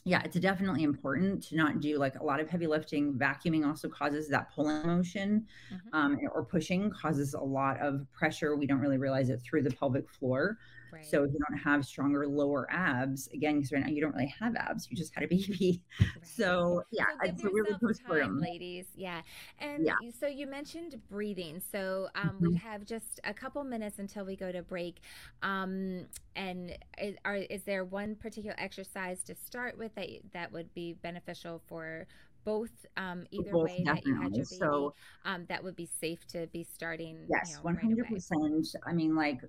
yeah, 0.09 0.23
it's 0.25 0.39
definitely 0.39 0.81
important 0.81 1.43
to 1.43 1.55
not 1.55 1.81
do 1.81 1.99
like 1.99 2.19
a 2.19 2.23
lot 2.23 2.39
of 2.39 2.49
heavy 2.49 2.65
lifting. 2.65 3.13
Vacuuming 3.13 3.63
also 3.63 3.87
causes 3.87 4.27
that 4.29 4.51
pulling 4.51 4.85
motion 4.87 5.45
Mhm. 5.71 5.79
um, 5.93 6.17
or 6.33 6.43
pushing 6.43 6.89
causes 6.89 7.35
a 7.35 7.39
lot 7.39 7.79
of 7.79 8.11
pressure. 8.11 8.55
We 8.55 8.65
don't 8.65 8.79
really 8.79 8.97
realize 8.97 9.29
it 9.29 9.39
through 9.41 9.61
the 9.61 9.69
pelvic 9.69 10.09
floor. 10.09 10.57
Right. 10.91 11.01
So 11.01 11.23
if 11.23 11.31
you 11.33 11.39
don't 11.49 11.59
have 11.59 11.85
stronger 11.85 12.27
lower 12.27 12.67
abs, 12.71 13.27
again, 13.33 13.55
because 13.57 13.71
right 13.71 13.81
now 13.85 13.89
you 13.91 14.01
don't 14.01 14.13
really 14.15 14.33
have 14.39 14.55
abs, 14.55 14.87
you 14.89 14.97
just 14.97 15.13
had 15.15 15.23
a 15.23 15.27
baby. 15.29 15.83
Right. 16.15 16.23
So 16.23 16.83
yeah, 16.91 17.05
So 17.07 17.21
it's 17.23 17.43
really 17.43 17.73
yourself 17.73 17.81
time, 18.05 18.37
postpartum. 18.37 18.39
ladies. 18.39 18.85
Yeah, 18.95 19.21
and 19.59 19.89
Yeah. 19.89 19.95
so 20.19 20.27
you 20.27 20.47
mentioned 20.47 20.95
breathing. 21.09 21.61
So 21.71 22.09
um, 22.15 22.41
we 22.41 22.51
Mhm. 22.51 22.61
have 22.61 22.85
just 22.85 23.19
a 23.23 23.33
couple 23.33 23.63
minutes 23.63 23.99
until 23.99 24.25
we 24.25 24.35
go 24.35 24.51
to 24.51 24.61
break. 24.63 24.99
Um, 25.41 26.05
and 26.35 26.77
is, 26.99 27.15
are, 27.25 27.35
is 27.35 27.63
there 27.63 27.85
one 27.85 28.15
particular 28.15 28.55
exercise 28.59 29.23
to 29.23 29.35
start 29.35 29.77
with 29.77 29.95
that 29.95 30.07
that 30.33 30.51
would 30.51 30.73
be 30.73 30.93
beneficial 30.93 31.61
for 31.67 32.07
both 32.43 32.71
um, 32.97 33.25
either 33.31 33.51
Both 33.51 33.65
way 33.65 33.83
that 33.85 34.05
you 34.05 34.15
had 34.15 34.35
your 34.35 34.45
baby? 34.45 34.57
So 34.59 34.93
um, 35.25 35.45
that 35.49 35.63
would 35.63 35.75
be 35.75 35.85
safe 35.85 36.25
to 36.27 36.47
be 36.47 36.63
starting. 36.63 37.25
Yes, 37.29 37.59
one 37.61 37.75
hundred 37.75 38.07
percent. 38.07 38.67
I 38.85 38.93
mean, 38.93 39.15
like, 39.15 39.41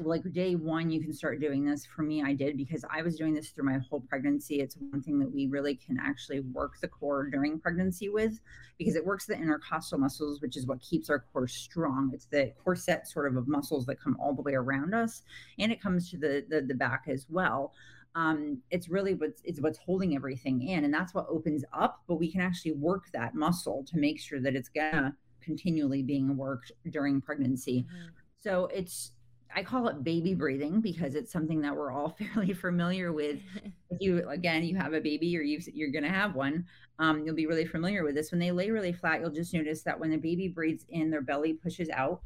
like 0.00 0.30
day 0.32 0.54
one, 0.54 0.90
you 0.90 1.00
can 1.00 1.12
start 1.12 1.40
doing 1.40 1.64
this. 1.64 1.86
For 1.86 2.02
me, 2.02 2.22
I 2.22 2.34
did 2.34 2.56
because 2.56 2.84
I 2.90 3.02
was 3.02 3.16
doing 3.16 3.34
this 3.34 3.50
through 3.50 3.64
my 3.64 3.78
whole 3.88 4.00
pregnancy. 4.00 4.60
It's 4.60 4.76
one 4.76 5.02
thing 5.02 5.18
that 5.20 5.32
we 5.32 5.46
really 5.46 5.74
can 5.74 5.98
actually 6.00 6.40
work 6.40 6.80
the 6.80 6.88
core 6.88 7.28
during 7.30 7.58
pregnancy 7.58 8.08
with, 8.08 8.40
because 8.78 8.96
it 8.96 9.04
works 9.04 9.26
the 9.26 9.34
intercostal 9.34 9.98
muscles, 9.98 10.40
which 10.40 10.56
is 10.56 10.66
what 10.66 10.80
keeps 10.80 11.10
our 11.10 11.24
core 11.32 11.48
strong. 11.48 12.10
It's 12.12 12.26
the 12.26 12.52
corset 12.62 13.06
sort 13.06 13.26
of 13.30 13.36
of 13.36 13.46
muscles 13.46 13.86
that 13.86 14.00
come 14.00 14.16
all 14.20 14.34
the 14.34 14.42
way 14.42 14.54
around 14.54 14.94
us, 14.94 15.22
and 15.58 15.70
it 15.70 15.80
comes 15.80 16.10
to 16.10 16.16
the 16.16 16.44
the, 16.48 16.60
the 16.60 16.74
back 16.74 17.04
as 17.08 17.26
well 17.28 17.72
um, 18.14 18.58
it's 18.70 18.88
really 18.88 19.14
what's 19.14 19.40
it's 19.44 19.60
what's 19.60 19.78
holding 19.78 20.14
everything 20.16 20.62
in, 20.62 20.84
and 20.84 20.92
that's 20.92 21.14
what 21.14 21.26
opens 21.28 21.64
up. 21.72 22.02
But 22.08 22.16
we 22.16 22.30
can 22.30 22.40
actually 22.40 22.72
work 22.72 23.06
that 23.12 23.34
muscle 23.34 23.84
to 23.88 23.98
make 23.98 24.18
sure 24.20 24.40
that 24.40 24.54
it's 24.56 24.68
gonna 24.68 25.14
continually 25.40 26.02
being 26.02 26.36
worked 26.36 26.72
during 26.90 27.20
pregnancy. 27.20 27.86
Mhm. 27.88 28.10
So 28.38 28.66
it's 28.66 29.12
I 29.54 29.62
call 29.62 29.88
it 29.88 30.04
baby 30.04 30.34
breathing 30.34 30.80
because 30.80 31.14
it's 31.14 31.32
something 31.32 31.60
that 31.62 31.74
we're 31.74 31.90
all 31.90 32.10
fairly 32.34 32.52
familiar 32.52 33.12
with. 33.12 33.40
if 33.90 34.00
you 34.00 34.28
again 34.28 34.64
you 34.64 34.76
have 34.76 34.92
a 34.92 35.00
baby 35.00 35.36
or 35.36 35.40
you 35.40 35.60
you're 35.72 35.90
going 35.90 36.04
to 36.04 36.10
have 36.10 36.34
one, 36.34 36.66
um, 36.98 37.24
you'll 37.24 37.34
be 37.34 37.46
really 37.46 37.66
familiar 37.66 38.04
with 38.04 38.14
this. 38.14 38.30
When 38.30 38.40
they 38.40 38.52
lay 38.52 38.70
really 38.70 38.92
flat, 38.92 39.20
you'll 39.20 39.30
just 39.30 39.54
notice 39.54 39.82
that 39.82 39.98
when 39.98 40.10
the 40.10 40.18
baby 40.18 40.48
breathes 40.48 40.84
in, 40.90 41.10
their 41.10 41.22
belly 41.22 41.54
pushes 41.54 41.88
out, 41.90 42.20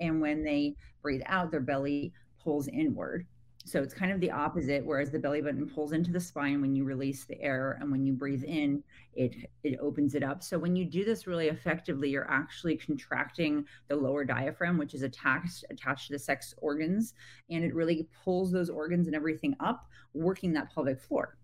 and 0.00 0.20
when 0.20 0.42
they 0.44 0.76
breathe 1.02 1.22
out, 1.26 1.50
their 1.50 1.60
belly 1.60 2.12
pulls 2.42 2.68
inward. 2.68 3.26
So 3.66 3.82
it's 3.82 3.92
kind 3.92 4.12
of 4.12 4.20
the 4.20 4.30
opposite, 4.30 4.86
whereas 4.86 5.10
the 5.10 5.18
belly 5.18 5.42
button 5.42 5.68
pulls 5.68 5.90
into 5.90 6.12
the 6.12 6.20
spine 6.20 6.60
when 6.60 6.76
you 6.76 6.84
release 6.84 7.24
the 7.24 7.40
air, 7.42 7.76
and 7.80 7.90
when 7.90 8.06
you 8.06 8.12
breathe 8.12 8.44
in, 8.44 8.80
it 9.14 9.34
it 9.64 9.76
opens 9.80 10.14
it 10.14 10.22
up. 10.22 10.44
So 10.44 10.56
when 10.56 10.76
you 10.76 10.84
do 10.84 11.04
this 11.04 11.26
really 11.26 11.48
effectively, 11.48 12.08
you're 12.08 12.30
actually 12.30 12.76
contracting 12.76 13.64
the 13.88 13.96
lower 13.96 14.24
diaphragm, 14.24 14.78
which 14.78 14.94
is 14.94 15.02
attached 15.02 15.64
attached 15.68 16.06
to 16.06 16.12
the 16.12 16.18
sex 16.18 16.54
organs, 16.58 17.14
and 17.50 17.64
it 17.64 17.74
really 17.74 18.06
pulls 18.24 18.52
those 18.52 18.70
organs 18.70 19.08
and 19.08 19.16
everything 19.16 19.56
up, 19.58 19.88
working 20.14 20.52
that 20.52 20.72
pelvic 20.72 21.00
floor. 21.00 21.36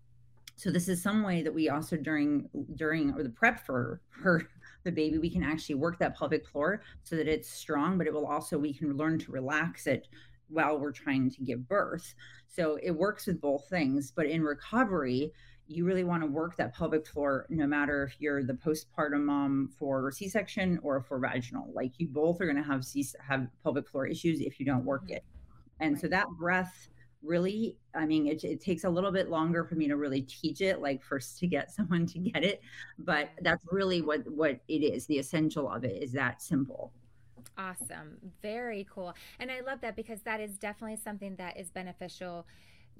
So 0.55 0.71
this 0.71 0.87
is 0.87 1.03
some 1.03 1.23
way 1.23 1.41
that 1.41 1.53
we 1.53 1.67
also 1.67 1.97
during 1.97 2.47
during 2.75 3.13
or 3.15 3.23
the 3.23 3.29
prep 3.29 3.65
for 3.65 3.99
for 4.21 4.47
the 4.85 4.91
baby, 4.91 5.17
we 5.17 5.29
can 5.29 5.43
actually 5.43 5.75
work 5.75 5.99
that 5.99 6.17
pelvic 6.17 6.47
floor 6.47 6.83
so 7.03 7.17
that 7.17 7.27
it's 7.27 7.49
strong, 7.49 7.97
but 7.97 8.07
it 8.07 8.13
will 8.13 8.27
also 8.27 8.57
we 8.57 8.73
can 8.73 8.95
learn 8.95 9.19
to 9.19 9.31
relax 9.31 9.87
it 9.87 10.07
while 10.49 10.79
we're 10.79 10.91
trying 10.91 11.29
to 11.31 11.43
give 11.43 11.67
birth. 11.67 12.13
So 12.47 12.77
it 12.81 12.91
works 12.91 13.27
with 13.27 13.41
both 13.41 13.67
things. 13.69 14.11
But 14.15 14.27
in 14.27 14.43
recovery, 14.43 15.31
you 15.67 15.85
really 15.85 16.03
want 16.03 16.23
to 16.23 16.27
work 16.27 16.57
that 16.57 16.75
pelvic 16.75 17.07
floor 17.07 17.45
no 17.49 17.65
matter 17.65 18.03
if 18.03 18.19
you're 18.19 18.43
the 18.43 18.53
postpartum 18.53 19.23
mom 19.23 19.69
for 19.79 20.11
C-section 20.11 20.79
or 20.83 21.01
for 21.01 21.19
vaginal. 21.19 21.71
Like 21.73 21.93
you 21.97 22.07
both 22.07 22.41
are 22.41 22.45
going 22.45 22.57
to 22.57 22.63
have 22.63 22.83
C- 22.83 23.05
have 23.25 23.47
pelvic 23.63 23.87
floor 23.87 24.05
issues 24.05 24.41
if 24.41 24.59
you 24.59 24.65
don't 24.65 24.85
work 24.85 25.05
mm-hmm. 25.05 25.15
it. 25.15 25.25
And 25.79 25.93
right. 25.93 26.01
so 26.01 26.07
that 26.09 26.27
breath 26.37 26.89
really 27.23 27.77
i 27.95 28.05
mean 28.05 28.27
it, 28.27 28.43
it 28.43 28.61
takes 28.61 28.83
a 28.83 28.89
little 28.89 29.11
bit 29.11 29.29
longer 29.29 29.63
for 29.63 29.75
me 29.75 29.87
to 29.87 29.95
really 29.95 30.21
teach 30.23 30.61
it 30.61 30.81
like 30.81 31.01
first 31.01 31.39
to 31.39 31.47
get 31.47 31.71
someone 31.75 32.05
to 32.05 32.19
get 32.19 32.43
it 32.43 32.61
but 32.99 33.29
that's 33.41 33.65
really 33.71 34.01
what 34.01 34.29
what 34.29 34.59
it 34.67 34.83
is 34.83 35.05
the 35.07 35.17
essential 35.17 35.69
of 35.69 35.83
it 35.83 36.03
is 36.03 36.11
that 36.11 36.41
simple 36.41 36.91
Awesome. 37.57 38.17
Very 38.41 38.87
cool. 38.91 39.13
And 39.39 39.51
I 39.51 39.61
love 39.61 39.81
that 39.81 39.95
because 39.95 40.21
that 40.23 40.39
is 40.39 40.57
definitely 40.57 40.97
something 40.97 41.35
that 41.35 41.57
is 41.57 41.69
beneficial 41.69 42.47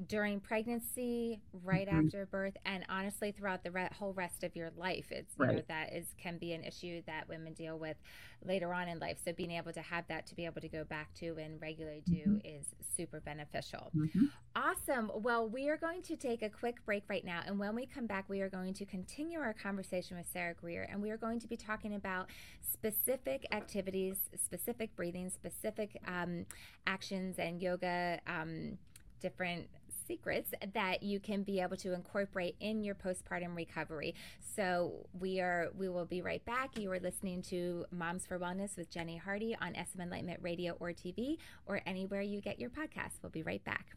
during 0.07 0.39
pregnancy, 0.39 1.39
right 1.63 1.87
mm-hmm. 1.87 2.05
after 2.05 2.25
birth, 2.25 2.57
and 2.65 2.83
honestly 2.89 3.31
throughout 3.31 3.63
the 3.63 3.71
re- 3.71 3.89
whole 3.97 4.13
rest 4.13 4.43
of 4.43 4.55
your 4.55 4.71
life. 4.75 5.07
It's 5.11 5.33
you 5.39 5.45
know 5.45 5.61
that 5.67 5.93
is 5.93 6.07
can 6.17 6.37
be 6.37 6.53
an 6.53 6.63
issue 6.63 7.01
that 7.05 7.27
women 7.29 7.53
deal 7.53 7.77
with 7.77 7.97
later 8.43 8.73
on 8.73 8.87
in 8.87 8.99
life. 8.99 9.17
So 9.23 9.33
being 9.33 9.51
able 9.51 9.71
to 9.73 9.81
have 9.81 10.05
that 10.07 10.25
to 10.27 10.35
be 10.35 10.45
able 10.45 10.61
to 10.61 10.67
go 10.67 10.83
back 10.83 11.13
to 11.15 11.37
and 11.37 11.61
regularly 11.61 12.01
do 12.05 12.13
mm-hmm. 12.13 12.45
is 12.45 12.65
super 12.95 13.19
beneficial. 13.19 13.91
Mm-hmm. 13.95 14.25
Awesome. 14.55 15.11
Well, 15.15 15.47
we 15.47 15.69
are 15.69 15.77
going 15.77 16.01
to 16.03 16.15
take 16.15 16.41
a 16.41 16.49
quick 16.49 16.83
break 16.85 17.03
right 17.07 17.23
now, 17.23 17.41
and 17.45 17.59
when 17.59 17.75
we 17.75 17.85
come 17.85 18.07
back, 18.07 18.25
we 18.27 18.41
are 18.41 18.49
going 18.49 18.73
to 18.73 18.85
continue 18.85 19.39
our 19.39 19.53
conversation 19.53 20.17
with 20.17 20.27
Sarah 20.31 20.53
Greer, 20.53 20.87
and 20.89 21.01
we 21.01 21.11
are 21.11 21.17
going 21.17 21.39
to 21.39 21.47
be 21.47 21.57
talking 21.57 21.95
about 21.95 22.27
specific 22.61 23.45
activities, 23.51 24.17
specific 24.43 24.95
breathing, 24.95 25.29
specific 25.29 25.99
um, 26.07 26.45
actions, 26.87 27.37
and 27.37 27.61
yoga. 27.61 28.19
Um, 28.27 28.77
different 29.23 29.67
secrets 30.05 30.51
that 30.73 31.03
you 31.03 31.19
can 31.19 31.43
be 31.43 31.59
able 31.59 31.77
to 31.77 31.93
incorporate 31.93 32.55
in 32.59 32.83
your 32.83 32.95
postpartum 32.95 33.55
recovery. 33.55 34.15
So 34.55 35.07
we 35.19 35.39
are 35.39 35.69
we 35.77 35.89
will 35.89 36.05
be 36.05 36.21
right 36.21 36.43
back. 36.45 36.77
You 36.77 36.91
are 36.91 36.99
listening 36.99 37.41
to 37.43 37.85
Moms 37.91 38.25
for 38.25 38.39
Wellness 38.39 38.77
with 38.77 38.89
Jennie 38.89 39.17
Hardy 39.17 39.55
on 39.61 39.73
SM 39.73 40.01
Enlightenment 40.01 40.39
Radio 40.41 40.75
or 40.79 40.89
TV 40.89 41.37
or 41.65 41.81
anywhere 41.85 42.21
you 42.21 42.41
get 42.41 42.59
your 42.59 42.69
podcasts. 42.69 43.21
We'll 43.21 43.31
be 43.31 43.43
right 43.43 43.63
back. 43.63 43.95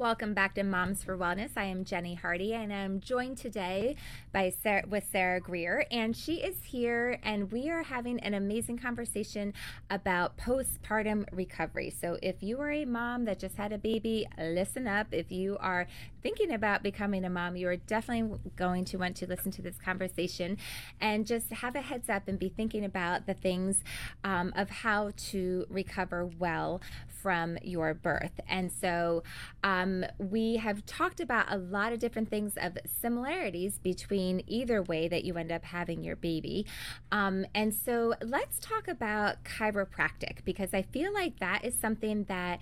Welcome 0.00 0.32
back 0.32 0.54
to 0.54 0.62
Moms 0.62 1.04
for 1.04 1.14
Wellness. 1.14 1.50
I 1.58 1.64
am 1.64 1.84
Jennie 1.84 2.14
Hardy, 2.14 2.54
and 2.54 2.72
I'm 2.72 3.00
joined 3.00 3.36
today 3.36 3.96
by 4.32 4.48
Sarah, 4.48 4.84
with 4.88 5.04
Sarah 5.12 5.40
Greer, 5.40 5.84
and 5.90 6.16
she 6.16 6.36
is 6.36 6.56
here, 6.64 7.18
and 7.22 7.52
we 7.52 7.68
are 7.68 7.82
having 7.82 8.18
an 8.20 8.32
amazing 8.32 8.78
conversation 8.78 9.52
about 9.90 10.38
postpartum 10.38 11.26
recovery. 11.32 11.90
So, 11.90 12.16
if 12.22 12.42
you 12.42 12.58
are 12.62 12.70
a 12.70 12.86
mom 12.86 13.26
that 13.26 13.38
just 13.38 13.56
had 13.56 13.74
a 13.74 13.78
baby, 13.78 14.26
listen 14.38 14.88
up. 14.88 15.08
If 15.12 15.30
you 15.30 15.58
are 15.60 15.86
thinking 16.22 16.50
about 16.50 16.82
becoming 16.82 17.26
a 17.26 17.30
mom, 17.30 17.56
you 17.56 17.68
are 17.68 17.76
definitely 17.76 18.38
going 18.56 18.86
to 18.86 18.96
want 18.96 19.16
to 19.16 19.26
listen 19.26 19.50
to 19.52 19.60
this 19.60 19.76
conversation 19.76 20.56
and 20.98 21.26
just 21.26 21.50
have 21.50 21.76
a 21.76 21.82
heads 21.82 22.08
up 22.08 22.26
and 22.26 22.38
be 22.38 22.48
thinking 22.48 22.86
about 22.86 23.26
the 23.26 23.34
things 23.34 23.84
um, 24.24 24.54
of 24.56 24.70
how 24.70 25.10
to 25.16 25.66
recover 25.68 26.24
well 26.24 26.80
from 27.22 27.58
your 27.62 27.94
birth. 27.94 28.40
And 28.48 28.70
so 28.70 29.22
um, 29.62 30.04
we 30.18 30.56
have 30.56 30.84
talked 30.86 31.20
about 31.20 31.52
a 31.52 31.56
lot 31.56 31.92
of 31.92 31.98
different 31.98 32.30
things 32.30 32.54
of 32.56 32.78
similarities 33.00 33.78
between 33.78 34.42
either 34.46 34.82
way 34.82 35.08
that 35.08 35.24
you 35.24 35.36
end 35.36 35.52
up 35.52 35.64
having 35.64 36.02
your 36.02 36.16
baby. 36.16 36.66
Um, 37.12 37.46
and 37.54 37.74
so 37.74 38.14
let's 38.22 38.58
talk 38.58 38.88
about 38.88 39.44
chiropractic 39.44 40.44
because 40.44 40.72
I 40.72 40.82
feel 40.82 41.12
like 41.12 41.38
that 41.40 41.64
is 41.64 41.74
something 41.78 42.24
that 42.24 42.60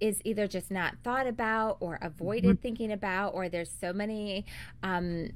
is 0.00 0.20
either 0.24 0.46
just 0.46 0.70
not 0.70 0.94
thought 1.04 1.26
about 1.26 1.76
or 1.80 1.98
avoided 2.00 2.44
mm-hmm. 2.44 2.62
thinking 2.62 2.92
about, 2.92 3.34
or 3.34 3.48
there's 3.48 3.70
so 3.70 3.92
many. 3.92 4.44
Um, 4.82 5.30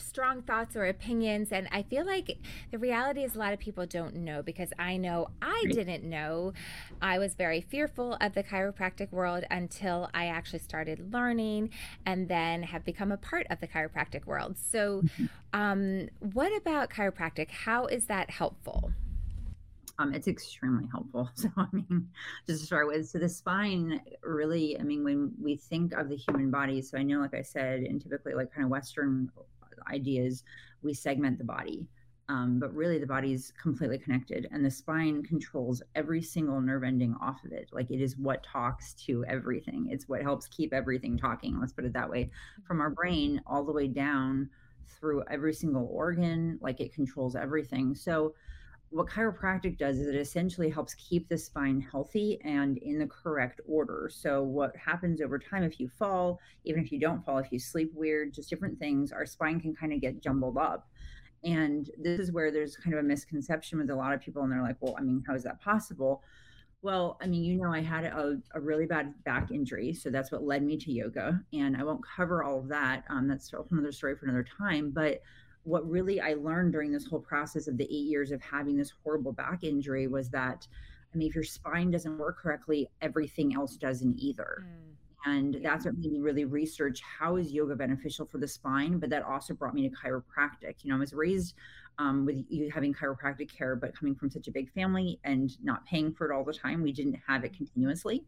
strong 0.00 0.42
thoughts 0.42 0.76
or 0.76 0.86
opinions. 0.86 1.52
And 1.52 1.68
I 1.72 1.82
feel 1.82 2.04
like 2.04 2.38
the 2.70 2.78
reality 2.78 3.22
is 3.22 3.36
a 3.36 3.38
lot 3.38 3.52
of 3.52 3.58
people 3.58 3.86
don't 3.86 4.16
know 4.16 4.42
because 4.42 4.70
I 4.78 4.96
know 4.96 5.28
I 5.40 5.64
didn't 5.70 6.04
know. 6.04 6.52
I 7.00 7.18
was 7.18 7.34
very 7.34 7.60
fearful 7.60 8.16
of 8.20 8.34
the 8.34 8.42
chiropractic 8.42 9.12
world 9.12 9.44
until 9.50 10.10
I 10.14 10.26
actually 10.26 10.60
started 10.60 11.12
learning 11.12 11.70
and 12.06 12.28
then 12.28 12.62
have 12.62 12.84
become 12.84 13.12
a 13.12 13.16
part 13.16 13.46
of 13.50 13.60
the 13.60 13.68
chiropractic 13.68 14.26
world. 14.26 14.56
So, 14.58 15.02
mm-hmm. 15.02 15.26
um, 15.52 16.08
what 16.18 16.56
about 16.56 16.90
chiropractic? 16.90 17.50
How 17.50 17.86
is 17.86 18.06
that 18.06 18.30
helpful? 18.30 18.92
Um, 20.00 20.14
it's 20.14 20.28
extremely 20.28 20.86
helpful. 20.90 21.30
So, 21.36 21.50
I 21.56 21.66
mean, 21.72 22.08
just 22.46 22.60
to 22.60 22.66
start 22.66 22.86
with, 22.86 23.08
so 23.08 23.18
the 23.18 23.28
spine 23.28 24.00
really, 24.22 24.78
I 24.80 24.82
mean, 24.82 25.04
when 25.04 25.32
we 25.40 25.56
think 25.56 25.92
of 25.92 26.08
the 26.08 26.16
human 26.16 26.50
body, 26.50 26.80
so 26.80 26.96
I 26.96 27.02
know, 27.02 27.20
like 27.20 27.34
I 27.34 27.42
said, 27.42 27.80
and 27.80 28.00
typically, 28.00 28.34
like 28.34 28.52
kind 28.52 28.64
of 28.64 28.70
Western 28.70 29.30
ideas, 29.88 30.44
we 30.82 30.94
segment 30.94 31.38
the 31.38 31.44
body. 31.44 31.86
Um, 32.30 32.60
but 32.60 32.72
really, 32.72 32.98
the 32.98 33.06
body 33.08 33.32
is 33.32 33.52
completely 33.60 33.98
connected, 33.98 34.46
and 34.52 34.64
the 34.64 34.70
spine 34.70 35.20
controls 35.24 35.82
every 35.96 36.22
single 36.22 36.60
nerve 36.60 36.84
ending 36.84 37.16
off 37.20 37.44
of 37.44 37.50
it. 37.50 37.68
Like 37.72 37.90
it 37.90 38.00
is 38.00 38.16
what 38.16 38.44
talks 38.44 38.94
to 39.06 39.24
everything. 39.24 39.88
It's 39.90 40.08
what 40.08 40.22
helps 40.22 40.46
keep 40.46 40.72
everything 40.72 41.18
talking. 41.18 41.58
Let's 41.58 41.72
put 41.72 41.84
it 41.84 41.92
that 41.94 42.08
way. 42.08 42.30
From 42.64 42.80
our 42.80 42.90
brain 42.90 43.42
all 43.48 43.64
the 43.64 43.72
way 43.72 43.88
down 43.88 44.48
through 44.86 45.24
every 45.28 45.52
single 45.52 45.88
organ, 45.90 46.56
like 46.62 46.78
it 46.80 46.94
controls 46.94 47.34
everything. 47.34 47.96
So, 47.96 48.34
what 48.90 49.06
chiropractic 49.06 49.78
does 49.78 49.98
is 49.98 50.08
it 50.08 50.16
essentially 50.16 50.68
helps 50.68 50.94
keep 50.94 51.28
the 51.28 51.38
spine 51.38 51.80
healthy 51.80 52.40
and 52.44 52.76
in 52.78 52.98
the 52.98 53.06
correct 53.06 53.60
order. 53.66 54.10
So, 54.12 54.42
what 54.42 54.76
happens 54.76 55.20
over 55.20 55.38
time 55.38 55.62
if 55.62 55.78
you 55.78 55.88
fall, 55.88 56.40
even 56.64 56.82
if 56.82 56.90
you 56.90 56.98
don't 56.98 57.24
fall, 57.24 57.38
if 57.38 57.52
you 57.52 57.58
sleep 57.60 57.92
weird, 57.94 58.34
just 58.34 58.50
different 58.50 58.78
things, 58.80 59.12
our 59.12 59.24
spine 59.24 59.60
can 59.60 59.74
kind 59.74 59.92
of 59.92 60.00
get 60.00 60.20
jumbled 60.20 60.58
up. 60.58 60.88
And 61.44 61.88
this 61.98 62.18
is 62.18 62.32
where 62.32 62.50
there's 62.50 62.76
kind 62.76 62.92
of 62.92 63.00
a 63.00 63.06
misconception 63.06 63.78
with 63.78 63.90
a 63.90 63.94
lot 63.94 64.12
of 64.12 64.20
people, 64.20 64.42
and 64.42 64.52
they're 64.52 64.62
like, 64.62 64.76
well, 64.80 64.96
I 64.98 65.02
mean, 65.02 65.22
how 65.26 65.34
is 65.34 65.44
that 65.44 65.60
possible? 65.60 66.22
Well, 66.82 67.16
I 67.22 67.26
mean, 67.26 67.44
you 67.44 67.56
know, 67.56 67.72
I 67.72 67.82
had 67.82 68.04
a, 68.04 68.38
a 68.54 68.60
really 68.60 68.86
bad 68.86 69.14
back 69.24 69.50
injury. 69.52 69.92
So 69.92 70.10
that's 70.10 70.32
what 70.32 70.42
led 70.42 70.62
me 70.62 70.78
to 70.78 70.90
yoga. 70.90 71.40
And 71.52 71.76
I 71.76 71.84
won't 71.84 72.00
cover 72.16 72.42
all 72.42 72.58
of 72.58 72.68
that. 72.68 73.04
Um, 73.10 73.28
that's 73.28 73.52
another 73.70 73.92
story 73.92 74.16
for 74.16 74.24
another 74.24 74.46
time. 74.58 74.90
But 74.90 75.20
what 75.64 75.88
really 75.88 76.20
I 76.20 76.34
learned 76.34 76.72
during 76.72 76.92
this 76.92 77.06
whole 77.06 77.20
process 77.20 77.68
of 77.68 77.76
the 77.76 77.84
eight 77.84 78.06
years 78.06 78.30
of 78.30 78.40
having 78.40 78.76
this 78.76 78.92
horrible 79.02 79.32
back 79.32 79.62
injury 79.62 80.06
was 80.06 80.30
that, 80.30 80.66
I 81.12 81.16
mean, 81.16 81.28
if 81.28 81.34
your 81.34 81.44
spine 81.44 81.90
doesn't 81.90 82.18
work 82.18 82.38
correctly, 82.38 82.88
everything 83.02 83.54
else 83.54 83.76
doesn't 83.76 84.18
either. 84.18 84.64
Mm. 84.64 84.90
And 85.26 85.54
yeah. 85.54 85.60
that's 85.62 85.84
what 85.84 85.98
made 85.98 86.12
me 86.12 86.20
really 86.20 86.46
research 86.46 87.02
how 87.02 87.36
is 87.36 87.52
yoga 87.52 87.76
beneficial 87.76 88.24
for 88.24 88.38
the 88.38 88.48
spine. 88.48 88.98
But 88.98 89.10
that 89.10 89.22
also 89.22 89.52
brought 89.52 89.74
me 89.74 89.86
to 89.88 89.94
chiropractic. 89.94 90.76
You 90.82 90.90
know, 90.90 90.96
I 90.96 91.00
was 91.00 91.12
raised 91.12 91.54
um, 92.00 92.24
with 92.24 92.42
you 92.48 92.70
having 92.70 92.94
chiropractic 92.94 93.54
care, 93.54 93.76
but 93.76 93.94
coming 93.94 94.14
from 94.14 94.30
such 94.30 94.48
a 94.48 94.50
big 94.50 94.72
family 94.72 95.20
and 95.22 95.62
not 95.62 95.84
paying 95.84 96.14
for 96.14 96.28
it 96.28 96.34
all 96.34 96.42
the 96.42 96.52
time, 96.52 96.82
we 96.82 96.92
didn't 96.92 97.18
have 97.28 97.44
it 97.44 97.54
continuously. 97.54 98.24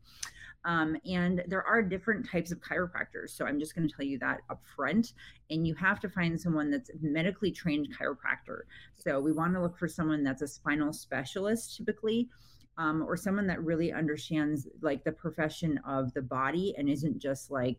Um, 0.66 0.96
and 1.06 1.42
there 1.48 1.66
are 1.66 1.82
different 1.82 2.28
types 2.28 2.52
of 2.52 2.60
chiropractors. 2.60 3.30
So 3.30 3.46
I'm 3.46 3.58
just 3.58 3.74
going 3.74 3.88
to 3.88 3.94
tell 3.94 4.04
you 4.04 4.18
that 4.18 4.40
up 4.50 4.60
front. 4.76 5.14
And 5.48 5.66
you 5.66 5.74
have 5.76 6.00
to 6.00 6.10
find 6.10 6.38
someone 6.38 6.70
that's 6.70 6.90
medically 7.00 7.50
trained 7.50 7.88
chiropractor. 7.98 8.60
So 8.94 9.18
we 9.18 9.32
want 9.32 9.54
to 9.54 9.62
look 9.62 9.78
for 9.78 9.88
someone 9.88 10.22
that's 10.22 10.42
a 10.42 10.48
spinal 10.48 10.92
specialist 10.92 11.76
typically 11.78 12.28
um, 12.76 13.02
or 13.02 13.16
someone 13.16 13.46
that 13.46 13.62
really 13.64 13.90
understands 13.90 14.68
like 14.82 15.02
the 15.02 15.12
profession 15.12 15.80
of 15.86 16.12
the 16.12 16.22
body 16.22 16.74
and 16.76 16.90
isn't 16.90 17.18
just 17.18 17.50
like 17.50 17.78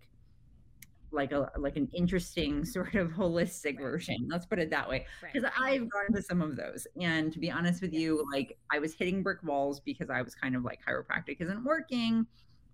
like 1.14 1.32
a 1.32 1.50
like 1.58 1.78
an 1.78 1.88
interesting 1.94 2.66
sort 2.66 2.96
of 2.96 3.12
holistic 3.12 3.78
right. 3.78 3.80
version. 3.80 4.28
Let's 4.30 4.46
put 4.46 4.60
it 4.60 4.70
that 4.72 4.90
way. 4.90 5.06
Because 5.22 5.44
right. 5.44 5.74
I've 5.74 5.90
gone 5.90 6.14
to 6.14 6.22
some 6.22 6.42
of 6.42 6.56
those. 6.56 6.88
And 7.00 7.32
to 7.32 7.40
be 7.40 7.52
honest 7.52 7.82
with 7.82 7.94
you, 7.94 8.26
like 8.32 8.58
I 8.72 8.80
was 8.80 8.94
hitting 8.94 9.24
brick 9.24 9.44
walls 9.44 9.80
because 9.80 10.10
I 10.10 10.22
was 10.22 10.36
kind 10.36 10.56
of 10.56 10.64
like 10.64 10.80
chiropractic 10.86 11.42
isn't 11.42 11.64
working. 11.64 12.26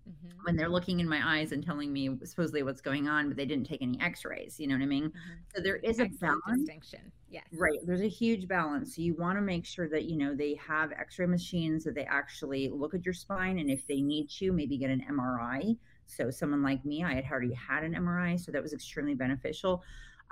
Mm-hmm. 0.08 0.44
When 0.44 0.56
they're 0.56 0.70
looking 0.70 1.00
in 1.00 1.08
my 1.08 1.20
eyes 1.38 1.52
and 1.52 1.64
telling 1.64 1.92
me 1.92 2.08
supposedly 2.24 2.62
what's 2.62 2.80
going 2.80 3.06
on, 3.06 3.28
but 3.28 3.36
they 3.36 3.44
didn't 3.44 3.66
take 3.66 3.82
any 3.82 4.00
X-rays. 4.00 4.58
You 4.58 4.66
know 4.66 4.74
what 4.74 4.82
I 4.82 4.86
mean? 4.86 5.04
Mm-hmm. 5.04 5.32
So 5.54 5.62
there 5.62 5.76
is 5.76 6.00
Excellent 6.00 6.14
a 6.14 6.26
balance. 6.46 6.60
Distinction. 6.60 7.12
Yes. 7.28 7.44
Right. 7.52 7.78
There's 7.84 8.00
a 8.00 8.08
huge 8.08 8.48
balance. 8.48 8.96
So 8.96 9.02
you 9.02 9.14
want 9.14 9.36
to 9.36 9.42
make 9.42 9.66
sure 9.66 9.90
that 9.90 10.06
you 10.06 10.16
know 10.16 10.34
they 10.34 10.54
have 10.66 10.90
X-ray 10.92 11.26
machines 11.26 11.84
that 11.84 11.94
they 11.94 12.06
actually 12.06 12.70
look 12.70 12.94
at 12.94 13.04
your 13.04 13.12
spine, 13.12 13.58
and 13.58 13.70
if 13.70 13.86
they 13.86 14.00
need 14.00 14.30
to, 14.38 14.52
maybe 14.52 14.78
get 14.78 14.90
an 14.90 15.04
MRI 15.08 15.76
so 16.10 16.30
someone 16.30 16.62
like 16.62 16.84
me, 16.84 17.04
I 17.04 17.14
had 17.14 17.24
already 17.30 17.54
had 17.54 17.84
an 17.84 17.94
MRI, 17.94 18.38
so 18.38 18.52
that 18.52 18.62
was 18.62 18.72
extremely 18.72 19.14
beneficial. 19.14 19.82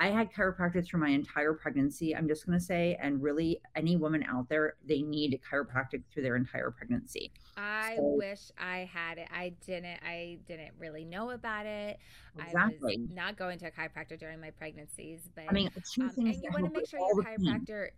I 0.01 0.09
had 0.11 0.33
chiropractic 0.33 0.87
through 0.87 1.01
my 1.01 1.09
entire 1.09 1.53
pregnancy, 1.53 2.15
I'm 2.15 2.29
just 2.29 2.47
going 2.47 2.57
to 2.57 2.65
say, 2.65 2.97
and 3.03 3.21
really 3.21 3.61
any 3.75 3.97
woman 3.97 4.23
out 4.23 4.49
there, 4.49 4.75
they 4.87 5.03
need 5.03 5.41
chiropractic 5.51 6.03
through 6.13 6.23
their 6.23 6.37
entire 6.37 6.71
pregnancy. 6.71 7.33
I 7.57 7.95
so, 7.97 8.03
wish 8.17 8.53
I 8.57 8.89
had 8.93 9.19
it. 9.19 9.27
I 9.33 9.55
didn't 9.67 9.99
I 10.07 10.39
didn't 10.47 10.73
really 10.79 11.05
know 11.05 11.31
about 11.31 11.67
it. 11.67 11.99
Exactly. 12.39 12.97
I 12.97 13.01
was 13.01 13.11
not 13.13 13.37
going 13.37 13.59
to 13.59 13.67
a 13.67 13.71
chiropractor 13.73 14.19
during 14.19 14.41
my 14.41 14.51
pregnancies, 14.51 15.29
but 15.35 15.47
I 15.49 15.53
mean, 15.53 15.69
two 15.93 16.03
um, 16.03 16.11
things 16.11 16.37
and 16.37 16.45
you 16.45 16.51
want 16.53 16.73
to 16.73 16.79
make 16.79 16.89
sure 16.89 17.01
your 17.01 17.25
chiropractor 17.25 17.89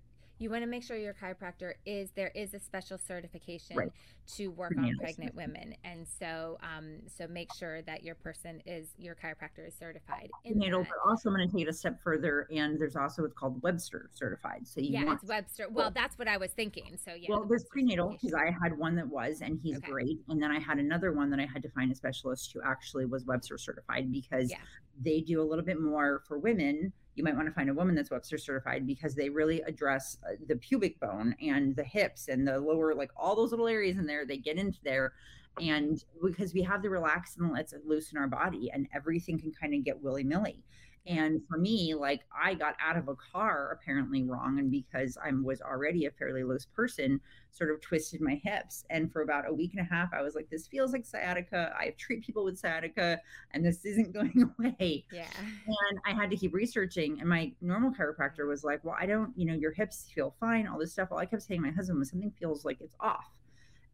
you 0.41 0.49
want 0.49 0.63
to 0.63 0.67
make 0.67 0.83
sure 0.83 0.97
your 0.97 1.15
chiropractor 1.15 1.75
is 1.85 2.11
there 2.17 2.33
is 2.35 2.55
a 2.55 2.59
special 2.59 2.97
certification 2.97 3.77
right. 3.77 3.93
to 4.27 4.49
work 4.49 4.73
on 4.79 4.97
pregnant 4.99 5.35
women 5.35 5.75
and 5.85 6.07
so 6.19 6.59
um 6.63 6.97
so 7.07 7.27
make 7.29 7.53
sure 7.55 7.83
that 7.83 8.03
your 8.03 8.15
person 8.15 8.61
is 8.65 8.89
your 8.99 9.15
chiropractor 9.15 9.69
is 9.69 9.75
certified 9.75 10.31
in 10.45 10.55
prenatal 10.55 10.83
but 10.83 11.09
also 11.09 11.29
i'm 11.29 11.37
going 11.37 11.47
to 11.47 11.55
take 11.55 11.67
it 11.67 11.69
a 11.69 11.73
step 11.73 12.03
further 12.03 12.49
and 12.51 12.81
there's 12.81 12.97
also 12.97 13.23
what's 13.23 13.35
called 13.35 13.63
webster 13.63 14.09
certified 14.13 14.67
so 14.67 14.81
you 14.81 14.89
yeah 14.91 15.05
want, 15.05 15.21
it's 15.21 15.29
webster 15.29 15.67
well 15.71 15.91
that's 15.91 16.19
what 16.19 16.27
i 16.27 16.39
was 16.39 16.51
thinking 16.53 16.97
so 16.97 17.13
yeah 17.13 17.27
well 17.29 17.43
the 17.43 17.49
there's 17.49 17.65
prenatal 17.65 18.09
because 18.11 18.35
i 18.35 18.47
had 18.63 18.77
one 18.77 18.97
that 18.97 19.07
was 19.07 19.43
and 19.43 19.61
he's 19.63 19.77
okay. 19.77 19.91
great 19.91 20.19
and 20.29 20.43
then 20.43 20.51
i 20.51 20.59
had 20.59 20.79
another 20.79 21.13
one 21.13 21.29
that 21.31 21.39
i 21.39 21.47
had 21.53 21.63
to 21.63 21.69
find 21.71 21.93
a 21.93 21.95
specialist 21.95 22.51
who 22.53 22.61
actually 22.65 23.05
was 23.05 23.27
webster 23.27 23.59
certified 23.59 24.11
because 24.11 24.51
yeah. 24.51 24.57
they 25.03 25.21
do 25.21 25.43
a 25.43 25.45
little 25.45 25.65
bit 25.65 25.79
more 25.79 26.23
for 26.27 26.39
women 26.39 26.91
you 27.21 27.25
might 27.25 27.37
want 27.37 27.47
to 27.47 27.53
find 27.53 27.69
a 27.69 27.75
woman 27.75 27.95
that's 27.95 28.11
Webster 28.11 28.39
certified 28.39 28.87
because 28.87 29.15
they 29.15 29.29
really 29.29 29.61
address 29.61 30.17
uh, 30.27 30.37
the 30.49 30.57
pubic 30.57 30.99
bone 31.01 31.37
and 31.43 31.77
the 31.77 31.85
hips 31.85 32.29
and 32.29 32.49
the 32.49 32.59
lower, 32.59 32.95
like 32.95 33.11
all 33.15 33.37
those 33.37 33.51
little 33.51 33.69
areas 33.69 33.99
in 33.99 34.07
there. 34.07 34.25
They 34.25 34.39
get 34.39 34.57
into 34.57 34.79
there. 34.83 35.13
And 35.61 36.03
because 36.25 36.55
we 36.55 36.63
have 36.63 36.81
the 36.81 36.89
relax 36.89 37.37
and 37.37 37.53
let's 37.53 37.75
loosen 37.85 38.17
our 38.17 38.27
body 38.27 38.71
and 38.73 38.89
everything 38.95 39.39
can 39.39 39.53
kind 39.53 39.75
of 39.75 39.85
get 39.85 40.03
willy 40.03 40.25
nilly. 40.25 40.65
And 41.07 41.41
for 41.49 41.57
me, 41.57 41.95
like 41.95 42.21
I 42.37 42.55
got 42.55 42.77
out 42.81 42.97
of 42.97 43.09
a 43.09 43.15
car 43.15 43.79
apparently 43.81 44.23
wrong. 44.23 44.59
And 44.59 44.71
because 44.71 45.17
I 45.23 45.31
was 45.33 45.63
already 45.63 46.07
a 46.07 46.11
fairly 46.11 46.45
loose 46.45 46.67
person, 46.67 47.21
sort 47.51 47.71
of 47.71 47.81
twisted 47.81 48.21
my 48.21 48.41
hips. 48.45 48.85
And 48.91 49.11
for 49.11 49.23
about 49.23 49.49
a 49.49 49.53
week 49.53 49.73
and 49.75 49.81
a 49.81 49.91
half, 49.93 50.11
I 50.13 50.23
was 50.23 50.35
like, 50.35 50.51
this 50.51 50.67
feels 50.67 50.93
like 50.93 51.07
sciatica. 51.07 51.75
I 51.79 51.95
treat 51.99 52.25
people 52.25 52.45
with 52.45 52.59
sciatica 52.59 53.21
and 53.53 53.65
this 53.65 53.85
isn't 53.85 54.13
going 54.13 54.53
away. 54.59 55.05
Yeah. 55.11 55.27
And 55.67 55.99
I 56.07 56.13
had 56.13 56.31
to 56.31 56.37
keep 56.37 56.53
researching. 56.53 57.19
And 57.19 57.29
my 57.29 57.53
normal 57.63 57.93
chiropractor 57.93 58.47
was 58.47 58.63
like, 58.63 58.85
well, 58.85 58.97
I 58.99 59.07
don't, 59.07 59.33
you 59.37 59.47
know, 59.47 59.55
your 59.55 59.73
hips 59.73 60.11
feel 60.15 60.35
fine, 60.39 60.67
all 60.67 60.79
this 60.79 60.93
stuff. 60.93 61.09
All 61.11 61.19
I 61.19 61.27
kept 61.27 61.43
saying 61.43 61.63
my 61.63 61.71
husband 61.71 61.99
was 61.99 62.11
something 62.11 62.33
feels 62.39 62.65
like 62.65 62.81
it's 62.81 62.97
off. 63.01 63.31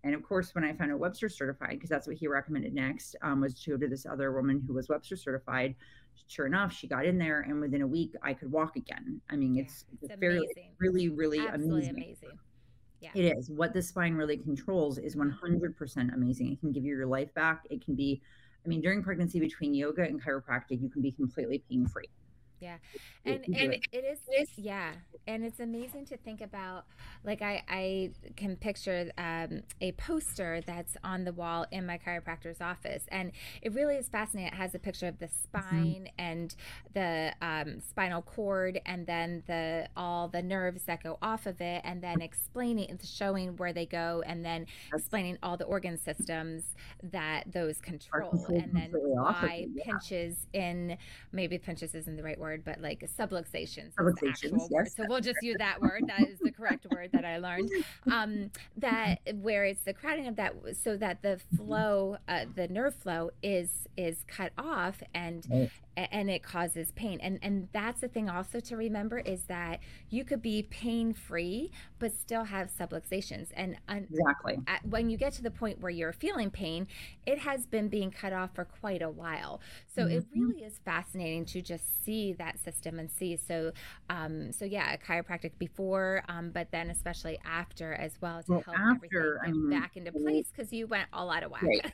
And 0.06 0.14
of 0.14 0.22
course, 0.22 0.54
when 0.54 0.62
I 0.62 0.72
found 0.72 0.92
out 0.92 1.00
Webster 1.00 1.28
certified, 1.28 1.70
because 1.70 1.88
that's 1.88 2.06
what 2.06 2.16
he 2.16 2.28
recommended 2.28 2.72
next, 2.72 3.16
um, 3.22 3.40
was 3.40 3.60
to 3.62 3.72
go 3.72 3.76
to 3.76 3.88
this 3.88 4.06
other 4.06 4.32
woman 4.32 4.62
who 4.64 4.74
was 4.74 4.88
Webster 4.88 5.16
certified 5.16 5.74
sure 6.26 6.46
enough, 6.46 6.72
she 6.72 6.86
got 6.86 7.04
in 7.04 7.18
there, 7.18 7.40
and 7.42 7.60
within 7.60 7.82
a 7.82 7.86
week, 7.86 8.14
I 8.22 8.34
could 8.34 8.50
walk 8.50 8.76
again. 8.76 9.20
I 9.30 9.36
mean, 9.36 9.54
yeah, 9.54 9.62
it's, 9.62 9.84
it's, 9.92 10.10
it's 10.10 10.20
fairly, 10.20 10.46
really, 10.78 11.08
really 11.08 11.40
Absolutely 11.40 11.88
amazing. 11.88 11.96
amazing. 11.96 12.38
Yeah. 13.00 13.10
It 13.14 13.36
is. 13.36 13.50
What 13.50 13.72
the 13.72 13.82
spine 13.82 14.14
really 14.14 14.38
controls 14.38 14.98
is 14.98 15.16
100% 15.16 16.14
amazing. 16.14 16.52
It 16.52 16.60
can 16.60 16.72
give 16.72 16.84
you 16.84 16.96
your 16.96 17.06
life 17.06 17.32
back. 17.34 17.62
It 17.70 17.84
can 17.84 17.94
be, 17.94 18.22
I 18.64 18.68
mean, 18.68 18.80
during 18.80 19.02
pregnancy 19.02 19.38
between 19.38 19.74
yoga 19.74 20.02
and 20.02 20.22
chiropractic, 20.22 20.80
you 20.80 20.88
can 20.88 21.02
be 21.02 21.12
completely 21.12 21.62
pain 21.68 21.86
free. 21.86 22.08
Yeah. 22.60 22.76
And 23.24 23.44
and 23.46 23.74
it 23.74 24.04
is 24.04 24.18
it's, 24.28 24.58
yeah. 24.58 24.92
And 25.26 25.44
it's 25.44 25.60
amazing 25.60 26.06
to 26.06 26.16
think 26.16 26.40
about 26.40 26.84
like 27.24 27.42
I 27.42 27.62
I 27.68 28.10
can 28.36 28.56
picture 28.56 29.10
um, 29.18 29.62
a 29.80 29.92
poster 29.92 30.60
that's 30.64 30.96
on 31.04 31.24
the 31.24 31.32
wall 31.32 31.66
in 31.70 31.86
my 31.86 31.98
chiropractor's 31.98 32.60
office 32.60 33.04
and 33.08 33.32
it 33.62 33.74
really 33.74 33.96
is 33.96 34.08
fascinating. 34.08 34.52
It 34.52 34.56
has 34.56 34.74
a 34.74 34.78
picture 34.78 35.08
of 35.08 35.18
the 35.18 35.26
mm-hmm. 35.26 35.58
spine 35.58 36.08
mm-hmm. 36.08 36.14
and 36.18 36.54
the 36.94 37.32
um, 37.42 37.80
spinal 37.80 38.22
cord 38.22 38.80
and 38.86 39.06
then 39.06 39.42
the 39.46 39.88
all 39.96 40.28
the 40.28 40.42
nerves 40.42 40.84
that 40.84 41.02
go 41.02 41.18
off 41.20 41.46
of 41.46 41.60
it 41.60 41.82
and 41.84 42.02
then 42.02 42.22
explaining 42.22 42.98
showing 43.04 43.56
where 43.56 43.72
they 43.72 43.86
go 43.86 44.22
and 44.26 44.44
then 44.44 44.66
explaining 44.94 45.36
all 45.42 45.56
the 45.56 45.64
organ 45.64 45.98
systems 45.98 46.74
that 47.02 47.44
those 47.52 47.80
control 47.80 48.44
and 48.48 48.70
then 48.72 48.90
why 48.92 49.66
yeah. 49.74 49.84
pinches 49.84 50.46
in 50.52 50.96
maybe 51.32 51.58
pinches 51.58 51.94
isn't 51.94 52.16
the 52.16 52.22
right 52.22 52.38
word 52.38 52.45
word, 52.46 52.64
but 52.64 52.80
like 52.80 53.00
subluxations, 53.18 53.94
subluxations 53.94 54.68
yes. 54.70 54.94
So 54.96 55.04
we'll 55.08 55.20
just 55.20 55.42
use 55.42 55.56
that 55.58 55.80
word. 55.86 56.04
That 56.06 56.28
is 56.28 56.38
the 56.40 56.52
correct 56.52 56.86
word 56.92 57.10
that 57.12 57.24
I 57.24 57.38
learned. 57.38 57.70
Um, 58.10 58.50
that 58.76 59.18
where 59.34 59.64
it's 59.64 59.82
the 59.82 59.92
crowding 59.92 60.28
of 60.28 60.36
that, 60.36 60.54
so 60.82 60.96
that 60.96 61.22
the 61.22 61.40
flow, 61.56 62.18
uh, 62.28 62.46
the 62.54 62.68
nerve 62.68 62.94
flow 62.94 63.30
is 63.42 63.70
is 63.96 64.24
cut 64.28 64.52
off, 64.56 65.02
and 65.14 65.70
and 65.96 66.28
it 66.30 66.42
causes 66.42 66.92
pain. 66.92 67.18
And 67.20 67.38
and 67.42 67.68
that's 67.72 68.00
the 68.00 68.08
thing 68.08 68.28
also 68.28 68.60
to 68.60 68.76
remember 68.76 69.18
is 69.18 69.44
that 69.44 69.80
you 70.10 70.24
could 70.24 70.42
be 70.42 70.62
pain 70.64 71.14
free 71.14 71.70
but 71.98 72.12
still 72.12 72.44
have 72.44 72.70
subluxations. 72.70 73.48
And 73.54 73.76
exactly. 73.88 74.58
at, 74.66 74.84
when 74.86 75.08
you 75.08 75.16
get 75.16 75.32
to 75.34 75.42
the 75.42 75.50
point 75.50 75.80
where 75.80 75.90
you're 75.90 76.12
feeling 76.12 76.50
pain 76.50 76.86
it 77.24 77.38
has 77.38 77.66
been 77.66 77.88
being 77.88 78.10
cut 78.10 78.32
off 78.32 78.50
for 78.54 78.64
quite 78.64 79.02
a 79.02 79.08
while. 79.08 79.60
So 79.94 80.02
mm-hmm. 80.02 80.18
it 80.18 80.24
really 80.34 80.62
is 80.62 80.80
fascinating 80.84 81.46
to 81.46 81.62
just 81.62 82.04
see 82.04 82.34
that 82.34 82.58
system 82.62 82.98
and 82.98 83.10
see. 83.10 83.36
So 83.36 83.72
um 84.10 84.52
so 84.52 84.64
yeah 84.64 84.96
chiropractic 84.96 85.52
before 85.58 86.22
um 86.28 86.50
but 86.50 86.70
then 86.70 86.90
especially 86.90 87.38
after 87.44 87.94
as 87.94 88.12
well 88.20 88.42
to 88.42 88.52
well, 88.52 88.62
help 88.66 88.76
after, 88.78 89.40
everything 89.44 89.68
mean, 89.68 89.80
back 89.80 89.96
into 89.96 90.12
place 90.12 90.48
because 90.54 90.72
you 90.72 90.86
went 90.86 91.08
all 91.12 91.30
out 91.30 91.42
of 91.42 91.50
whack. 91.50 91.62
Right. 91.62 91.92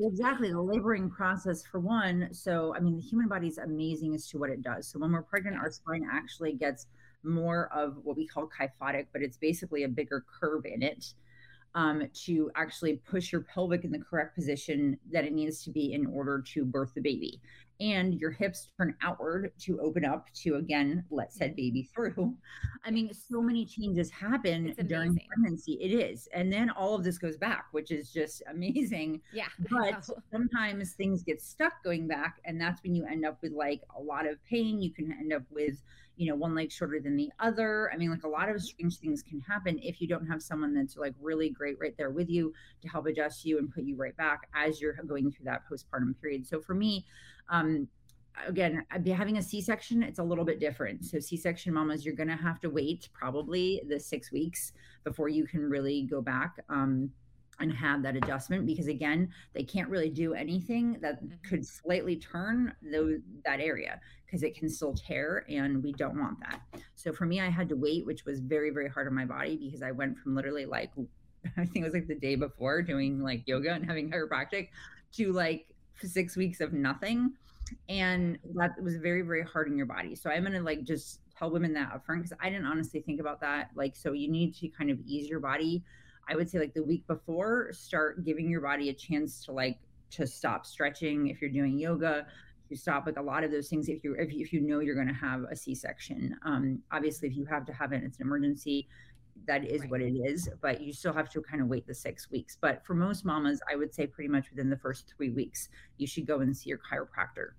exactly. 0.00 0.52
The 0.52 0.60
laboring 0.60 1.10
process 1.10 1.64
for 1.64 1.80
one. 1.80 2.28
So 2.32 2.74
i 2.76 2.80
mean 2.80 2.94
the 2.94 3.02
human 3.02 3.26
body 3.26 3.39
body's 3.40 3.58
amazing 3.58 4.14
as 4.14 4.26
to 4.28 4.38
what 4.38 4.50
it 4.50 4.62
does. 4.62 4.86
So 4.86 4.98
when 4.98 5.12
we're 5.12 5.22
pregnant, 5.22 5.56
our 5.56 5.70
spine 5.70 6.06
actually 6.12 6.52
gets 6.52 6.86
more 7.22 7.70
of 7.74 7.96
what 8.02 8.16
we 8.16 8.26
call 8.26 8.48
kyphotic, 8.48 9.06
but 9.12 9.22
it's 9.22 9.38
basically 9.38 9.84
a 9.84 9.88
bigger 9.88 10.24
curve 10.40 10.66
in 10.66 10.82
it 10.82 11.14
um, 11.74 12.02
to 12.26 12.50
actually 12.54 12.96
push 13.10 13.32
your 13.32 13.42
pelvic 13.42 13.84
in 13.84 13.92
the 13.92 13.98
correct 13.98 14.34
position 14.34 14.98
that 15.10 15.24
it 15.24 15.32
needs 15.32 15.62
to 15.64 15.70
be 15.70 15.94
in 15.94 16.06
order 16.06 16.42
to 16.52 16.64
birth 16.64 16.92
the 16.94 17.00
baby 17.00 17.40
and 17.80 18.14
your 18.14 18.30
hips 18.30 18.68
turn 18.76 18.94
outward 19.02 19.52
to 19.58 19.80
open 19.80 20.04
up 20.04 20.26
to 20.34 20.56
again 20.56 21.04
let 21.10 21.32
said 21.32 21.56
baby 21.56 21.88
through. 21.94 22.34
I 22.84 22.90
mean 22.90 23.10
so 23.12 23.40
many 23.40 23.64
changes 23.64 24.10
happen 24.10 24.74
during 24.86 25.18
pregnancy. 25.28 25.78
It 25.80 25.92
is. 25.92 26.28
And 26.34 26.52
then 26.52 26.70
all 26.70 26.94
of 26.94 27.04
this 27.04 27.18
goes 27.18 27.36
back 27.36 27.66
which 27.72 27.90
is 27.90 28.12
just 28.12 28.42
amazing. 28.50 29.20
Yeah 29.32 29.48
but 29.70 30.06
sometimes 30.30 30.92
things 30.92 31.22
get 31.22 31.40
stuck 31.40 31.82
going 31.82 32.06
back 32.06 32.40
and 32.44 32.60
that's 32.60 32.82
when 32.82 32.94
you 32.94 33.06
end 33.06 33.24
up 33.24 33.38
with 33.42 33.52
like 33.52 33.82
a 33.96 34.00
lot 34.00 34.26
of 34.26 34.42
pain. 34.44 34.80
You 34.80 34.92
can 34.92 35.12
end 35.12 35.32
up 35.32 35.42
with 35.50 35.82
you 36.20 36.26
know 36.26 36.36
one 36.36 36.54
leg 36.54 36.70
shorter 36.70 37.00
than 37.00 37.16
the 37.16 37.30
other. 37.38 37.90
I 37.94 37.96
mean 37.96 38.10
like 38.10 38.24
a 38.24 38.28
lot 38.28 38.50
of 38.50 38.56
mm-hmm. 38.56 38.64
strange 38.64 38.98
things 38.98 39.22
can 39.22 39.40
happen 39.40 39.78
if 39.82 40.02
you 40.02 40.06
don't 40.06 40.26
have 40.26 40.42
someone 40.42 40.74
that's 40.74 40.98
like 40.98 41.14
really 41.18 41.48
great 41.48 41.78
right 41.80 41.96
there 41.96 42.10
with 42.10 42.28
you 42.28 42.52
to 42.82 42.88
help 42.88 43.06
adjust 43.06 43.46
you 43.46 43.58
and 43.58 43.72
put 43.72 43.84
you 43.84 43.96
right 43.96 44.16
back 44.18 44.48
as 44.54 44.82
you're 44.82 44.92
going 44.92 45.30
through 45.30 45.46
that 45.46 45.62
postpartum 45.70 46.14
period. 46.20 46.46
So 46.46 46.60
for 46.60 46.74
me 46.74 47.06
um, 47.50 47.88
again 48.46 48.84
I'd 48.90 49.04
be 49.04 49.10
having 49.10 49.38
a 49.38 49.42
c-section 49.42 50.02
it's 50.02 50.18
a 50.18 50.22
little 50.22 50.44
bit 50.44 50.60
different. 50.60 51.04
So 51.04 51.20
c-section 51.20 51.74
mamas 51.74 52.04
you're 52.04 52.14
going 52.14 52.28
to 52.28 52.36
have 52.36 52.60
to 52.60 52.70
wait 52.70 53.08
probably 53.12 53.82
the 53.88 53.98
six 53.98 54.32
weeks 54.32 54.72
before 55.04 55.28
you 55.28 55.46
can 55.46 55.68
really 55.68 56.02
go 56.02 56.20
back 56.20 56.56
um, 56.68 57.10
and 57.60 57.72
have 57.72 58.02
that 58.02 58.16
adjustment 58.16 58.66
because 58.66 58.88
again 58.88 59.28
they 59.52 59.62
can't 59.62 59.88
really 59.88 60.08
do 60.08 60.34
anything 60.34 60.98
that 61.00 61.22
mm-hmm. 61.22 61.34
could 61.46 61.66
slightly 61.66 62.16
turn 62.16 62.74
those, 62.82 63.18
that 63.44 63.60
area 63.60 64.00
because 64.24 64.42
it 64.42 64.56
can 64.56 64.68
still 64.68 64.94
tear 64.94 65.44
and 65.48 65.82
we 65.82 65.92
don't 65.92 66.18
want 66.18 66.38
that. 66.40 66.60
So 66.94 67.12
for 67.12 67.26
me 67.26 67.40
i 67.40 67.48
had 67.48 67.68
to 67.68 67.76
wait 67.76 68.06
which 68.06 68.24
was 68.24 68.40
very 68.40 68.70
very 68.70 68.88
hard 68.88 69.06
on 69.06 69.14
my 69.14 69.24
body 69.24 69.56
because 69.56 69.82
i 69.82 69.90
went 69.90 70.18
from 70.18 70.34
literally 70.34 70.66
like 70.66 70.90
i 71.56 71.64
think 71.64 71.76
it 71.76 71.84
was 71.84 71.94
like 71.94 72.08
the 72.08 72.14
day 72.14 72.34
before 72.34 72.82
doing 72.82 73.22
like 73.22 73.42
yoga 73.46 73.72
and 73.72 73.84
having 73.84 74.10
chiropractic 74.10 74.68
to 75.12 75.32
like 75.32 75.66
six 76.02 76.36
weeks 76.36 76.60
of 76.60 76.72
nothing 76.72 77.32
and 77.88 78.38
that 78.54 78.70
was 78.82 78.96
very 78.96 79.22
very 79.22 79.42
hard 79.42 79.68
on 79.68 79.76
your 79.76 79.86
body. 79.86 80.14
So 80.14 80.30
i'm 80.30 80.44
gonna 80.44 80.60
like 80.62 80.84
just 80.84 81.20
tell 81.36 81.50
women 81.50 81.72
that 81.74 81.90
upfront 81.92 82.18
because 82.18 82.32
i 82.40 82.50
didn't 82.50 82.66
honestly 82.66 83.00
think 83.00 83.20
about 83.20 83.40
that. 83.40 83.70
Like 83.74 83.96
so 83.96 84.12
you 84.12 84.30
need 84.30 84.54
to 84.56 84.68
kind 84.68 84.90
of 84.90 84.98
ease 85.06 85.28
your 85.28 85.40
body. 85.40 85.82
I 86.28 86.36
would 86.36 86.48
say 86.48 86.58
like 86.58 86.74
the 86.74 86.84
week 86.84 87.06
before, 87.08 87.72
start 87.72 88.24
giving 88.24 88.48
your 88.48 88.60
body 88.60 88.88
a 88.88 88.94
chance 88.94 89.44
to 89.46 89.52
like 89.52 89.78
to 90.10 90.26
stop 90.26 90.66
stretching 90.66 91.28
if 91.28 91.40
you're 91.40 91.50
doing 91.50 91.78
yoga 91.78 92.26
you 92.70 92.76
stop 92.76 93.04
like 93.04 93.18
a 93.18 93.22
lot 93.22 93.44
of 93.44 93.50
those 93.50 93.68
things 93.68 93.88
if 93.88 94.02
you 94.04 94.14
if 94.18 94.32
you, 94.32 94.40
if 94.40 94.52
you 94.52 94.60
know 94.60 94.78
you're 94.78 94.94
going 94.94 95.08
to 95.08 95.12
have 95.12 95.44
a 95.50 95.56
c-section 95.56 96.36
um 96.44 96.78
obviously 96.92 97.28
if 97.28 97.36
you 97.36 97.44
have 97.44 97.66
to 97.66 97.72
have 97.72 97.92
it 97.92 98.02
it's 98.04 98.18
an 98.18 98.26
emergency 98.26 98.88
that 99.46 99.64
is 99.64 99.80
right. 99.82 99.90
what 99.90 100.00
it 100.00 100.12
is 100.12 100.48
but 100.60 100.80
you 100.80 100.92
still 100.92 101.12
have 101.12 101.30
to 101.30 101.40
kind 101.40 101.62
of 101.62 101.68
wait 101.68 101.86
the 101.86 101.94
six 101.94 102.30
weeks 102.30 102.56
but 102.60 102.84
for 102.84 102.94
most 102.94 103.24
mamas 103.24 103.60
i 103.70 103.76
would 103.76 103.94
say 103.94 104.06
pretty 104.06 104.28
much 104.28 104.50
within 104.50 104.70
the 104.70 104.76
first 104.76 105.12
three 105.16 105.30
weeks 105.30 105.68
you 105.98 106.06
should 106.06 106.26
go 106.26 106.40
and 106.40 106.56
see 106.56 106.68
your 106.68 106.78
chiropractor 106.78 107.50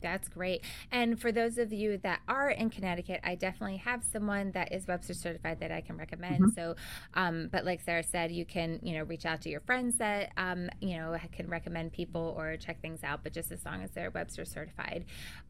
that's 0.00 0.28
great. 0.28 0.62
And 0.92 1.20
for 1.20 1.32
those 1.32 1.58
of 1.58 1.72
you 1.72 1.98
that 1.98 2.20
are 2.28 2.50
in 2.50 2.70
Connecticut, 2.70 3.20
I 3.24 3.34
definitely 3.34 3.78
have 3.78 4.04
someone 4.04 4.52
that 4.52 4.72
is 4.72 4.86
Webster 4.86 5.14
certified 5.14 5.60
that 5.60 5.72
I 5.72 5.80
can 5.80 5.96
recommend. 5.96 6.36
Mm-hmm. 6.36 6.50
So, 6.54 6.76
um, 7.14 7.48
but 7.50 7.64
like 7.64 7.80
Sarah 7.80 8.02
said, 8.02 8.30
you 8.30 8.44
can, 8.44 8.78
you 8.82 8.94
know, 8.94 9.04
reach 9.04 9.26
out 9.26 9.40
to 9.42 9.50
your 9.50 9.60
friends 9.60 9.98
that, 9.98 10.30
um, 10.36 10.68
you 10.80 10.96
know, 10.96 11.16
can 11.32 11.48
recommend 11.48 11.92
people 11.92 12.34
or 12.36 12.56
check 12.56 12.80
things 12.80 13.02
out, 13.02 13.22
but 13.22 13.32
just 13.32 13.50
as 13.50 13.64
long 13.64 13.82
as 13.82 13.90
they're 13.90 14.10
Webster 14.10 14.44
certified. 14.44 15.04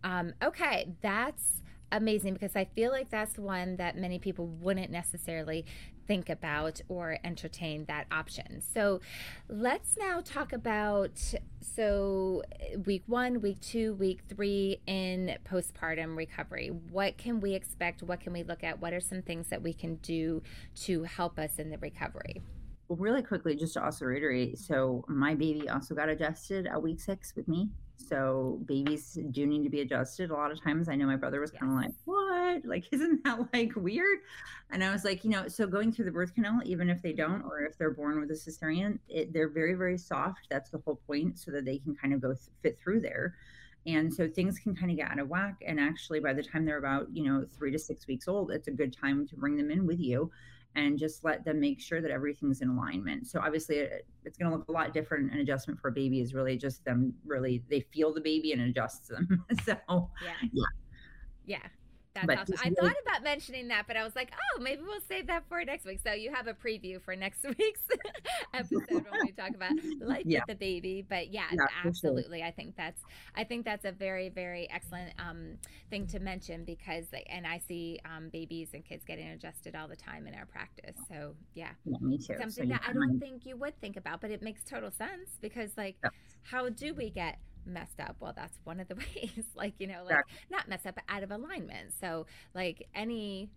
Um, 0.05 0.33
okay, 0.43 0.95
that's 1.03 1.63
amazing 1.93 2.35
because 2.35 2.57
I 2.57 2.65
feel 2.65 2.91
like 2.91 3.11
that's 3.11 3.39
one 3.39 3.77
that 3.77 3.97
many 3.97 4.19
people 4.19 4.47
wouldn't 4.47 4.91
necessarily 4.91 5.65
think 6.07 6.29
about 6.31 6.81
or 6.89 7.19
entertain 7.25 7.85
that 7.87 8.07
option. 8.11 8.61
So 8.61 9.01
let's 9.49 9.97
now 9.97 10.21
talk 10.25 10.53
about 10.53 11.19
so 11.61 12.43
week 12.85 13.03
1, 13.07 13.41
week 13.41 13.61
2, 13.61 13.95
week 13.95 14.21
3 14.29 14.81
in 14.87 15.37
postpartum 15.45 16.17
recovery. 16.17 16.69
What 16.69 17.19
can 17.19 17.41
we 17.41 17.55
expect? 17.55 18.03
What 18.03 18.21
can 18.21 18.33
we 18.33 18.43
look 18.43 18.63
at? 18.63 18.81
What 18.81 18.93
are 18.93 19.01
some 19.01 19.23
things 19.23 19.49
that 19.49 19.63
we 19.63 19.73
can 19.73 19.97
do 19.97 20.43
to 20.83 21.03
help 21.05 21.39
us 21.39 21.59
in 21.59 21.71
the 21.71 21.79
recovery? 21.79 22.43
Really 22.89 23.23
quickly, 23.23 23.57
just 23.57 23.75
to 23.75 23.85
also 23.85 24.05
reiterate, 24.05 24.59
so 24.59 25.05
my 25.09 25.35
baby 25.35 25.69
also 25.69 25.95
got 25.97 26.09
adjusted 26.09 26.69
at 26.69 26.81
week 26.81 27.01
six 27.01 27.35
with 27.35 27.49
me. 27.49 27.69
So 27.97 28.61
babies 28.67 29.19
do 29.31 29.47
need 29.47 29.65
to 29.65 29.71
be 29.71 29.81
adjusted 29.81 30.31
a 30.31 30.35
lot 30.35 30.53
of 30.53 30.63
times. 30.63 30.89
I 30.89 30.95
know 30.95 31.07
my 31.07 31.17
brother 31.17 31.41
was 31.41 31.51
yes. 31.53 31.61
kind 31.61 31.73
of 31.73 31.79
like, 31.79 31.95
what? 32.05 32.65
Like, 32.65 32.85
isn't 32.93 33.25
that 33.25 33.53
like 33.53 33.73
weird? 33.75 34.19
And 34.71 34.85
I 34.85 34.93
was 34.93 35.05
like, 35.05 35.25
you 35.25 35.31
know, 35.31 35.49
so 35.49 35.67
going 35.67 35.93
through 35.93 36.05
the 36.07 36.11
birth 36.11 36.35
canal, 36.35 36.61
even 36.65 36.91
if 36.91 37.03
they 37.03 37.13
don't, 37.13 37.43
or 37.43 37.61
if 37.61 37.77
they're 37.79 37.91
born 37.91 38.21
with 38.21 38.31
a 38.31 38.35
cesarean, 38.35 38.99
it, 39.09 39.33
they're 39.33 39.49
very, 39.49 39.75
very 39.75 39.99
soft. 39.99 40.47
That's 40.51 40.71
the 40.71 40.79
whole 40.85 41.01
point, 41.07 41.39
so 41.39 41.51
that 41.53 41.65
they 41.65 41.79
can 41.79 41.95
kind 41.95 42.13
of 42.13 42.21
go 42.21 42.29
th- 42.29 42.51
fit 42.63 42.79
through 42.79 43.01
there. 43.01 43.35
And 43.87 44.13
so 44.13 44.29
things 44.29 44.59
can 44.59 44.75
kind 44.75 44.91
of 44.91 44.97
get 44.97 45.11
out 45.11 45.21
of 45.21 45.29
whack. 45.29 45.63
And 45.65 45.79
actually, 45.79 46.19
by 46.19 46.33
the 46.33 46.43
time 46.43 46.65
they're 46.65 46.79
about, 46.79 47.07
you 47.13 47.23
know, 47.23 47.47
three 47.57 47.71
to 47.71 47.79
six 47.79 48.07
weeks 48.09 48.27
old, 48.27 48.51
it's 48.51 48.67
a 48.67 48.73
good 48.73 48.93
time 48.93 49.27
to 49.29 49.37
bring 49.37 49.57
them 49.57 49.71
in 49.71 49.87
with 49.87 50.01
you 50.01 50.31
and 50.77 50.99
just 50.99 51.25
let 51.25 51.45
them 51.45 51.59
make 51.59 51.81
sure 51.81 52.01
that 52.01 52.11
everything's 52.11 52.61
in 52.61 52.69
alignment. 52.69 53.27
So 53.27 53.41
obviously 53.41 53.77
it, 53.77 54.07
it's 54.25 54.37
going 54.37 54.51
to 54.51 54.57
look 54.57 54.69
a 54.69 54.73
lot 54.73 54.93
different. 54.93 55.33
An 55.33 55.41
adjustment 55.41 55.81
for 55.81 55.89
a 55.89 55.93
baby 55.93 56.21
is 56.21 56.35
really 56.35 56.57
just 56.57 56.85
them 56.85 57.15
really 57.25 57.65
they 57.69 57.81
feel 57.81 58.13
the 58.13 58.21
baby 58.21 58.53
and 58.53 58.61
adjusts 58.63 59.09
them. 59.09 59.45
so 59.65 59.77
yeah. 59.89 60.49
yeah. 60.53 60.65
Yeah. 61.47 61.67
That's 62.17 62.27
but 62.27 62.39
awesome. 62.39 62.57
I 62.59 62.69
really, 62.69 62.95
thought 62.95 63.03
about 63.03 63.23
mentioning 63.23 63.69
that, 63.69 63.87
but 63.87 63.97
I 63.97 64.05
was 64.05 64.17
like, 64.17 64.33
oh, 64.35 64.63
maybe 64.63 64.83
we'll 64.83 65.01
save 65.07 65.27
that 65.27 65.45
for 65.49 65.63
next 65.65 65.85
week. 65.85 66.01
So 66.03 66.13
you 66.13 66.33
have 66.33 66.47
a 66.47 66.55
preview 66.55 67.01
for 67.03 67.15
next 67.15 67.45
week's 67.59 67.81
episode 68.55 69.05
when 69.11 69.27
we 69.27 69.33
talk 69.33 69.51
about 69.51 69.73
life 70.01 70.23
yeah. 70.25 70.41
with 70.41 70.47
the 70.49 70.55
baby. 70.55 71.05
But 71.07 71.33
yeah, 71.33 71.45
yeah 71.53 71.67
absolutely. 71.85 72.39
Sure. 72.39 72.47
I 72.47 72.51
think 72.51 72.77
that's 72.77 73.03
I 73.35 73.45
think 73.45 73.65
that's 73.65 73.85
a 73.85 73.93
very 73.93 74.31
very 74.31 74.69
excellent 74.71 75.13
um, 75.19 75.59
thing 75.91 76.07
to 76.09 76.19
mention 76.19 76.65
because 76.65 77.05
and 77.29 77.47
I 77.47 77.59
see 77.59 78.01
um, 78.05 78.31
babies 78.31 78.71
and 78.73 78.85
kids 78.85 79.05
getting 79.05 79.29
adjusted 79.29 79.75
all 79.77 79.89
the 79.89 79.97
time 79.97 80.27
in 80.27 80.35
our 80.35 80.47
practice. 80.47 80.97
So 81.09 81.35
yeah, 81.55 81.71
yeah 81.85 81.99
me 82.01 82.19
too. 82.19 82.35
Something 82.39 82.51
so 82.51 82.65
that 82.67 82.83
I 82.89 82.93
don't 82.93 83.21
think 83.21 83.45
you 83.45 83.57
would 83.57 83.79
think 83.81 83.97
about, 83.97 84.21
but 84.21 84.31
it 84.31 84.43
makes 84.43 84.63
total 84.65 84.91
sense 84.91 85.31
because 85.41 85.71
like, 85.77 85.97
how 86.43 86.69
do 86.69 86.95
we 86.95 87.11
get 87.11 87.39
messed 87.67 88.01
up 88.01 88.17
well 88.21 88.33
that's 88.35 88.59
one 88.65 88.81
of 88.81 88.89
the 88.89 88.95
ways 89.17 89.45
like 89.55 89.75
you 89.79 89.87
know 89.87 90.03
like 90.05 90.25
not 90.51 90.69
messed 90.69 90.87
up 90.87 90.95
but 90.95 91.05
out 91.09 91.23
of 91.23 91.31
alignment 91.31 91.93
so 92.01 92.27
like 92.55 92.87
any 92.95 93.51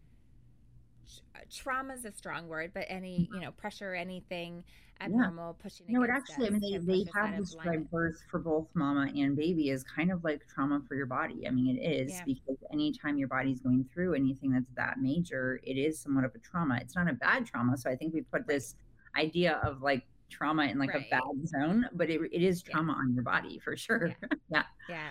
trauma 1.52 1.94
is 1.94 2.06
a 2.06 2.12
strong 2.12 2.48
word 2.48 2.72
but 2.74 2.86
any 2.88 3.22
mm-hmm. 3.22 3.36
you 3.36 3.42
know 3.42 3.52
pressure 3.52 3.96
anything 3.96 4.64
abnormal 5.02 5.56
yeah. 5.58 5.64
pushing 5.64 5.86
no 5.90 6.04
it 6.04 6.10
actually 6.10 6.46
i 6.46 6.50
mean 6.50 6.86
they, 6.86 7.04
they 7.04 7.06
have 7.16 7.36
described 7.38 7.90
birth 7.90 8.22
for 8.30 8.38
both 8.38 8.68
mama 8.74 9.10
and 9.16 9.36
baby 9.36 9.72
as 9.72 9.84
kind 9.84 10.12
of 10.12 10.24
like 10.24 10.42
trauma 10.54 10.82
for 10.88 10.96
your 10.96 11.06
body 11.06 11.48
i 11.48 11.50
mean 11.50 11.78
it 11.78 11.82
is 11.82 12.12
yeah. 12.12 12.24
because 12.26 12.58
anytime 12.74 13.18
your 13.18 13.28
body's 13.28 13.62
going 13.62 13.86
through 13.94 14.14
anything 14.14 14.52
that's 14.52 14.70
that 14.76 14.98
major 15.00 15.60
it 15.64 15.78
is 15.78 16.00
somewhat 16.00 16.26
of 16.26 16.36
a 16.36 16.40
trauma 16.40 16.78
it's 16.82 16.96
not 16.96 17.10
a 17.10 17.14
bad 17.14 17.46
trauma 17.46 17.78
so 17.78 17.90
i 17.90 17.96
think 17.96 18.14
we 18.14 18.22
put 18.22 18.46
this 18.46 18.76
idea 19.18 19.60
of 19.64 19.82
like 19.82 20.06
trauma 20.30 20.64
in 20.64 20.78
like 20.78 20.94
right. 20.94 21.06
a 21.06 21.10
bad 21.10 21.48
zone, 21.48 21.86
but 21.94 22.10
it, 22.10 22.22
it 22.32 22.42
is 22.42 22.62
trauma 22.62 22.94
yeah. 22.94 23.00
on 23.00 23.14
your 23.14 23.24
body 23.24 23.60
for 23.60 23.76
sure. 23.76 24.08
Yeah. 24.08 24.38
yeah. 24.50 24.64
yeah. 24.90 25.10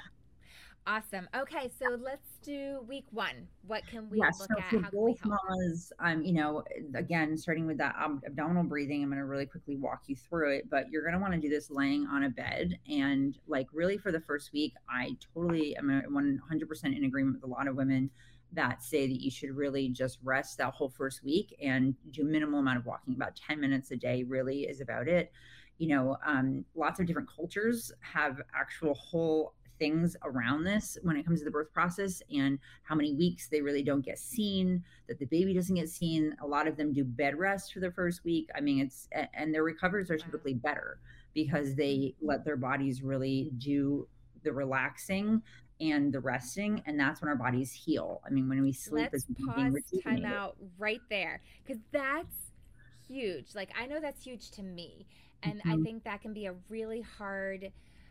Awesome. 0.89 1.29
Okay, 1.37 1.71
so 1.79 1.99
let's 2.03 2.39
do 2.43 2.83
week 2.89 3.05
one. 3.11 3.47
What 3.67 3.87
can 3.87 4.09
we 4.09 4.21
yeah, 4.21 4.31
look 4.39 4.49
so 4.51 4.59
at? 4.59 4.71
For 4.71 4.81
How 4.81 4.91
both 4.91 5.19
mamas, 5.23 5.93
um, 6.01 6.23
you 6.23 6.33
know, 6.33 6.65
again, 6.95 7.37
starting 7.37 7.67
with 7.67 7.77
that 7.77 7.95
ab- 7.99 8.23
abdominal 8.25 8.65
breathing, 8.65 9.03
I'm 9.03 9.11
going 9.11 9.19
to 9.19 9.27
really 9.27 9.45
quickly 9.45 9.77
walk 9.77 10.05
you 10.07 10.17
through 10.17 10.57
it. 10.57 10.71
But 10.71 10.91
you're 10.91 11.03
going 11.03 11.13
to 11.13 11.21
want 11.21 11.35
to 11.35 11.41
do 11.41 11.51
this 11.51 11.71
laying 11.71 12.07
on 12.07 12.25
a 12.25 12.31
bed, 12.31 12.79
and 12.91 13.39
like 13.47 13.67
really 13.71 13.99
for 13.99 14.13
the 14.13 14.21
first 14.21 14.51
week, 14.55 14.73
I 14.89 15.15
totally 15.35 15.77
am 15.77 15.91
100% 15.91 16.97
in 16.97 17.05
agreement 17.05 17.37
with 17.37 17.45
a 17.45 17.53
lot 17.53 17.69
of 17.69 17.77
women 17.77 18.09
that 18.53 18.83
say 18.83 19.07
that 19.07 19.23
you 19.23 19.31
should 19.31 19.57
really 19.57 19.89
just 19.89 20.19
rest 20.23 20.59
that 20.59 20.73
whole 20.73 20.89
first 20.89 21.23
week 21.23 21.57
and 21.63 21.95
do 22.11 22.25
minimal 22.25 22.61
amount 22.61 22.79
of 22.79 22.87
walking. 22.87 23.15
About 23.15 23.37
10 23.37 23.61
minutes 23.61 23.91
a 23.91 23.97
day 23.97 24.23
really 24.23 24.63
is 24.63 24.81
about 24.81 25.09
it. 25.09 25.33
You 25.79 25.89
know 25.89 26.17
um, 26.27 26.65
lots 26.75 26.99
of 26.99 27.07
different 27.07 27.29
cultures 27.35 27.93
have 28.01 28.41
actual 28.55 28.95
whole 28.95 29.55
things 29.79 30.17
around 30.25 30.65
this 30.65 30.99
when 31.03 31.17
it 31.17 31.25
comes 31.25 31.39
to 31.39 31.45
the 31.45 31.51
birth 31.51 31.73
process 31.73 32.21
and 32.35 32.59
how 32.83 32.95
many 32.97 33.15
weeks 33.15 33.49
they 33.49 33.61
really 33.61 33.83
don't 33.83 34.05
get 34.05 34.19
seen 34.19 34.83
that 35.07 35.21
the 35.21 35.27
baby 35.27 35.55
doesn't 35.55 35.77
get 35.77 35.89
seen. 35.89 36.35
A 36.43 36.47
lot 36.47 36.67
of 36.67 36.77
them 36.77 36.93
do 36.93 37.05
bed 37.05 37.39
rest 37.39 37.73
for 37.73 37.81
the 37.81 37.93
first 37.93 38.25
week. 38.25 38.49
I 38.57 38.61
mean 38.61 38.81
it's 38.81 39.09
and 39.35 39.55
their 39.55 39.63
recoveries 39.63 40.11
are 40.11 40.19
typically 40.19 40.55
better 40.55 40.99
because 41.33 41.75
they 41.77 42.15
let 42.21 42.45
their 42.45 42.57
bodies 42.57 43.03
really 43.03 43.53
do 43.59 44.09
the 44.43 44.53
relaxing 44.53 45.43
and 45.81 46.13
the 46.13 46.21
resting 46.21 46.83
and 46.87 46.99
that's 46.99 47.21
when 47.21 47.29
our 47.29 47.37
bodies 47.37 47.73
heal 47.73 48.21
i 48.27 48.31
mean 48.31 48.49
when 48.49 48.63
we 48.63 48.73
sleep 48.73 49.09
let's 49.13 49.27
pause 49.47 49.75
time 50.03 50.25
out 50.25 50.57
right 50.79 51.03
there 51.09 51.41
because 51.65 51.81
that's 51.93 52.53
huge 53.07 53.55
like 53.55 53.71
i 53.81 53.87
know 53.87 54.01
that's 54.01 54.23
huge 54.23 54.51
to 54.51 54.63
me 54.63 55.07
and 55.43 55.61
mm-hmm. 55.61 55.81
i 55.81 55.83
think 55.83 56.05
that 56.05 56.21
can 56.21 56.33
be 56.33 56.47
a 56.47 56.55
really 56.69 57.01
hard 57.01 57.71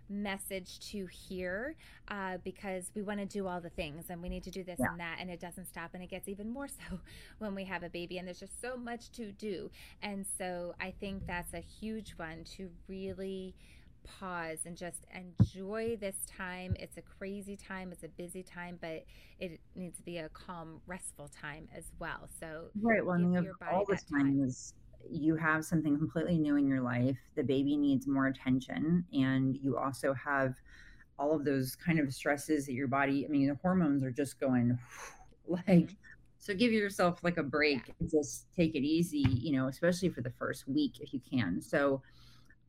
message 0.09 0.79
to 0.79 1.05
hear 1.07 1.75
uh, 2.09 2.37
because 2.43 2.91
we 2.95 3.01
want 3.01 3.19
to 3.19 3.25
do 3.25 3.47
all 3.47 3.59
the 3.59 3.69
things 3.69 4.05
and 4.09 4.21
we 4.21 4.29
need 4.29 4.43
to 4.43 4.51
do 4.51 4.63
this 4.63 4.77
yeah. 4.79 4.87
and 4.89 4.99
that 4.99 5.17
and 5.19 5.29
it 5.29 5.39
doesn't 5.39 5.67
stop 5.67 5.91
and 5.93 6.03
it 6.03 6.09
gets 6.09 6.27
even 6.27 6.49
more 6.49 6.67
so 6.89 6.99
when 7.39 7.53
we 7.53 7.63
have 7.63 7.83
a 7.83 7.89
baby 7.89 8.17
and 8.17 8.27
there's 8.27 8.39
just 8.39 8.61
so 8.61 8.77
much 8.77 9.11
to 9.11 9.31
do 9.33 9.69
and 10.01 10.25
so 10.37 10.73
i 10.79 10.93
think 10.99 11.25
that's 11.27 11.53
a 11.53 11.59
huge 11.59 12.11
one 12.11 12.43
to 12.45 12.69
really 12.87 13.53
pause 14.19 14.59
and 14.65 14.75
just 14.75 15.05
enjoy 15.13 15.97
this 15.99 16.15
time. 16.37 16.75
It's 16.79 16.97
a 16.97 17.01
crazy 17.01 17.55
time, 17.55 17.91
it's 17.91 18.03
a 18.03 18.07
busy 18.07 18.43
time, 18.43 18.77
but 18.81 19.05
it 19.39 19.59
needs 19.75 19.97
to 19.97 20.03
be 20.03 20.17
a 20.17 20.29
calm, 20.29 20.81
restful 20.87 21.29
time 21.29 21.67
as 21.75 21.91
well. 21.99 22.27
So, 22.39 22.65
right. 22.81 23.05
Well, 23.05 23.15
I 23.15 23.19
mean, 23.19 23.51
all 23.71 23.85
this 23.87 24.03
time, 24.03 24.21
time 24.21 24.43
is 24.43 24.73
you 25.09 25.35
have 25.35 25.65
something 25.65 25.97
completely 25.97 26.37
new 26.37 26.55
in 26.55 26.67
your 26.67 26.81
life. 26.81 27.17
The 27.35 27.43
baby 27.43 27.77
needs 27.77 28.07
more 28.07 28.27
attention, 28.27 29.05
and 29.13 29.55
you 29.57 29.77
also 29.77 30.13
have 30.13 30.55
all 31.19 31.35
of 31.35 31.45
those 31.45 31.75
kind 31.75 31.99
of 31.99 32.13
stresses 32.13 32.65
that 32.65 32.73
your 32.73 32.87
body. 32.87 33.25
I 33.25 33.29
mean, 33.29 33.47
the 33.47 33.57
hormones 33.61 34.03
are 34.03 34.11
just 34.11 34.39
going 34.39 34.77
like. 35.47 35.65
Mm-hmm. 35.67 35.93
So 36.39 36.53
give 36.53 36.71
yourself 36.71 37.23
like 37.23 37.37
a 37.37 37.43
break 37.43 37.87
yeah. 37.87 37.93
and 37.99 38.09
just 38.11 38.45
take 38.55 38.75
it 38.75 38.83
easy, 38.83 39.25
you 39.27 39.57
know, 39.57 39.67
especially 39.67 40.09
for 40.09 40.21
the 40.21 40.29
first 40.29 40.67
week 40.67 40.99
if 41.01 41.11
you 41.11 41.19
can. 41.29 41.59
So 41.59 42.03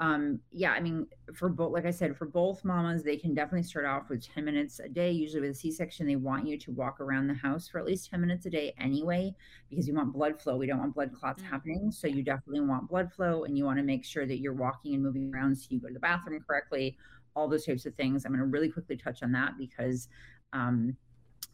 um 0.01 0.39
yeah 0.53 0.71
i 0.73 0.81
mean 0.81 1.07
for 1.35 1.49
both 1.49 1.73
like 1.73 1.85
i 1.85 1.91
said 1.91 2.17
for 2.17 2.27
both 2.27 2.65
mamas 2.65 3.03
they 3.03 3.17
can 3.17 3.35
definitely 3.35 3.65
start 3.65 3.85
off 3.85 4.09
with 4.09 4.25
10 4.33 4.45
minutes 4.45 4.79
a 4.79 4.89
day 4.89 5.11
usually 5.11 5.41
with 5.41 5.51
a 5.51 5.55
c-section 5.55 6.07
they 6.07 6.15
want 6.15 6.47
you 6.47 6.57
to 6.57 6.71
walk 6.71 7.01
around 7.01 7.27
the 7.27 7.35
house 7.35 7.69
for 7.69 7.81
at 7.81 7.85
least 7.85 8.09
10 8.11 8.21
minutes 8.21 8.47
a 8.47 8.51
day 8.51 8.73
anyway 8.79 9.35
because 9.69 9.89
you 9.89 9.95
want 9.95 10.13
blood 10.13 10.41
flow 10.41 10.57
we 10.57 10.67
don't 10.67 10.79
want 10.79 10.95
blood 10.95 11.13
clots 11.13 11.43
mm-hmm. 11.43 11.53
happening 11.53 11.91
so 11.91 12.07
you 12.07 12.23
definitely 12.23 12.61
want 12.61 12.89
blood 12.89 13.13
flow 13.13 13.43
and 13.43 13.59
you 13.59 13.65
want 13.65 13.77
to 13.77 13.83
make 13.83 14.05
sure 14.05 14.25
that 14.25 14.39
you're 14.39 14.55
walking 14.55 14.95
and 14.95 15.03
moving 15.03 15.33
around 15.35 15.57
so 15.57 15.67
you 15.71 15.81
go 15.81 15.89
to 15.89 15.95
the 15.95 16.01
bathroom 16.01 16.43
correctly 16.47 16.97
all 17.35 17.49
those 17.49 17.67
types 17.67 17.85
of 17.85 17.95
things 17.97 18.25
i'm 18.25 18.31
going 18.31 18.39
to 18.41 18.47
really 18.47 18.69
quickly 18.69 18.97
touch 18.97 19.25
on 19.25 19.33
that 19.33 19.59
because 19.59 20.09
um 20.53 20.97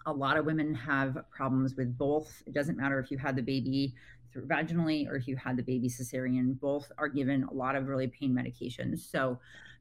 a 0.06 0.12
lot 0.12 0.36
of 0.36 0.44
women 0.44 0.74
have 0.74 1.16
problems 1.30 1.76
with 1.76 1.96
both. 1.96 2.42
It 2.46 2.52
doesn't 2.52 2.76
matter 2.76 2.98
if 2.98 3.10
you 3.10 3.18
had 3.18 3.36
the 3.36 3.42
baby 3.42 3.94
through 4.34 4.46
vaginally 4.46 5.08
or 5.08 5.14
if 5.14 5.26
you 5.28 5.36
had 5.36 5.56
the 5.56 5.62
baby 5.62 5.88
cesarean, 5.88 6.58
both 6.60 6.90
are 6.98 7.08
given 7.08 7.44
a 7.44 7.54
lot 7.54 7.76
of 7.76 7.86
really 7.86 8.08
pain 8.08 8.34
medications. 8.34 8.98
So 9.10 9.38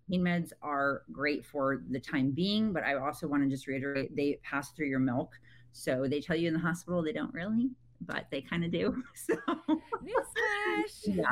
pain 0.09 0.21
meds 0.21 0.51
are 0.61 1.01
great 1.11 1.45
for 1.45 1.83
the 1.89 1.99
time 1.99 2.31
being, 2.31 2.71
but 2.71 2.83
I 2.83 2.95
also 2.95 3.27
want 3.27 3.43
to 3.43 3.49
just 3.49 3.67
reiterate 3.67 4.15
they 4.15 4.39
pass 4.43 4.71
through 4.71 4.87
your 4.87 4.99
milk. 4.99 5.33
So 5.71 6.05
they 6.07 6.21
tell 6.21 6.35
you 6.35 6.47
in 6.47 6.53
the 6.53 6.59
hospital 6.59 7.03
they 7.03 7.13
don't 7.13 7.33
really, 7.33 7.71
but 8.01 8.27
they 8.31 8.41
kind 8.41 8.63
of 8.63 8.71
do. 8.71 9.03
So, 9.15 9.35
newsflash. 9.35 11.01
yeah. 11.05 11.23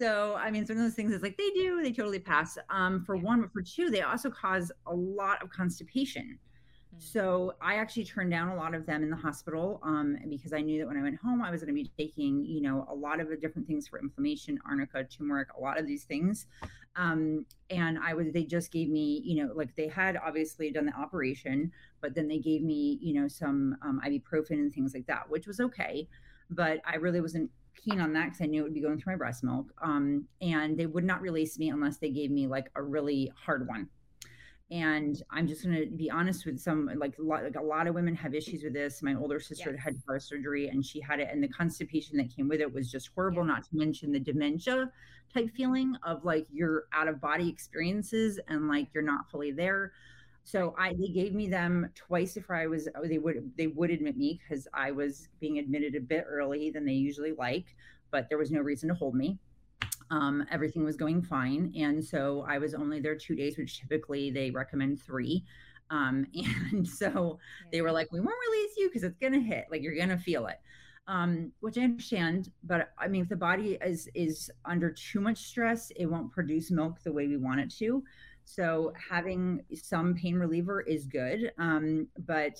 So, 0.00 0.34
I 0.34 0.50
mean, 0.50 0.66
some 0.66 0.76
of 0.76 0.82
those 0.82 0.94
things 0.94 1.12
is 1.12 1.22
like 1.22 1.38
they 1.38 1.50
do, 1.50 1.80
they 1.82 1.92
totally 1.92 2.18
pass. 2.18 2.58
Um, 2.70 3.04
for 3.04 3.16
one, 3.16 3.40
but 3.40 3.52
for 3.52 3.62
two, 3.62 3.88
they 3.88 4.02
also 4.02 4.30
cause 4.30 4.72
a 4.86 4.94
lot 4.94 5.42
of 5.42 5.50
constipation. 5.50 6.38
Mm. 6.94 7.02
So 7.02 7.54
I 7.60 7.76
actually 7.76 8.04
turned 8.04 8.30
down 8.30 8.48
a 8.48 8.56
lot 8.56 8.74
of 8.74 8.86
them 8.86 9.02
in 9.02 9.10
the 9.10 9.16
hospital 9.16 9.80
um, 9.82 10.16
because 10.28 10.52
I 10.52 10.60
knew 10.60 10.80
that 10.80 10.88
when 10.88 10.96
I 10.96 11.02
went 11.02 11.16
home, 11.16 11.42
I 11.42 11.50
was 11.50 11.62
going 11.62 11.74
to 11.74 11.82
be 11.82 11.90
taking, 11.98 12.44
you 12.44 12.60
know, 12.62 12.86
a 12.90 12.94
lot 12.94 13.20
of 13.20 13.28
the 13.28 13.36
different 13.36 13.66
things 13.66 13.88
for 13.88 14.00
inflammation, 14.00 14.58
arnica, 14.66 15.04
turmeric, 15.04 15.48
a 15.56 15.60
lot 15.60 15.78
of 15.78 15.86
these 15.86 16.04
things. 16.04 16.46
Um, 16.96 17.46
and 17.70 17.98
I 17.98 18.14
was, 18.14 18.32
they 18.32 18.44
just 18.44 18.70
gave 18.70 18.90
me, 18.90 19.22
you 19.24 19.42
know, 19.42 19.52
like 19.54 19.74
they 19.76 19.88
had 19.88 20.16
obviously 20.16 20.70
done 20.70 20.86
the 20.86 20.92
operation, 20.92 21.72
but 22.00 22.14
then 22.14 22.28
they 22.28 22.38
gave 22.38 22.62
me, 22.62 22.98
you 23.00 23.14
know, 23.14 23.28
some 23.28 23.76
um, 23.82 24.00
ibuprofen 24.04 24.52
and 24.52 24.72
things 24.72 24.92
like 24.94 25.06
that, 25.06 25.28
which 25.28 25.46
was 25.46 25.60
okay. 25.60 26.08
But 26.50 26.80
I 26.86 26.96
really 26.96 27.22
wasn't 27.22 27.50
keen 27.74 28.00
on 28.00 28.12
that 28.12 28.26
because 28.26 28.42
I 28.42 28.46
knew 28.46 28.60
it 28.60 28.64
would 28.64 28.74
be 28.74 28.82
going 28.82 29.00
through 29.00 29.14
my 29.14 29.16
breast 29.16 29.42
milk. 29.42 29.72
Um, 29.82 30.26
and 30.42 30.76
they 30.76 30.86
would 30.86 31.04
not 31.04 31.22
release 31.22 31.58
me 31.58 31.70
unless 31.70 31.96
they 31.96 32.10
gave 32.10 32.30
me 32.30 32.46
like 32.46 32.70
a 32.76 32.82
really 32.82 33.32
hard 33.34 33.66
one 33.66 33.88
and 34.72 35.22
i'm 35.30 35.46
just 35.46 35.62
going 35.62 35.76
to 35.76 35.86
be 35.96 36.10
honest 36.10 36.46
with 36.46 36.58
some 36.58 36.90
like 36.96 37.18
a, 37.18 37.22
lot, 37.22 37.44
like 37.44 37.56
a 37.56 37.62
lot 37.62 37.86
of 37.86 37.94
women 37.94 38.14
have 38.14 38.34
issues 38.34 38.64
with 38.64 38.72
this 38.72 39.02
my 39.02 39.14
older 39.14 39.38
sister 39.38 39.70
yes. 39.72 39.84
had 39.84 39.94
heart 40.06 40.22
surgery 40.22 40.68
and 40.68 40.84
she 40.84 40.98
had 41.00 41.20
it 41.20 41.28
and 41.30 41.42
the 41.42 41.48
constipation 41.48 42.16
that 42.16 42.34
came 42.34 42.48
with 42.48 42.60
it 42.60 42.72
was 42.72 42.90
just 42.90 43.10
horrible 43.14 43.42
yeah. 43.42 43.52
not 43.52 43.64
to 43.64 43.70
mention 43.76 44.10
the 44.10 44.18
dementia 44.18 44.90
type 45.32 45.50
feeling 45.54 45.94
of 46.04 46.24
like 46.24 46.46
your 46.50 46.84
out 46.94 47.06
of 47.06 47.20
body 47.20 47.48
experiences 47.48 48.40
and 48.48 48.66
like 48.66 48.88
you're 48.94 49.02
not 49.02 49.30
fully 49.30 49.50
there 49.50 49.92
so 50.42 50.74
i 50.78 50.94
they 50.94 51.08
gave 51.08 51.34
me 51.34 51.48
them 51.48 51.88
twice 51.94 52.38
if 52.38 52.50
i 52.50 52.66
was 52.66 52.88
they 53.04 53.18
would 53.18 53.52
they 53.58 53.66
would 53.66 53.90
admit 53.90 54.16
me 54.16 54.40
because 54.42 54.66
i 54.72 54.90
was 54.90 55.28
being 55.38 55.58
admitted 55.58 55.94
a 55.94 56.00
bit 56.00 56.24
early 56.26 56.70
than 56.70 56.86
they 56.86 56.92
usually 56.92 57.32
like 57.32 57.76
but 58.10 58.26
there 58.30 58.38
was 58.38 58.50
no 58.50 58.60
reason 58.60 58.88
to 58.88 58.94
hold 58.94 59.14
me 59.14 59.38
um, 60.10 60.44
everything 60.50 60.84
was 60.84 60.96
going 60.96 61.22
fine. 61.22 61.72
And 61.76 62.04
so 62.04 62.44
I 62.48 62.58
was 62.58 62.74
only 62.74 63.00
there 63.00 63.16
two 63.16 63.34
days, 63.34 63.56
which 63.56 63.80
typically 63.80 64.30
they 64.30 64.50
recommend 64.50 65.00
three. 65.02 65.44
Um, 65.90 66.26
and 66.72 66.86
so 66.86 67.38
yeah. 67.64 67.68
they 67.72 67.82
were 67.82 67.92
like, 67.92 68.10
we 68.12 68.20
won't 68.20 68.36
release 68.50 68.72
you 68.76 68.88
because 68.88 69.02
it's 69.02 69.18
going 69.18 69.34
to 69.34 69.40
hit, 69.40 69.66
like 69.70 69.82
you're 69.82 69.94
going 69.94 70.08
to 70.08 70.18
feel 70.18 70.46
it. 70.46 70.58
Um, 71.08 71.50
which 71.58 71.76
I 71.78 71.82
understand, 71.82 72.52
but 72.62 72.90
I 72.96 73.08
mean, 73.08 73.22
if 73.22 73.28
the 73.28 73.34
body 73.34 73.76
is 73.84 74.08
is 74.14 74.48
under 74.64 74.88
too 74.88 75.20
much 75.20 75.38
stress, 75.38 75.90
it 75.96 76.06
won't 76.06 76.30
produce 76.30 76.70
milk 76.70 77.02
the 77.02 77.12
way 77.12 77.26
we 77.26 77.36
want 77.36 77.58
it 77.58 77.74
to. 77.78 78.04
So 78.44 78.92
having 79.10 79.62
some 79.74 80.14
pain 80.14 80.36
reliever 80.36 80.82
is 80.82 81.06
good. 81.06 81.50
Um, 81.58 82.06
but 82.26 82.56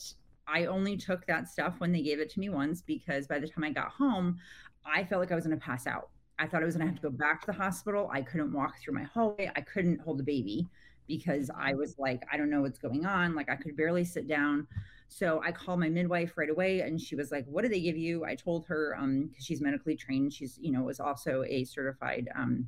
I 0.49 0.67
only 0.67 0.97
took 0.97 1.25
that 1.27 1.49
stuff 1.49 1.75
when 1.79 1.93
they 1.93 2.03
gave 2.03 2.19
it 2.19 2.31
to 2.31 2.41
me 2.41 2.49
once 2.49 2.83
because 2.83 3.27
by 3.27 3.39
the 3.39 3.49
time 3.49 3.65
I 3.65 3.71
got 3.71 3.91
home, 3.91 4.39
I 4.85 5.05
felt 5.05 5.21
like 5.21 5.33
I 5.33 5.35
was 5.35 5.47
going 5.47 5.59
to 5.59 5.65
pass 5.65 5.87
out. 5.87 6.11
I 6.39 6.47
thought 6.47 6.63
I 6.63 6.65
was 6.65 6.77
going 6.77 6.87
to 6.87 6.93
have 6.93 7.01
to 7.01 7.11
go 7.11 7.17
back 7.17 7.41
to 7.43 7.47
the 7.47 7.53
hospital. 7.53 8.11
I 8.13 8.23
couldn't 8.23 8.53
walk 8.53 8.81
through 8.81 8.95
my 8.95 9.05
hallway. 9.05 9.51
I 9.55 9.61
couldn't 9.61 10.01
hold 10.01 10.19
the 10.19 10.25
baby 10.25 10.69
because 11.07 11.51
I 11.51 11.71
mm-hmm. 11.71 11.79
was 11.79 11.99
like, 11.99 12.23
I 12.33 12.37
don't 12.37 12.51
know 12.51 12.63
what's 12.63 12.79
going 12.79 13.05
on. 13.07 13.35
Like 13.35 13.51
I 13.51 13.57
could 13.57 13.77
barely 13.77 14.05
sit 14.05 14.29
down. 14.29 14.67
So 15.09 15.43
I 15.45 15.53
called 15.53 15.79
my 15.79 15.91
midwife 15.91 16.39
right 16.39 16.49
away 16.49 16.81
and 16.81 17.01
she 17.01 17.17
was 17.17 17.31
like, 17.31 17.45
what 17.47 17.63
did 17.63 17.73
they 17.73 17.81
give 17.81 17.99
you? 17.99 18.25
I 18.25 18.35
told 18.35 18.65
her, 18.67 18.97
um, 18.99 19.31
cause 19.35 19.45
she's 19.45 19.61
medically 19.61 19.95
trained. 19.95 20.33
She's, 20.33 20.59
you 20.61 20.73
know, 20.73 20.83
was 20.83 21.01
also 21.01 21.45
a 21.47 21.65
certified, 21.65 22.29
um, 22.35 22.67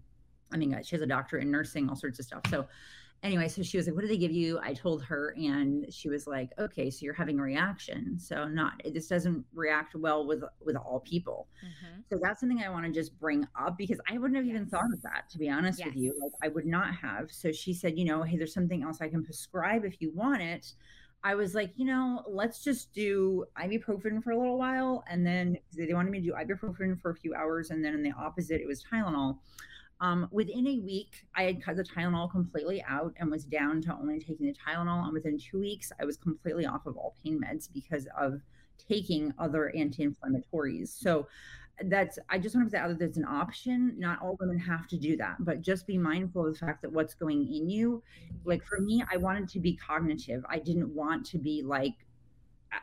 I 0.53 0.59
mean, 0.59 0.79
she 0.85 0.95
has 0.95 1.03
a 1.03 1.07
doctorate 1.07 1.45
in 1.45 1.51
nursing, 1.51 1.89
all 1.89 1.97
sorts 1.97 2.19
of 2.19 2.27
stuff. 2.27 2.43
So 2.51 2.67
anyway, 3.25 3.49
so 3.49 3.63
she 3.63 3.77
was 3.77 3.87
like, 3.87 3.97
"What 3.97 4.03
did 4.03 4.11
they 4.11 4.19
give 4.19 4.31
you?" 4.31 4.61
I 4.63 4.75
told 4.75 5.03
her, 5.05 5.35
and 5.37 5.93
she 5.93 6.09
was 6.09 6.27
like, 6.27 6.51
"Okay, 6.59 6.91
so 6.91 7.05
you're 7.05 7.15
having 7.15 7.41
a 7.41 7.43
reaction. 7.43 8.19
So 8.19 8.47
not 8.47 8.81
this 8.93 9.09
doesn't 9.09 9.45
react 9.55 9.97
well 9.97 10.27
with 10.27 10.45
with 10.65 10.77
all 10.77 11.01
people. 11.01 11.49
Mm-hmm. 11.65 12.01
So 12.11 12.19
that's 12.23 12.41
something 12.41 12.63
I 12.63 12.69
want 12.69 12.85
to 12.85 12.93
just 12.93 13.19
bring 13.19 13.47
up 13.59 13.77
because 13.77 13.99
I 14.09 14.19
wouldn't 14.19 14.37
have 14.37 14.47
yes. 14.47 14.55
even 14.55 14.67
thought 14.69 14.93
of 14.93 15.03
that 15.03 15.29
to 15.31 15.39
be 15.39 15.49
honest 15.49 15.81
yes. 15.81 15.87
with 15.87 15.97
you. 15.97 16.15
Like 16.23 16.33
I 16.43 16.55
would 16.55 16.67
not 16.67 16.95
have. 16.95 17.33
So 17.33 17.51
she 17.51 17.75
said, 17.75 17.99
you 17.99 18.05
know, 18.05 18.23
hey, 18.23 18.37
there's 18.37 18.55
something 18.55 18.83
else 18.83 19.01
I 19.01 19.09
can 19.09 19.25
prescribe 19.25 19.85
if 19.85 20.01
you 20.01 20.13
want 20.15 20.43
it. 20.43 20.75
I 21.27 21.35
was 21.35 21.55
like, 21.55 21.73
you 21.77 21.87
know, 21.87 22.23
let's 22.29 22.63
just 22.63 22.93
do 22.93 23.47
ibuprofen 23.59 24.23
for 24.23 24.33
a 24.33 24.39
little 24.39 24.59
while, 24.59 25.03
and 25.09 25.27
then 25.27 25.57
they 25.75 25.95
wanted 25.95 26.11
me 26.11 26.21
to 26.21 26.27
do 26.27 26.33
ibuprofen 26.35 27.01
for 27.01 27.13
a 27.13 27.17
few 27.17 27.35
hours, 27.35 27.71
and 27.71 27.83
then 27.83 27.95
in 27.95 28.03
the 28.03 28.13
opposite, 28.13 28.61
it 28.61 28.67
was 28.67 28.85
Tylenol. 28.85 29.39
Um, 30.05 30.29
within 30.31 30.67
a 30.67 30.81
week, 30.81 31.25
I 31.35 31.45
had 31.45 31.63
cut 31.63 31.77
the 31.77 31.83
Tylenol 31.83 32.31
completely 32.31 32.85
out 32.87 33.15
and 33.17 33.31
was 33.31 33.47
down 33.47 33.81
to 33.83 33.95
only 33.95 34.21
taking 34.21 34.47
the 34.47 34.53
Tylenol. 34.53 35.03
And 35.05 35.15
within 35.15 35.39
two 35.39 35.59
weeks, 35.59 35.91
I 35.99 36.05
was 36.05 36.19
completely 36.19 36.67
off 36.67 36.85
of 36.85 36.99
all 36.99 37.15
pain 37.25 37.41
meds 37.41 37.71
because 37.73 38.07
of 38.19 38.43
taking 38.77 39.33
other 39.39 39.75
anti-inflammatories. 39.75 40.89
So 40.89 41.27
that's 41.87 42.19
I 42.29 42.39
just 42.39 42.55
want 42.55 42.67
to 42.67 42.71
put 42.71 42.83
that 42.83 42.91
out 42.91 42.99
there's 42.99 43.17
an 43.17 43.25
option. 43.25 43.95
Not 43.99 44.21
all 44.21 44.37
women 44.39 44.59
have 44.59 44.87
to 44.89 44.99
do 44.99 45.17
that, 45.17 45.37
but 45.41 45.63
just 45.63 45.87
be 45.87 45.97
mindful 45.97 46.47
of 46.47 46.53
the 46.53 46.67
fact 46.67 46.83
that 46.83 46.93
what's 46.93 47.15
going 47.15 47.41
in 47.41 47.71
you. 47.71 48.03
Like 48.45 48.63
for 48.63 48.81
me, 48.81 49.03
I 49.11 49.17
wanted 49.17 49.49
to 49.49 49.59
be 49.59 49.75
cognitive. 49.75 50.45
I 50.51 50.59
didn't 50.59 50.95
want 50.95 51.25
to 51.27 51.39
be 51.39 51.63
like 51.63 51.95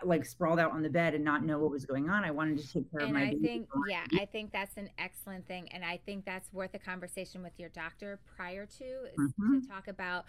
like 0.03 0.25
sprawled 0.25 0.59
out 0.59 0.71
on 0.71 0.81
the 0.81 0.89
bed 0.89 1.13
and 1.13 1.23
not 1.23 1.43
know 1.43 1.59
what 1.59 1.71
was 1.71 1.85
going 1.85 2.09
on. 2.09 2.23
I 2.23 2.31
wanted 2.31 2.59
to 2.59 2.71
take 2.71 2.91
care 2.91 3.01
and 3.01 3.09
of 3.09 3.15
my. 3.15 3.23
I 3.23 3.35
think, 3.35 3.67
yeah, 3.89 4.03
I 4.19 4.25
think 4.25 4.51
that's 4.51 4.77
an 4.77 4.89
excellent 4.97 5.47
thing, 5.47 5.69
and 5.71 5.83
I 5.83 5.99
think 6.05 6.25
that's 6.25 6.51
worth 6.53 6.73
a 6.73 6.79
conversation 6.79 7.43
with 7.43 7.53
your 7.57 7.69
doctor 7.69 8.19
prior 8.35 8.65
to 8.65 8.83
mm-hmm. 8.83 9.59
to 9.59 9.67
talk 9.67 9.87
about 9.87 10.25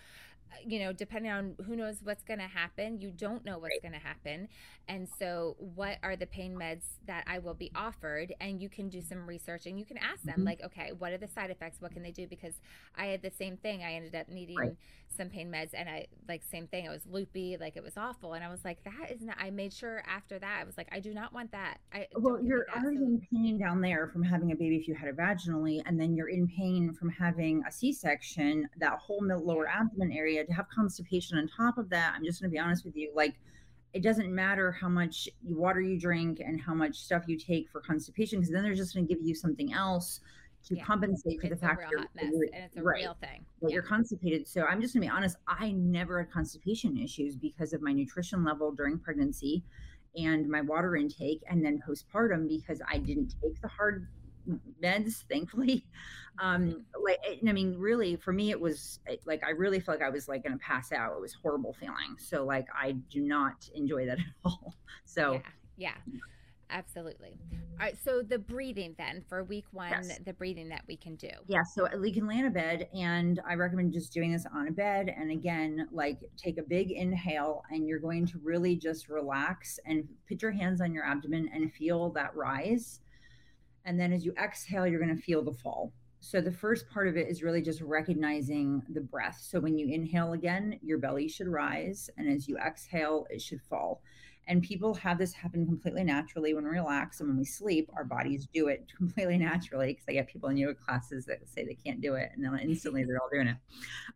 you 0.67 0.79
know, 0.79 0.93
depending 0.93 1.31
on 1.31 1.55
who 1.67 1.77
knows 1.77 1.97
what's 2.03 2.23
going 2.23 2.41
to 2.41 2.47
happen, 2.47 3.01
you 3.01 3.11
don't 3.11 3.45
know 3.45 3.59
what's 3.59 3.81
going 3.81 3.93
to 3.93 3.99
happen. 3.99 4.49
And 4.89 5.09
so, 5.19 5.57
what 5.59 5.99
are 6.03 6.17
the 6.17 6.27
pain 6.27 6.55
meds 6.55 6.83
that 7.07 7.25
I 7.27 7.39
will 7.39 7.55
be 7.55 7.71
offered? 7.75 8.35
And 8.41 8.61
you 8.61 8.69
can 8.69 8.89
do 8.89 9.01
some 9.01 9.27
research 9.27 9.67
and 9.67 9.79
you 9.79 9.85
can 9.85 9.97
ask 9.97 10.23
them, 10.23 10.35
mm-hmm. 10.39 10.45
like, 10.45 10.63
okay, 10.65 10.93
what 10.99 11.13
are 11.13 11.19
the 11.19 11.29
side 11.29 11.51
effects? 11.51 11.81
What 11.81 11.93
can 11.93 12.03
they 12.03 12.11
do? 12.11 12.27
Because 12.27 12.55
I 12.97 13.07
had 13.07 13.23
the 13.23 13.31
same 13.31 13.57
thing. 13.57 13.83
I 13.83 13.95
ended 13.95 14.15
up 14.15 14.29
needing 14.29 14.59
right. 14.59 14.77
some 15.17 15.29
pain 15.29 15.51
meds, 15.51 15.71
and 15.73 15.89
I, 15.89 16.07
like, 16.29 16.43
same 16.43 16.67
thing. 16.67 16.85
It 16.85 16.91
was 16.91 17.07
loopy, 17.07 17.57
like, 17.61 17.77
it 17.77 17.83
was 17.83 17.97
awful. 17.97 18.33
And 18.35 18.45
I 18.45 18.49
was 18.49 18.65
like, 18.65 18.83
that 18.85 19.11
is 19.11 19.23
not, 19.23 19.37
I 19.39 19.51
made 19.51 19.73
sure 19.73 20.03
after 20.09 20.39
that, 20.39 20.59
I 20.61 20.65
was 20.65 20.77
like, 20.77 20.89
I 20.91 21.01
do 21.01 21.15
not 21.15 21.33
want 21.33 21.53
that. 21.53 21.79
I, 21.93 22.09
well, 22.17 22.43
you're 22.43 22.67
already 22.77 22.99
so. 22.99 23.05
in 23.05 23.23
pain 23.33 23.59
down 23.59 23.81
there 23.81 24.09
from 24.09 24.23
having 24.23 24.53
a 24.53 24.57
baby 24.57 24.77
if 24.77 24.89
you 24.89 24.95
had 24.95 25.09
it 25.09 25.17
vaginally, 25.17 25.81
and 25.87 25.99
then 25.99 26.15
you're 26.15 26.29
in 26.29 26.49
pain 26.49 26.93
from 26.93 27.09
having 27.09 27.63
a 27.69 27.73
C 27.73 27.93
section, 27.93 28.69
that 28.79 28.99
whole 28.99 29.23
lower 29.23 29.69
abdomen 29.69 30.13
area 30.13 30.42
to 30.47 30.53
have 30.53 30.67
constipation 30.75 31.39
on 31.39 31.49
top 31.49 31.79
of 31.79 31.89
that, 31.91 32.15
I'm 32.17 32.25
just 32.25 32.41
going 32.41 32.51
to 32.51 32.53
be 32.53 32.59
honest 32.59 32.85
with 32.85 32.97
you, 32.97 33.13
like 33.15 33.35
it 33.93 34.03
doesn't 34.03 34.35
matter 34.35 34.73
how 34.73 34.89
much 34.89 35.29
water 35.45 35.81
you 35.81 35.99
drink 35.99 36.41
and 36.41 36.61
how 36.61 36.75
much 36.75 36.97
stuff 36.97 37.25
you 37.27 37.39
take 37.39 37.69
for 37.69 37.81
constipation, 37.81 38.41
because 38.41 38.53
then 38.53 38.63
they're 38.63 38.75
just 38.75 38.95
going 38.95 39.07
to 39.07 39.15
give 39.15 39.23
you 39.23 39.35
something 39.35 39.73
else 39.73 40.21
to 40.65 40.77
yeah. 40.77 40.85
compensate 40.85 41.41
for 41.41 41.47
it's 41.49 41.61
the 41.61 41.67
fact 41.67 41.81
that 41.81 41.91
you're, 41.91 42.01
and 42.19 42.65
it's 42.65 42.77
a 42.77 42.83
right, 42.83 43.03
real 43.03 43.17
thing. 43.21 43.45
That 43.61 43.71
yeah. 43.71 43.75
you're 43.75 43.83
constipated. 43.83 44.47
So 44.47 44.65
I'm 44.65 44.81
just 44.81 44.95
gonna 44.95 45.07
be 45.07 45.11
honest, 45.11 45.37
I 45.49 45.73
never 45.73 46.23
had 46.23 46.31
constipation 46.31 46.97
issues 46.97 47.37
because 47.37 47.73
of 47.73 47.83
my 47.83 47.93
nutrition 47.93 48.45
level 48.45 48.71
during 48.71 48.99
pregnancy 48.99 49.65
and 50.17 50.49
my 50.49 50.61
water 50.61 50.97
intake 50.97 51.43
and 51.49 51.65
then 51.65 51.83
postpartum 51.87 52.49
because 52.49 52.81
I 52.89 52.99
didn't 52.99 53.35
take 53.43 53.61
the 53.61 53.69
hard 53.69 54.07
meds, 54.83 55.25
thankfully. 55.29 55.87
Um, 56.39 56.63
mm-hmm. 56.63 57.05
like, 57.05 57.19
I 57.47 57.53
mean, 57.53 57.77
really, 57.79 58.17
for 58.17 58.33
me, 58.33 58.51
it 58.51 58.59
was 58.59 59.01
like 59.27 59.45
I 59.45 59.51
really 59.51 59.81
felt 59.81 60.01
like 60.01 60.07
I 60.07 60.11
was 60.11 60.29
like 60.29 60.43
going 60.43 60.59
to 60.59 60.65
pass 60.65 60.91
out. 60.91 61.13
It 61.15 61.21
was 61.21 61.35
horrible 61.35 61.75
feeling. 61.75 62.17
So, 62.19 62.47
like, 62.47 62.67
I 62.75 62.93
do 62.93 63.21
not 63.21 63.69
enjoy 63.75 64.07
that 64.07 64.19
at 64.19 64.25
all. 64.43 64.75
So, 65.05 65.43
yeah, 65.77 65.91
yeah. 66.07 66.21
Absolutely. 66.73 67.39
All 67.53 67.87
right. 67.87 67.97
So 68.03 68.23
the 68.23 68.39
breathing 68.39 68.95
then 68.97 69.23
for 69.29 69.45
week 69.45 69.67
one, 69.73 69.91
yes. 69.91 70.19
the 70.25 70.33
breathing 70.33 70.69
that 70.71 70.83
we 70.89 70.97
can 70.97 71.17
do. 71.17 71.29
Yeah. 71.47 71.63
So 71.63 71.87
you 72.03 72.13
can 72.13 72.27
lay 72.27 72.37
on 72.37 72.47
a 72.47 72.51
bed, 72.51 72.89
and 72.95 73.41
I 73.49 73.55
recommend 73.55 73.93
just 73.93 74.13
doing 74.13 74.33
this 74.33 74.47
on 74.55 74.69
a 74.69 74.71
bed. 74.71 75.15
And 75.15 75.31
again, 75.31 75.89
like 75.93 76.19
take 76.37 76.59
a 76.59 76.63
big 76.63 76.91
inhale, 76.91 77.63
and 77.71 77.87
you're 77.87 77.99
going 77.99 78.27
to 78.27 78.39
really 78.43 78.77
just 78.77 79.09
relax 79.09 79.79
and 79.87 80.09
put 80.29 80.41
your 80.41 80.51
hands 80.51 80.81
on 80.81 80.95
your 80.95 81.05
abdomen 81.05 81.51
and 81.53 81.73
feel 81.73 82.11
that 82.11 82.35
rise. 82.35 83.01
And 83.85 83.99
then 83.99 84.13
as 84.13 84.25
you 84.25 84.33
exhale, 84.43 84.87
you're 84.87 85.01
going 85.01 85.15
to 85.15 85.23
feel 85.23 85.43
the 85.43 85.53
fall. 85.53 85.93
So 86.21 86.41
the 86.41 86.53
first 86.53 86.89
part 86.89 87.09
of 87.09 87.17
it 87.17 87.29
is 87.29 87.43
really 87.43 87.63
just 87.63 87.81
recognizing 87.81 88.83
the 88.91 89.01
breath. 89.01 89.41
So 89.43 89.59
when 89.59 89.77
you 89.77 89.93
inhale 89.93 90.35
again, 90.35 90.79
your 90.81 90.99
belly 90.99 91.29
should 91.29 91.49
rise. 91.49 92.09
And 92.17 92.29
as 92.29 92.47
you 92.47 92.57
exhale, 92.59 93.27
it 93.29 93.43
should 93.43 93.61
fall. 93.61 94.03
And 94.49 94.63
people 94.63 94.95
have 94.95 95.19
this 95.19 95.33
happen 95.33 95.67
completely 95.67 96.05
naturally 96.05 96.55
when 96.55 96.65
we 96.65 96.71
relax 96.71 97.21
and 97.21 97.29
when 97.29 97.39
we 97.39 97.45
sleep, 97.45 97.91
our 97.97 98.05
bodies 98.05 98.47
do 98.53 98.69
it 98.69 98.91
completely 98.97 99.39
naturally. 99.39 99.89
Because 99.89 100.05
I 100.09 100.13
get 100.13 100.29
people 100.29 100.49
in 100.49 100.57
yoga 100.57 100.75
classes 100.75 101.27
that 101.27 101.39
say 101.49 101.65
they 101.65 101.75
can't 101.75 102.01
do 102.01 102.15
it, 102.15 102.31
and 102.35 102.45
then 102.45 102.57
instantly 102.59 103.05
they're 103.05 103.21
all 103.21 103.31
doing 103.33 103.49
it. 103.49 103.57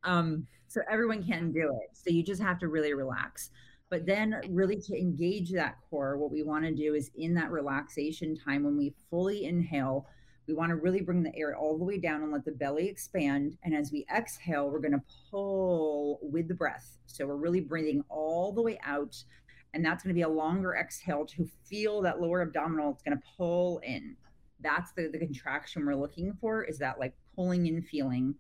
Um, 0.05 0.47
so 0.69 0.81
everyone 0.91 1.25
can 1.25 1.53
do 1.53 1.71
it. 1.83 1.97
So 1.97 2.11
you 2.11 2.23
just 2.23 2.43
have 2.43 2.59
to 2.61 2.69
really 2.69 2.95
relax. 2.95 3.51
But 3.89 4.07
then, 4.07 4.41
really, 4.51 4.81
to 4.81 4.99
engage 4.99 5.53
that 5.53 5.77
core, 5.89 6.17
what 6.19 6.33
we 6.33 6.43
want 6.43 6.65
to 6.65 6.75
do 6.75 6.95
is 6.95 7.11
in 7.17 7.35
that 7.35 7.51
relaxation 7.53 8.37
time 8.37 8.65
when 8.65 8.77
we 8.77 8.95
fully 9.11 9.45
inhale, 9.45 10.07
we 10.49 10.55
want 10.55 10.71
to 10.71 10.77
really 10.77 11.01
bring 11.03 11.23
the 11.23 11.35
air 11.37 11.57
all 11.57 11.79
the 11.79 11.85
way 11.85 11.99
down 11.99 12.23
and 12.23 12.33
let 12.33 12.45
the 12.45 12.53
belly 12.53 12.89
expand. 12.89 13.57
And 13.65 13.75
as 13.75 13.93
we 13.93 14.07
exhale, 14.15 14.71
we're 14.71 14.81
going 14.81 14.93
to 14.93 15.03
pull 15.31 16.19
with 16.23 16.49
the 16.49 16.55
breath. 16.55 16.99
So 17.07 17.27
we're 17.27 17.37
really 17.37 17.61
breathing 17.61 18.03
all 18.09 18.53
the 18.53 18.63
way 18.63 18.79
out 18.85 19.17
And 19.75 19.85
that's 19.85 20.03
going 20.03 20.15
to 20.15 20.19
be 20.19 20.23
a 20.23 20.29
longer 20.29 20.75
exhale 20.75 21.27
to 21.27 21.47
feel 21.69 22.01
that 22.03 22.21
lower 22.21 22.43
abdominal. 22.43 22.93
It's 22.93 23.03
going 23.03 23.17
to 23.17 23.23
pull 23.37 23.79
in. 23.85 24.17
That's 24.61 24.93
the, 24.93 25.09
the 25.09 25.19
contraction 25.19 25.85
we're 25.85 25.95
looking 25.97 26.33
for 26.41 26.65
is 26.65 26.79
that 26.79 26.99
like 26.99 27.15
pulling 27.35 27.67
in 27.67 27.83
feeling. 27.83 28.35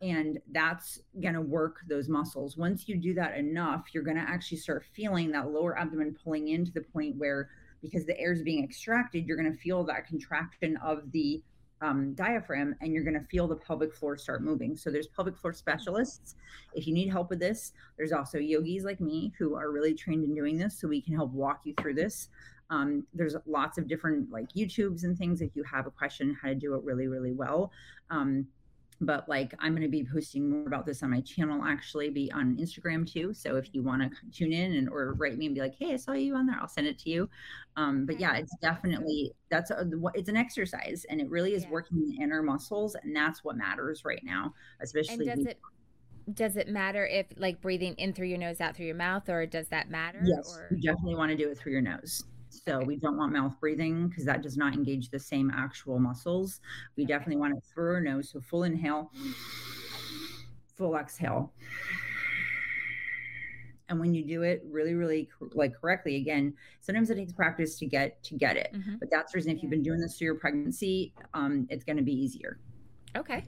And 0.00 0.38
that's 0.52 1.00
going 1.20 1.34
to 1.34 1.40
work 1.40 1.78
those 1.88 2.08
muscles. 2.08 2.56
Once 2.56 2.88
you 2.88 2.96
do 2.96 3.14
that 3.14 3.36
enough, 3.36 3.86
you're 3.92 4.04
going 4.04 4.16
to 4.16 4.22
actually 4.22 4.58
start 4.58 4.84
feeling 4.94 5.32
that 5.32 5.50
lower 5.50 5.76
abdomen 5.76 6.16
pulling 6.22 6.48
in 6.48 6.64
to 6.64 6.72
the 6.72 6.82
point 6.82 7.16
where, 7.16 7.48
because 7.82 8.06
the 8.06 8.18
air 8.18 8.32
is 8.32 8.42
being 8.42 8.62
extracted, 8.62 9.26
you're 9.26 9.36
going 9.36 9.52
to 9.52 9.58
feel 9.58 9.82
that 9.84 10.06
contraction 10.06 10.76
of 10.78 11.10
the 11.10 11.42
um, 11.80 12.14
diaphragm 12.14 12.74
and 12.80 12.92
you're 12.92 13.04
going 13.04 13.18
to 13.18 13.26
feel 13.26 13.46
the 13.46 13.56
pelvic 13.56 13.94
floor 13.94 14.16
start 14.16 14.42
moving. 14.42 14.76
So 14.76 14.90
there's 14.90 15.06
pelvic 15.06 15.36
floor 15.36 15.52
specialists. 15.52 16.34
If 16.74 16.86
you 16.86 16.94
need 16.94 17.08
help 17.08 17.30
with 17.30 17.40
this, 17.40 17.72
there's 17.96 18.12
also 18.12 18.38
yogis 18.38 18.84
like 18.84 19.00
me 19.00 19.32
who 19.38 19.54
are 19.54 19.70
really 19.70 19.94
trained 19.94 20.24
in 20.24 20.34
doing 20.34 20.58
this. 20.58 20.78
So 20.80 20.88
we 20.88 21.00
can 21.00 21.14
help 21.14 21.32
walk 21.32 21.60
you 21.64 21.74
through 21.80 21.94
this. 21.94 22.28
Um, 22.70 23.06
there's 23.14 23.34
lots 23.46 23.78
of 23.78 23.88
different 23.88 24.30
like 24.30 24.52
YouTubes 24.52 25.04
and 25.04 25.16
things 25.16 25.40
if 25.40 25.56
you 25.56 25.62
have 25.64 25.86
a 25.86 25.90
question 25.90 26.36
how 26.40 26.48
to 26.48 26.54
do 26.54 26.74
it 26.74 26.84
really, 26.84 27.06
really 27.06 27.32
well. 27.32 27.72
Um, 28.10 28.46
but 29.00 29.28
like 29.28 29.54
i'm 29.60 29.72
going 29.72 29.82
to 29.82 29.88
be 29.88 30.04
posting 30.04 30.50
more 30.50 30.66
about 30.66 30.84
this 30.84 31.02
on 31.02 31.10
my 31.10 31.20
channel 31.20 31.62
actually 31.64 32.10
be 32.10 32.30
on 32.32 32.56
instagram 32.56 33.10
too 33.10 33.32
so 33.32 33.56
if 33.56 33.72
you 33.72 33.82
want 33.82 34.02
to 34.02 34.10
tune 34.32 34.52
in 34.52 34.74
and 34.74 34.88
or 34.88 35.14
write 35.14 35.38
me 35.38 35.46
and 35.46 35.54
be 35.54 35.60
like 35.60 35.74
hey 35.78 35.92
i 35.92 35.96
saw 35.96 36.12
you 36.12 36.34
on 36.34 36.46
there 36.46 36.58
i'll 36.60 36.68
send 36.68 36.86
it 36.86 36.98
to 36.98 37.10
you 37.10 37.28
um, 37.76 38.06
but 38.06 38.18
yeah 38.18 38.36
it's 38.36 38.54
definitely 38.60 39.32
that's 39.50 39.70
a, 39.70 39.88
it's 40.14 40.28
an 40.28 40.36
exercise 40.36 41.06
and 41.10 41.20
it 41.20 41.30
really 41.30 41.54
is 41.54 41.62
yeah. 41.62 41.70
working 41.70 42.00
the 42.00 42.22
inner 42.22 42.42
muscles 42.42 42.96
and 43.02 43.14
that's 43.14 43.44
what 43.44 43.56
matters 43.56 44.04
right 44.04 44.22
now 44.24 44.52
especially 44.80 45.28
and 45.28 45.44
does 45.44 45.46
it 45.46 45.60
does 46.34 46.56
it 46.56 46.68
matter 46.68 47.06
if 47.06 47.26
like 47.36 47.60
breathing 47.60 47.94
in 47.94 48.12
through 48.12 48.26
your 48.26 48.38
nose 48.38 48.60
out 48.60 48.76
through 48.76 48.86
your 48.86 48.94
mouth 48.94 49.28
or 49.28 49.46
does 49.46 49.68
that 49.68 49.90
matter 49.90 50.20
yes 50.24 50.56
or? 50.58 50.68
you 50.76 50.82
definitely 50.82 51.14
want 51.14 51.30
to 51.30 51.36
do 51.36 51.48
it 51.48 51.56
through 51.56 51.72
your 51.72 51.80
nose 51.80 52.24
so 52.48 52.80
we 52.80 52.96
don't 52.96 53.16
want 53.16 53.32
mouth 53.32 53.54
breathing 53.60 54.08
because 54.08 54.24
that 54.24 54.42
does 54.42 54.56
not 54.56 54.74
engage 54.74 55.10
the 55.10 55.18
same 55.18 55.50
actual 55.54 55.98
muscles. 55.98 56.60
We 56.96 57.04
okay. 57.04 57.12
definitely 57.12 57.36
want 57.36 57.56
it 57.56 57.64
through 57.72 57.94
our 57.94 58.00
nose. 58.00 58.30
So 58.30 58.40
full 58.40 58.64
inhale, 58.64 59.10
full 60.76 60.96
exhale. 60.96 61.52
And 63.90 63.98
when 63.98 64.12
you 64.12 64.22
do 64.22 64.42
it 64.42 64.62
really, 64.70 64.94
really 64.94 65.30
like 65.54 65.74
correctly, 65.74 66.16
again, 66.16 66.52
sometimes 66.80 67.08
it 67.10 67.14
takes 67.14 67.32
practice 67.32 67.78
to 67.78 67.86
get 67.86 68.22
to 68.24 68.34
get 68.34 68.56
it. 68.56 68.70
Mm-hmm. 68.74 68.96
But 69.00 69.10
that's 69.10 69.32
the 69.32 69.38
reason 69.38 69.52
if 69.52 69.62
you've 69.62 69.70
been 69.70 69.82
doing 69.82 70.00
this 70.00 70.18
through 70.18 70.26
your 70.26 70.34
pregnancy, 70.34 71.14
um, 71.32 71.66
it's 71.70 71.84
going 71.84 71.96
to 71.96 72.02
be 72.02 72.12
easier. 72.12 72.58
Okay. 73.16 73.44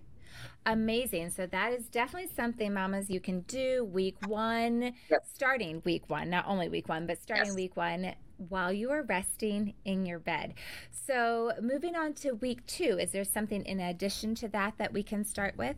Amazing. 0.67 1.31
So 1.31 1.47
that 1.47 1.73
is 1.73 1.87
definitely 1.89 2.31
something, 2.35 2.73
mamas, 2.73 3.11
you 3.11 3.21
can 3.21 3.41
do 3.43 3.85
week 3.85 4.17
one, 4.27 4.93
yep. 5.11 5.25
starting 5.31 5.83
week 5.85 6.09
one, 6.09 6.31
not 6.31 6.47
only 6.47 6.69
week 6.69 6.89
one, 6.89 7.07
but 7.07 7.21
starting 7.21 7.47
yes. 7.47 7.55
week 7.55 7.77
one 7.77 8.15
while 8.49 8.73
you 8.73 8.91
are 8.91 9.03
resting 9.03 9.75
in 9.85 10.07
your 10.07 10.19
bed. 10.19 10.55
So, 10.91 11.53
moving 11.61 11.95
on 11.95 12.15
to 12.15 12.33
week 12.33 12.65
two, 12.67 12.99
is 12.99 13.13
there 13.13 13.25
something 13.25 13.65
in 13.65 13.81
addition 13.81 14.35
to 14.37 14.49
that 14.49 14.75
that 14.79 14.93
we 14.93 15.03
can 15.03 15.25
start 15.25 15.57
with? 15.57 15.77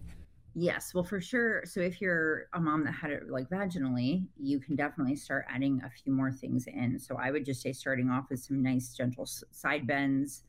Yes, 0.54 0.92
well, 0.92 1.04
for 1.04 1.20
sure. 1.20 1.62
So, 1.64 1.80
if 1.80 2.00
you're 2.00 2.46
a 2.52 2.60
mom 2.60 2.84
that 2.84 2.92
had 2.92 3.10
it 3.10 3.30
like 3.30 3.48
vaginally, 3.48 4.26
you 4.38 4.60
can 4.60 4.76
definitely 4.76 5.16
start 5.16 5.46
adding 5.48 5.80
a 5.84 5.90
few 5.90 6.12
more 6.12 6.30
things 6.30 6.66
in. 6.66 6.98
So, 6.98 7.16
I 7.16 7.30
would 7.30 7.44
just 7.44 7.62
say 7.62 7.72
starting 7.72 8.10
off 8.10 8.26
with 8.30 8.40
some 8.40 8.62
nice, 8.62 8.94
gentle 8.94 9.26
side 9.26 9.86
bends, 9.86 10.44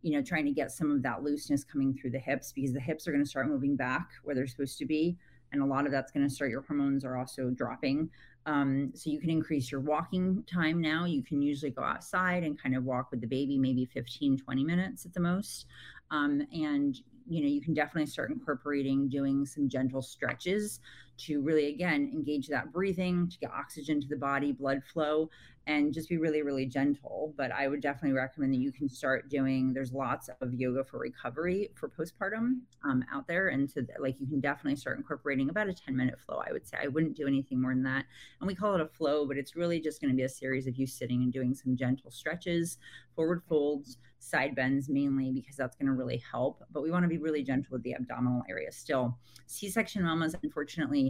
you 0.00 0.12
know, 0.12 0.22
trying 0.22 0.46
to 0.46 0.52
get 0.52 0.72
some 0.72 0.90
of 0.90 1.02
that 1.02 1.22
looseness 1.22 1.64
coming 1.64 1.94
through 1.94 2.10
the 2.10 2.18
hips 2.18 2.52
because 2.52 2.72
the 2.72 2.80
hips 2.80 3.06
are 3.06 3.12
going 3.12 3.22
to 3.22 3.28
start 3.28 3.48
moving 3.48 3.76
back 3.76 4.08
where 4.24 4.34
they're 4.34 4.46
supposed 4.46 4.78
to 4.78 4.86
be. 4.86 5.16
And 5.52 5.62
a 5.62 5.66
lot 5.66 5.84
of 5.84 5.92
that's 5.92 6.10
going 6.10 6.26
to 6.26 6.34
start 6.34 6.50
your 6.50 6.62
hormones 6.62 7.04
are 7.04 7.16
also 7.16 7.50
dropping. 7.50 8.08
Um, 8.46 8.90
so 8.94 9.10
you 9.10 9.20
can 9.20 9.30
increase 9.30 9.70
your 9.70 9.80
walking 9.80 10.44
time 10.52 10.80
now. 10.80 11.04
You 11.04 11.22
can 11.22 11.40
usually 11.40 11.70
go 11.70 11.82
outside 11.82 12.42
and 12.42 12.60
kind 12.60 12.76
of 12.76 12.84
walk 12.84 13.10
with 13.10 13.20
the 13.20 13.26
baby, 13.26 13.56
maybe 13.56 13.84
15, 13.84 14.38
20 14.38 14.64
minutes 14.64 15.06
at 15.06 15.14
the 15.14 15.20
most. 15.20 15.66
Um, 16.10 16.42
and 16.52 16.96
you 17.28 17.40
know, 17.40 17.48
you 17.48 17.60
can 17.60 17.72
definitely 17.72 18.06
start 18.06 18.30
incorporating 18.30 19.08
doing 19.08 19.46
some 19.46 19.68
gentle 19.68 20.02
stretches 20.02 20.80
to 21.18 21.42
really, 21.42 21.68
again, 21.68 22.10
engage 22.12 22.48
that 22.48 22.72
breathing, 22.72 23.28
to 23.28 23.38
get 23.38 23.50
oxygen 23.50 24.00
to 24.00 24.08
the 24.08 24.16
body, 24.16 24.52
blood 24.52 24.82
flow, 24.84 25.30
and 25.66 25.94
just 25.94 26.08
be 26.08 26.18
really, 26.18 26.42
really 26.42 26.66
gentle. 26.66 27.32
But 27.36 27.52
I 27.52 27.68
would 27.68 27.80
definitely 27.80 28.16
recommend 28.16 28.52
that 28.54 28.58
you 28.58 28.72
can 28.72 28.88
start 28.88 29.28
doing, 29.28 29.72
there's 29.72 29.92
lots 29.92 30.28
of 30.40 30.54
yoga 30.54 30.82
for 30.82 30.98
recovery 30.98 31.70
for 31.74 31.88
postpartum 31.88 32.60
um, 32.84 33.04
out 33.12 33.28
there. 33.28 33.48
And 33.48 33.70
so, 33.70 33.82
like, 34.00 34.16
you 34.20 34.26
can 34.26 34.40
definitely 34.40 34.76
start 34.76 34.98
incorporating 34.98 35.50
about 35.50 35.68
a 35.68 35.74
10 35.74 35.96
minute 35.96 36.18
flow, 36.18 36.42
I 36.46 36.52
would 36.52 36.66
say. 36.66 36.78
I 36.82 36.88
wouldn't 36.88 37.16
do 37.16 37.26
anything 37.26 37.60
more 37.60 37.72
than 37.72 37.84
that. 37.84 38.04
And 38.40 38.48
we 38.48 38.54
call 38.54 38.74
it 38.74 38.80
a 38.80 38.86
flow, 38.86 39.26
but 39.26 39.36
it's 39.36 39.54
really 39.54 39.80
just 39.80 40.00
going 40.00 40.10
to 40.10 40.16
be 40.16 40.24
a 40.24 40.28
series 40.28 40.66
of 40.66 40.76
you 40.76 40.86
sitting 40.86 41.22
and 41.22 41.32
doing 41.32 41.54
some 41.54 41.76
gentle 41.76 42.10
stretches, 42.10 42.78
forward 43.14 43.42
folds, 43.48 43.98
side 44.18 44.54
bends 44.54 44.88
mainly, 44.88 45.30
because 45.30 45.56
that's 45.56 45.76
going 45.76 45.86
to 45.86 45.92
really 45.92 46.22
help. 46.30 46.62
But 46.72 46.82
we 46.82 46.90
want 46.90 47.04
to 47.04 47.08
be 47.08 47.18
really 47.18 47.42
gentle 47.42 47.72
with 47.72 47.82
the 47.82 47.94
abdominal 47.94 48.42
area 48.48 48.72
still. 48.72 49.18
C 49.46 49.68
section 49.68 50.02
mamas, 50.02 50.34
unfortunately, 50.42 51.01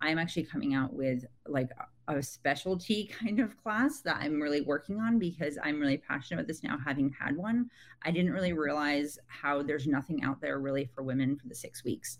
I'm 0.00 0.18
actually 0.18 0.44
coming 0.44 0.74
out 0.74 0.92
with 0.92 1.24
like 1.46 1.68
a 2.08 2.22
specialty 2.22 3.04
kind 3.20 3.40
of 3.40 3.56
class 3.62 4.00
that 4.02 4.18
I'm 4.20 4.40
really 4.40 4.62
working 4.62 4.98
on 4.98 5.18
because 5.18 5.58
I'm 5.62 5.80
really 5.80 5.98
passionate 5.98 6.40
about 6.40 6.48
this 6.48 6.62
now, 6.62 6.78
having 6.84 7.14
had 7.18 7.36
one. 7.36 7.70
I 8.02 8.10
didn't 8.10 8.32
really 8.32 8.52
realize 8.52 9.18
how 9.26 9.62
there's 9.62 9.86
nothing 9.86 10.22
out 10.22 10.40
there 10.40 10.58
really 10.58 10.86
for 10.94 11.02
women 11.02 11.36
for 11.36 11.48
the 11.48 11.54
six 11.54 11.84
weeks 11.84 12.18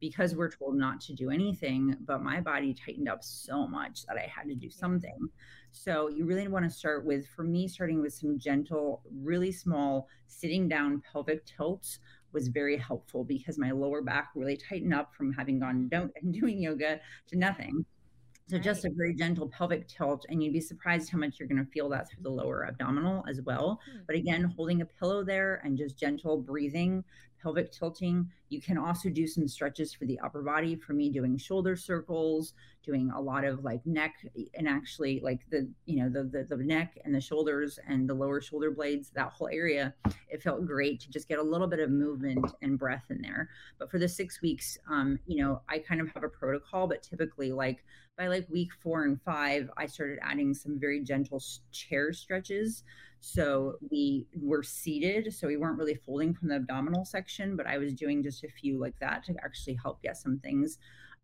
because 0.00 0.34
we're 0.34 0.50
told 0.50 0.76
not 0.76 1.00
to 1.02 1.12
do 1.12 1.30
anything. 1.30 1.96
But 2.00 2.22
my 2.22 2.40
body 2.40 2.74
tightened 2.74 3.08
up 3.08 3.22
so 3.22 3.66
much 3.66 4.06
that 4.06 4.16
I 4.16 4.30
had 4.32 4.48
to 4.48 4.54
do 4.54 4.70
something. 4.70 5.28
So 5.72 6.08
you 6.08 6.24
really 6.24 6.48
want 6.48 6.64
to 6.64 6.70
start 6.70 7.04
with, 7.04 7.26
for 7.28 7.44
me, 7.44 7.68
starting 7.68 8.00
with 8.00 8.14
some 8.14 8.38
gentle, 8.38 9.02
really 9.22 9.52
small 9.52 10.08
sitting 10.26 10.68
down 10.68 11.02
pelvic 11.12 11.44
tilts 11.44 11.98
was 12.32 12.48
very 12.48 12.76
helpful 12.76 13.24
because 13.24 13.58
my 13.58 13.70
lower 13.70 14.02
back 14.02 14.30
really 14.34 14.56
tightened 14.56 14.94
up 14.94 15.14
from 15.14 15.32
having 15.32 15.58
gone 15.58 15.88
don't 15.88 16.12
and 16.20 16.32
doing 16.40 16.60
yoga 16.60 17.00
to 17.28 17.36
nothing. 17.36 17.84
So 18.48 18.58
just 18.58 18.86
a 18.86 18.90
very 18.96 19.14
gentle 19.14 19.46
pelvic 19.48 19.86
tilt, 19.88 20.24
and 20.30 20.42
you'd 20.42 20.54
be 20.54 20.60
surprised 20.60 21.10
how 21.10 21.18
much 21.18 21.38
you're 21.38 21.48
going 21.48 21.62
to 21.62 21.70
feel 21.70 21.90
that 21.90 22.08
through 22.08 22.22
the 22.22 22.30
lower 22.30 22.66
abdominal 22.66 23.22
as 23.28 23.42
well. 23.42 23.78
Hmm. 23.84 23.98
But 24.06 24.16
again, 24.16 24.42
holding 24.42 24.80
a 24.80 24.86
pillow 24.86 25.22
there 25.22 25.60
and 25.64 25.76
just 25.76 25.98
gentle 25.98 26.38
breathing 26.38 27.04
pelvic 27.42 27.72
tilting. 27.72 28.28
You 28.48 28.60
can 28.60 28.78
also 28.78 29.08
do 29.08 29.26
some 29.26 29.46
stretches 29.46 29.92
for 29.92 30.06
the 30.06 30.18
upper 30.20 30.42
body. 30.42 30.76
For 30.76 30.92
me, 30.92 31.10
doing 31.10 31.36
shoulder 31.36 31.76
circles, 31.76 32.54
doing 32.82 33.10
a 33.10 33.20
lot 33.20 33.44
of 33.44 33.64
like 33.64 33.84
neck 33.86 34.14
and 34.54 34.66
actually 34.68 35.20
like 35.22 35.40
the 35.50 35.68
you 35.84 36.02
know 36.02 36.08
the, 36.08 36.24
the 36.24 36.56
the 36.56 36.62
neck 36.62 36.98
and 37.04 37.14
the 37.14 37.20
shoulders 37.20 37.78
and 37.86 38.08
the 38.08 38.14
lower 38.14 38.40
shoulder 38.40 38.70
blades. 38.70 39.10
That 39.10 39.30
whole 39.30 39.48
area, 39.48 39.94
it 40.28 40.42
felt 40.42 40.66
great 40.66 41.00
to 41.00 41.10
just 41.10 41.28
get 41.28 41.38
a 41.38 41.42
little 41.42 41.66
bit 41.66 41.80
of 41.80 41.90
movement 41.90 42.46
and 42.62 42.78
breath 42.78 43.04
in 43.10 43.20
there. 43.20 43.50
But 43.78 43.90
for 43.90 43.98
the 43.98 44.08
six 44.08 44.40
weeks, 44.40 44.78
um, 44.90 45.18
you 45.26 45.42
know, 45.42 45.62
I 45.68 45.78
kind 45.78 46.00
of 46.00 46.08
have 46.14 46.24
a 46.24 46.28
protocol, 46.28 46.86
but 46.86 47.02
typically 47.02 47.52
like 47.52 47.84
by 48.16 48.26
like 48.26 48.48
week 48.48 48.70
four 48.82 49.04
and 49.04 49.20
five, 49.22 49.70
I 49.76 49.86
started 49.86 50.18
adding 50.22 50.54
some 50.54 50.78
very 50.78 51.04
gentle 51.04 51.42
chair 51.70 52.12
stretches 52.12 52.82
so 53.20 53.78
we 53.90 54.26
were 54.40 54.62
seated, 54.62 55.34
so 55.34 55.48
we 55.48 55.56
weren't 55.56 55.78
really 55.78 55.94
folding 55.94 56.34
from 56.34 56.48
the 56.48 56.56
abdominal 56.56 57.04
section, 57.04 57.56
but 57.56 57.66
I 57.66 57.78
was 57.78 57.92
doing 57.92 58.22
just 58.22 58.37
a 58.44 58.48
few 58.48 58.78
like 58.80 58.98
that 59.00 59.24
to 59.24 59.34
actually 59.42 59.78
help 59.82 60.02
get 60.02 60.16
some 60.16 60.38
things 60.38 60.78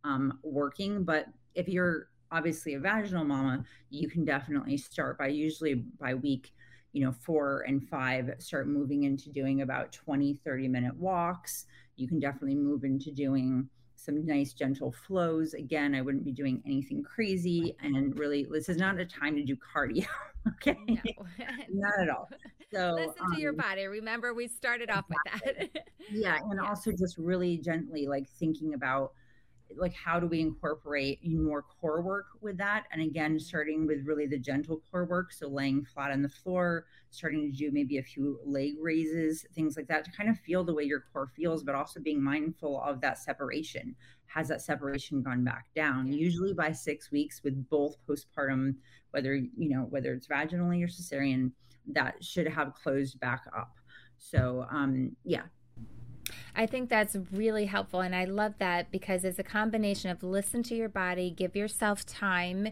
um, 0.05 0.39
working. 0.43 1.05
But 1.05 1.27
if 1.55 1.69
you're 1.69 2.09
obviously 2.31 2.75
a 2.75 2.81
vaginal 2.81 3.25
mama, 3.25 3.65
you 3.91 4.09
can 4.09 4.25
definitely 4.25 4.77
start 4.77 5.19
by 5.19 5.29
usually 5.29 5.75
by 5.75 6.15
week 6.15 6.53
you 6.95 7.05
know 7.05 7.13
four 7.13 7.65
and 7.67 7.87
five 7.89 8.31
start 8.39 8.69
moving 8.69 9.03
into 9.03 9.29
doing 9.29 9.63
about 9.63 9.93
20 9.93 10.35
30 10.45 10.69
minute 10.69 10.97
walks 10.97 11.67
you 11.97 12.09
can 12.09 12.19
definitely 12.21 12.55
move 12.55 12.85
into 12.85 13.11
doing 13.11 13.69
some 14.05 14.25
nice 14.27 14.53
gentle 14.53 14.93
flows. 14.93 15.55
Again, 15.55 15.95
I 15.95 16.03
wouldn't 16.03 16.25
be 16.25 16.33
doing 16.33 16.63
anything 16.67 17.03
crazy. 17.03 17.75
And 17.83 18.19
really, 18.19 18.47
this 18.51 18.69
is 18.69 18.77
not 18.77 18.99
a 18.99 19.05
time 19.05 19.37
to 19.37 19.45
do 19.45 19.57
cardio. 19.57 20.07
okay. 20.49 20.77
No. 20.87 20.97
not 21.71 22.01
at 22.01 22.09
all. 22.11 22.29
So 22.73 22.93
listen 22.95 23.15
um, 23.25 23.35
to 23.35 23.41
your 23.41 23.53
um, 23.53 23.57
body. 23.57 23.87
Remember, 23.87 24.35
we 24.35 24.49
started 24.49 24.91
off 24.91 25.05
with 25.09 25.19
that. 25.25 25.85
yeah. 26.11 26.39
And 26.43 26.55
yeah. 26.63 26.69
also 26.69 26.93
just 26.93 27.17
really 27.19 27.59
gently 27.59 28.07
like 28.07 28.29
thinking 28.29 28.75
about 28.75 29.13
like 29.77 29.95
how 29.95 30.21
do 30.21 30.27
we 30.27 30.41
incorporate 30.41 31.19
more 31.25 31.63
core 31.63 32.03
work 32.03 32.27
with 32.41 32.57
that? 32.59 32.85
And 32.93 33.03
again 33.03 33.39
starting 33.39 33.87
with 33.87 34.07
really 34.07 34.27
the 34.27 34.39
gentle 34.39 34.81
core 34.91 35.05
work 35.05 35.33
so 35.33 35.49
laying 35.49 35.85
flat 35.85 36.11
on 36.11 36.23
the 36.23 36.29
floor 36.29 36.87
starting 37.11 37.51
to 37.51 37.57
do 37.57 37.71
maybe 37.73 37.99
a 37.99 38.03
few 38.03 38.39
leg 38.45 38.75
raises 38.81 39.45
things 39.55 39.77
like 39.77 39.87
that 39.89 40.05
to 40.05 40.11
kind 40.13 40.29
of 40.29 40.39
feel 40.41 40.65
the 40.65 40.75
way 40.75 40.85
your 40.85 41.05
core 41.13 41.31
feels 41.37 41.63
but 41.63 41.75
also 41.75 42.01
being 42.01 42.23
mindful 42.23 42.81
of 42.83 43.01
that 43.01 43.19
separation. 43.19 43.95
Has 44.27 44.49
that 44.49 44.63
separation 44.63 45.23
gone 45.23 45.45
back 45.45 45.67
down? 45.75 46.13
Usually 46.13 46.53
by 46.53 46.73
six 46.73 47.11
weeks 47.11 47.43
with 47.43 47.69
both 47.69 47.97
postpartum 48.09 48.75
whether 49.11 49.35
you 49.37 49.69
know 49.69 49.87
whether 49.91 50.13
it's 50.13 50.27
vaginally 50.27 50.83
or 50.83 50.89
cesarean 50.89 51.53
that 51.87 52.23
should 52.23 52.49
have 52.49 52.75
closed 52.75 53.21
back 53.21 53.45
up. 53.57 53.75
So 54.19 54.67
um 54.71 55.17
yeah 55.25 55.43
I 56.55 56.67
think 56.67 56.89
that's 56.89 57.17
really 57.33 57.67
helpful. 57.67 58.01
And 58.01 58.15
I 58.15 58.25
love 58.25 58.55
that 58.59 58.91
because 58.91 59.25
it's 59.25 59.39
a 59.39 59.45
combination 59.45 60.11
of 60.11 60.23
listen 60.23 60.63
to 60.65 60.75
your 60.75 60.89
body, 60.89 61.31
give 61.31 61.57
yourself 61.57 62.07
time, 62.07 62.69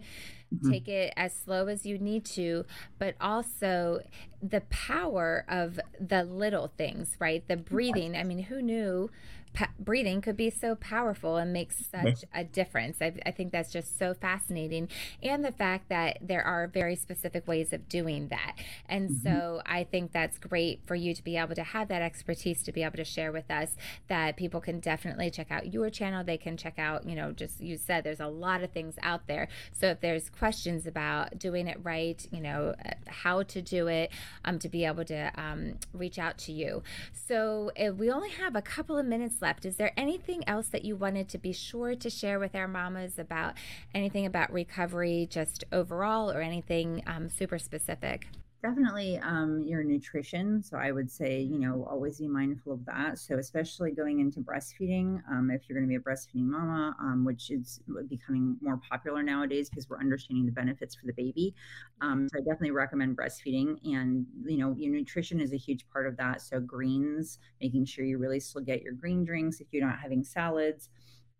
mm-hmm. 0.55 0.71
take 0.71 0.89
it 0.89 1.13
as 1.17 1.35
slow 1.35 1.67
as 1.67 1.85
you 1.85 1.99
need 1.99 2.25
to, 2.27 2.65
but 2.99 3.15
also 3.21 4.01
the 4.43 4.63
power 4.71 5.45
of 5.49 5.79
the 6.01 6.25
little 6.25 6.73
things, 6.77 7.17
right? 7.19 7.47
The 7.47 7.57
breathing. 7.57 8.17
I 8.17 8.25
mean, 8.25 8.45
who 8.45 8.63
knew 8.63 9.11
pa- 9.53 9.71
breathing 9.79 10.21
could 10.21 10.37
be 10.37 10.51
so 10.51 10.75
powerful 10.75 11.37
and 11.37 11.53
makes 11.53 11.85
such 11.87 12.25
a 12.35 12.45
difference. 12.45 12.99
I, 13.01 13.15
I, 13.27 13.31
think 13.31 13.53
that's 13.53 13.71
just 13.71 13.99
so 13.99 14.15
fascinating. 14.15 14.89
And 15.23 15.45
the 15.45 15.53
fact 15.53 15.89
that 15.89 16.19
there 16.21 16.43
are 16.43 16.67
very 16.67 16.97
specific 16.97 17.47
ways 17.47 17.73
of 17.73 17.89
doing 17.89 18.29
that. 18.29 18.55
And 18.89 19.11
mm-hmm. 19.11 19.23
so 19.23 19.63
I 19.67 19.85
think 19.85 20.13
that's 20.13 20.39
great 20.39 20.81
for 20.87 20.95
you 20.95 21.15
to 21.15 21.23
be 21.23 21.37
able 21.37 21.55
to 21.55 21.63
have 21.63 21.89
that 21.89 22.03
expertise 22.03 22.63
to 22.63 22.73
be 22.73 22.83
able 22.83 22.97
to 22.97 23.05
share 23.05 23.33
with 23.33 23.51
us 23.51 23.77
that 24.09 24.37
people 24.37 24.61
can 24.61 24.81
definitely 24.81 25.31
check 25.31 25.51
out 25.51 25.73
your 25.73 25.91
channel. 25.91 26.25
They 26.25 26.39
can 26.39 26.57
check 26.57 26.79
out, 26.79 27.07
you 27.09 27.15
know, 27.15 27.33
just 27.33 27.61
you 27.61 27.77
said 27.77 28.05
there's 28.05 28.21
a 28.21 28.27
lot 28.27 28.63
of 28.63 28.71
things 28.71 28.95
out 29.03 29.27
there. 29.27 29.49
So 29.73 29.89
if 29.89 30.01
there's 30.01 30.31
questions 30.31 30.87
about 30.87 31.39
doing 31.39 31.69
it 31.69 31.79
right, 31.83 32.25
you 32.31 32.41
know, 32.41 32.75
uh, 32.85 32.91
how 33.07 33.43
to 33.43 33.63
do 33.63 33.89
it, 33.89 34.11
um, 34.45 34.59
to 34.61 34.69
be 34.69 34.85
able 34.85 35.05
to 35.05 35.33
um, 35.37 35.79
reach 35.93 36.19
out 36.19 36.39
to 36.39 36.53
you. 36.53 36.83
So 37.13 37.71
if 37.77 37.95
we 37.97 38.11
only 38.11 38.31
have 38.31 38.57
a 38.57 38.63
couple 38.63 38.97
of 38.97 39.07
minutes 39.07 39.42
Is 39.67 39.77
there 39.77 39.93
anything 39.97 40.49
else 40.49 40.69
that 40.69 40.85
you 40.85 40.97
wanted 40.97 41.29
to 41.31 41.39
be 41.39 41.53
sure 41.53 41.95
to 41.95 42.09
share 42.09 42.39
with 42.39 42.55
our 42.55 42.69
mamas 42.69 43.19
about 43.19 43.55
anything 43.95 44.25
about 44.25 44.53
recovery, 44.53 45.27
just 45.31 45.65
overall, 45.73 46.31
or 46.31 46.41
anything 46.41 47.03
um, 47.07 47.29
super 47.29 47.59
specific? 47.59 48.29
Definitely 48.63 49.19
um, 49.19 49.63
your 49.67 49.83
nutrition. 49.83 50.63
So 50.63 50.77
I 50.77 50.93
would 50.93 51.11
say, 51.11 51.41
you 51.41 51.59
know, 51.59 51.85
always 51.91 52.19
be 52.19 52.29
mindful 52.29 52.73
of 52.73 52.85
that. 52.87 53.19
So 53.19 53.39
especially 53.39 53.91
going 53.91 54.21
into 54.21 54.41
breastfeeding, 54.41 55.21
um, 55.31 55.51
if 55.51 55.69
you're 55.69 55.77
going 55.77 55.89
to 55.89 55.89
be 55.89 55.97
a 55.97 56.01
breastfeeding 56.01 56.47
mama, 56.47 56.97
um, 57.01 57.25
which 57.25 57.51
is 57.51 57.81
becoming 58.09 58.57
more 58.61 58.81
popular 58.89 59.23
nowadays 59.23 59.69
because 59.69 59.89
we're 59.91 59.99
understanding 59.99 60.47
the 60.47 60.53
benefits 60.53 60.95
for 60.95 61.07
the 61.07 61.13
baby. 61.13 61.55
Um, 62.01 62.29
so 62.33 62.39
I 62.39 62.43
definitely 62.43 62.71
recommend 62.71 63.17
breastfeeding, 63.17 63.79
and 63.85 64.27
you 64.45 64.59
know, 64.59 64.75
your 64.79 64.93
nutrition 64.93 65.41
is 65.41 65.53
a 65.53 65.57
huge 65.57 65.85
part 65.93 66.07
of 66.07 66.17
that. 66.19 66.41
So 66.41 66.61
greens, 66.61 67.39
making 67.61 67.85
sure 67.87 68.05
you 68.05 68.19
really 68.19 68.41
still 68.41 68.61
get 68.61 68.83
your 68.83 68.93
green 68.93 69.25
drinks 69.25 69.61
if 69.61 69.67
you're 69.73 69.87
not 69.87 69.99
having 69.99 70.23
salads. 70.23 70.89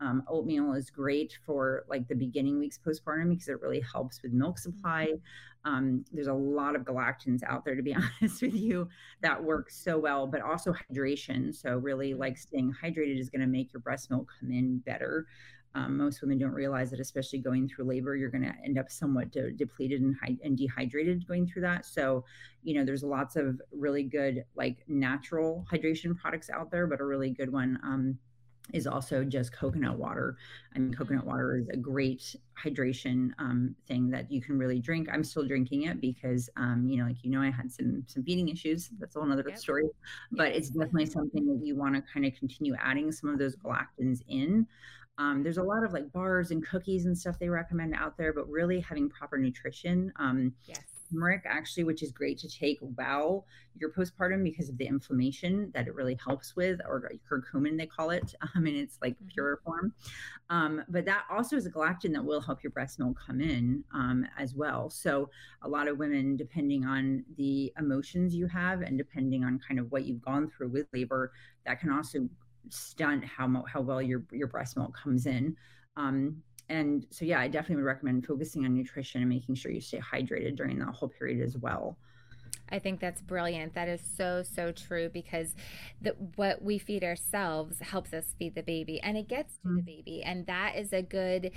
Um, 0.03 0.25
oatmeal 0.27 0.73
is 0.73 0.91
great 0.91 1.39
for 1.47 1.85
like 1.89 2.09
the 2.09 2.15
beginning 2.17 2.59
weeks 2.59 2.77
postpartum 2.77 3.31
because 3.31 3.49
it 3.49 3.61
really 3.61 3.81
helps 3.81 4.21
with 4.23 4.33
milk 4.33 4.59
supply. 4.59 5.07
Mm-hmm. 5.07 5.73
Um, 5.73 6.05
there's 6.13 6.27
a 6.27 6.35
lot 6.35 6.75
of 6.75 6.83
galactans 6.83 7.45
out 7.45 7.65
there, 7.65 7.77
to 7.77 7.83
be 7.83 7.95
honest 8.21 8.43
with 8.43 8.55
you, 8.55 8.89
that 9.21 9.43
work 9.43 9.71
so 9.71 9.97
well, 9.99 10.27
but 10.27 10.41
also 10.41 10.75
hydration. 10.75 11.55
So, 11.55 11.77
really, 11.77 12.11
mm-hmm. 12.11 12.21
like 12.21 12.37
staying 12.37 12.75
hydrated 12.83 13.21
is 13.21 13.31
going 13.31 13.43
to 13.43 13.47
make 13.47 13.73
your 13.73 13.81
breast 13.81 14.11
milk 14.11 14.29
come 14.41 14.51
in 14.51 14.79
better. 14.79 15.27
Um, 15.75 15.97
most 15.97 16.21
women 16.21 16.37
don't 16.37 16.53
realize 16.53 16.91
that, 16.91 17.01
especially 17.01 17.39
going 17.39 17.69
through 17.69 17.87
labor, 17.87 18.15
you're 18.17 18.29
going 18.29 18.43
to 18.43 18.55
end 18.63 18.79
up 18.79 18.91
somewhat 18.91 19.31
de- 19.31 19.53
depleted 19.53 20.03
and, 20.03 20.15
hy- 20.23 20.37
and 20.45 20.59
dehydrated 20.59 21.27
going 21.27 21.47
through 21.47 21.63
that. 21.63 21.87
So, 21.87 22.25
you 22.63 22.75
know, 22.75 22.85
there's 22.85 23.03
lots 23.03 23.37
of 23.37 23.59
really 23.73 24.03
good, 24.03 24.45
like 24.55 24.85
natural 24.87 25.65
hydration 25.73 26.15
products 26.15 26.51
out 26.51 26.71
there, 26.71 26.87
but 26.87 27.01
a 27.01 27.05
really 27.05 27.31
good 27.31 27.51
one 27.51 27.79
um, 27.85 28.19
is 28.73 28.87
also 28.87 29.25
just 29.25 29.53
coconut 29.53 29.99
water. 29.99 30.37
I 30.75 30.79
mean, 30.79 30.95
coconut 30.95 31.27
water 31.27 31.59
is 31.59 31.69
a 31.69 31.77
great 31.77 32.37
hydration 32.63 33.31
um, 33.39 33.75
thing 33.87 34.11
that 34.11 34.31
you 34.31 34.41
can 34.41 34.59
really 34.59 34.79
drink. 34.79 35.09
I'm 35.13 35.25
still 35.25 35.47
drinking 35.47 35.83
it 35.83 36.01
because, 36.01 36.49
um, 36.57 36.87
you 36.87 36.97
know, 36.97 37.07
like 37.07 37.23
you 37.23 37.31
know, 37.31 37.43
I 37.43 37.51
had 37.51 37.71
some 37.71 38.05
some 38.07 38.23
feeding 38.23 38.49
issues. 38.49 38.91
That's 38.99 39.17
a 39.17 39.21
whole 39.21 39.31
other 39.31 39.45
yep. 39.47 39.59
story. 39.59 39.89
But 40.31 40.49
it's 40.49 40.71
definitely 40.71 41.07
something 41.07 41.47
that 41.47 41.67
you 41.67 41.77
want 41.77 41.95
to 41.97 42.03
kind 42.13 42.25
of 42.25 42.35
continue 42.35 42.75
adding 42.81 43.13
some 43.13 43.31
of 43.31 43.39
those 43.39 43.57
galactans 43.57 44.23
in. 44.29 44.67
Um, 45.19 45.43
there's 45.43 45.59
a 45.59 45.63
lot 45.63 45.85
of 45.85 45.93
like 45.93 46.11
bars 46.13 46.51
and 46.53 46.67
cookies 46.67 47.05
and 47.05 47.17
stuff 47.17 47.39
they 47.39 47.49
recommend 47.49 47.95
out 47.95 48.17
there, 48.17 48.33
but 48.33 48.49
really 48.49 48.81
having 48.81 49.11
proper 49.11 49.37
nutrition. 49.37 50.13
Um, 50.19 50.55
yes 50.65 50.92
turmeric 51.13 51.43
actually, 51.45 51.85
which 51.85 52.03
is 52.03 52.11
great 52.13 52.39
to 52.39 52.49
take 52.49 52.79
while 52.97 53.47
you're 53.79 53.93
postpartum 53.93 54.43
because 54.43 54.69
of 54.69 54.77
the 54.79 54.87
inflammation 54.87 55.71
that 55.75 55.87
it 55.87 55.95
really 55.95 56.19
helps 56.25 56.55
with, 56.57 56.81
or 56.87 57.11
curcumin 57.31 57.79
they 57.79 57.87
call 57.87 58.11
it, 58.11 58.35
um, 58.43 58.67
and 58.67 58.77
it's 58.77 58.99
like 59.03 59.15
mm-hmm. 59.15 59.29
pure 59.29 59.61
form. 59.65 59.93
Um, 60.51 60.83
but 60.89 61.05
that 61.07 61.25
also 61.31 61.57
is 61.57 61.67
a 61.67 61.71
galactin 61.71 62.13
that 62.13 62.25
will 62.25 62.41
help 62.41 62.63
your 62.63 62.71
breast 62.71 62.99
milk 62.99 63.19
come 63.25 63.41
in 63.41 63.85
um, 63.95 64.27
as 64.39 64.55
well. 64.55 64.91
So 64.91 65.31
a 65.63 65.69
lot 65.69 65.89
of 65.89 65.99
women, 65.99 66.37
depending 66.37 66.85
on 66.85 67.25
the 67.37 67.73
emotions 67.79 68.35
you 68.35 68.47
have 68.49 68.83
and 68.83 68.99
depending 68.99 69.45
on 69.45 69.61
kind 69.67 69.81
of 69.81 69.91
what 69.91 70.05
you've 70.05 70.23
gone 70.23 70.51
through 70.51 70.69
with 70.69 70.87
labor, 70.93 71.33
that 71.67 71.81
can 71.81 71.91
also 71.91 72.29
stunt 72.69 73.25
how 73.25 73.65
how 73.67 73.81
well 73.81 74.01
your 74.01 74.25
your 74.31 74.47
breast 74.47 74.77
milk 74.77 74.97
comes 74.97 75.27
in. 75.27 75.57
Um, 75.97 76.43
and 76.69 77.07
so 77.11 77.25
yeah 77.25 77.41
i 77.41 77.49
definitely 77.49 77.77
would 77.77 77.89
recommend 77.89 78.27
focusing 78.27 78.65
on 78.65 78.75
nutrition 78.75 79.21
and 79.21 79.29
making 79.29 79.55
sure 79.55 79.73
you 79.73 79.81
stay 79.81 80.01
hydrated 80.01 80.57
during 80.57 80.79
that 80.79 80.95
whole 80.95 81.09
period 81.09 81.45
as 81.45 81.57
well 81.59 81.97
I 82.73 82.79
think 82.79 83.01
that's 83.01 83.21
brilliant. 83.21 83.75
That 83.75 83.89
is 83.89 84.01
so 84.17 84.43
so 84.43 84.73
true 84.73 85.11
because 85.11 85.55
the, 86.01 86.17
what 86.37 86.63
we 86.63 86.79
feed 86.79 87.05
ourselves 87.05 87.77
helps 87.81 88.15
us 88.15 88.35
feed 88.39 88.55
the 88.55 88.63
baby, 88.63 88.99
and 89.01 89.19
it 89.19 89.29
gets 89.29 89.59
to 89.59 89.69
mm-hmm. 89.69 89.77
the 89.77 89.83
baby, 89.83 90.23
and 90.25 90.47
that 90.47 90.77
is 90.77 90.93
a 90.93 91.03
good 91.03 91.51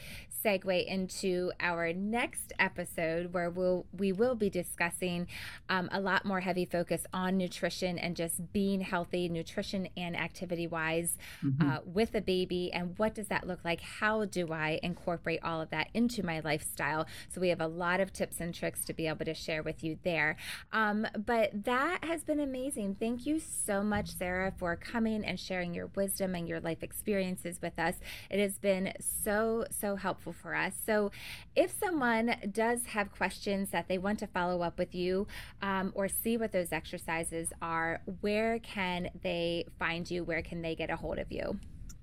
segue 0.43 0.85
into 0.85 1.53
our 1.61 1.93
next 1.93 2.51
episode 2.59 3.33
where 3.33 3.49
we'll 3.49 3.85
we 3.97 4.11
will 4.11 4.35
be 4.35 4.49
discussing 4.49 5.27
um, 5.69 5.87
a 5.93 6.01
lot 6.01 6.25
more 6.25 6.41
heavy 6.41 6.65
focus 6.65 7.05
on 7.13 7.37
nutrition 7.37 7.97
and 7.97 8.17
just 8.17 8.51
being 8.51 8.81
healthy, 8.81 9.29
nutrition 9.29 9.87
and 9.95 10.17
activity 10.17 10.67
wise 10.67 11.17
mm-hmm. 11.41 11.69
uh, 11.69 11.77
with 11.85 12.13
a 12.13 12.21
baby, 12.21 12.73
and 12.73 12.97
what 12.97 13.15
does 13.15 13.29
that 13.29 13.47
look 13.47 13.63
like? 13.63 13.79
How 13.79 14.25
do 14.25 14.51
I 14.51 14.81
incorporate 14.83 15.39
all 15.43 15.61
of 15.61 15.69
that 15.69 15.87
into 15.93 16.25
my 16.25 16.41
lifestyle? 16.41 17.07
So 17.29 17.39
we 17.39 17.47
have 17.49 17.61
a 17.61 17.67
lot 17.67 18.01
of 18.01 18.11
tips 18.11 18.41
and 18.41 18.53
tricks 18.53 18.83
to 18.83 18.93
be 18.93 19.07
able 19.07 19.23
to 19.23 19.33
share 19.33 19.63
with 19.63 19.81
you 19.81 19.97
there. 20.03 20.35
Um, 20.73 20.84
but 21.25 21.63
that 21.65 22.03
has 22.03 22.23
been 22.23 22.39
amazing. 22.39 22.95
Thank 22.99 23.25
you 23.25 23.39
so 23.39 23.83
much, 23.83 24.09
Sarah, 24.09 24.53
for 24.57 24.75
coming 24.75 25.23
and 25.23 25.39
sharing 25.39 25.73
your 25.73 25.87
wisdom 25.95 26.35
and 26.35 26.47
your 26.47 26.59
life 26.59 26.83
experiences 26.83 27.61
with 27.61 27.77
us. 27.79 27.95
It 28.29 28.39
has 28.39 28.57
been 28.57 28.93
so, 28.99 29.65
so 29.69 29.95
helpful 29.95 30.33
for 30.33 30.55
us. 30.55 30.73
So, 30.85 31.11
if 31.55 31.73
someone 31.79 32.35
does 32.51 32.85
have 32.87 33.11
questions 33.11 33.69
that 33.69 33.87
they 33.87 33.97
want 33.97 34.19
to 34.19 34.27
follow 34.27 34.61
up 34.61 34.77
with 34.77 34.93
you 34.93 35.27
um, 35.61 35.91
or 35.95 36.07
see 36.07 36.37
what 36.37 36.51
those 36.51 36.71
exercises 36.71 37.53
are, 37.61 38.01
where 38.21 38.59
can 38.59 39.09
they 39.21 39.65
find 39.79 40.09
you? 40.09 40.23
Where 40.23 40.41
can 40.41 40.61
they 40.61 40.75
get 40.75 40.89
a 40.89 40.95
hold 40.95 41.19
of 41.19 41.31
you? 41.31 41.59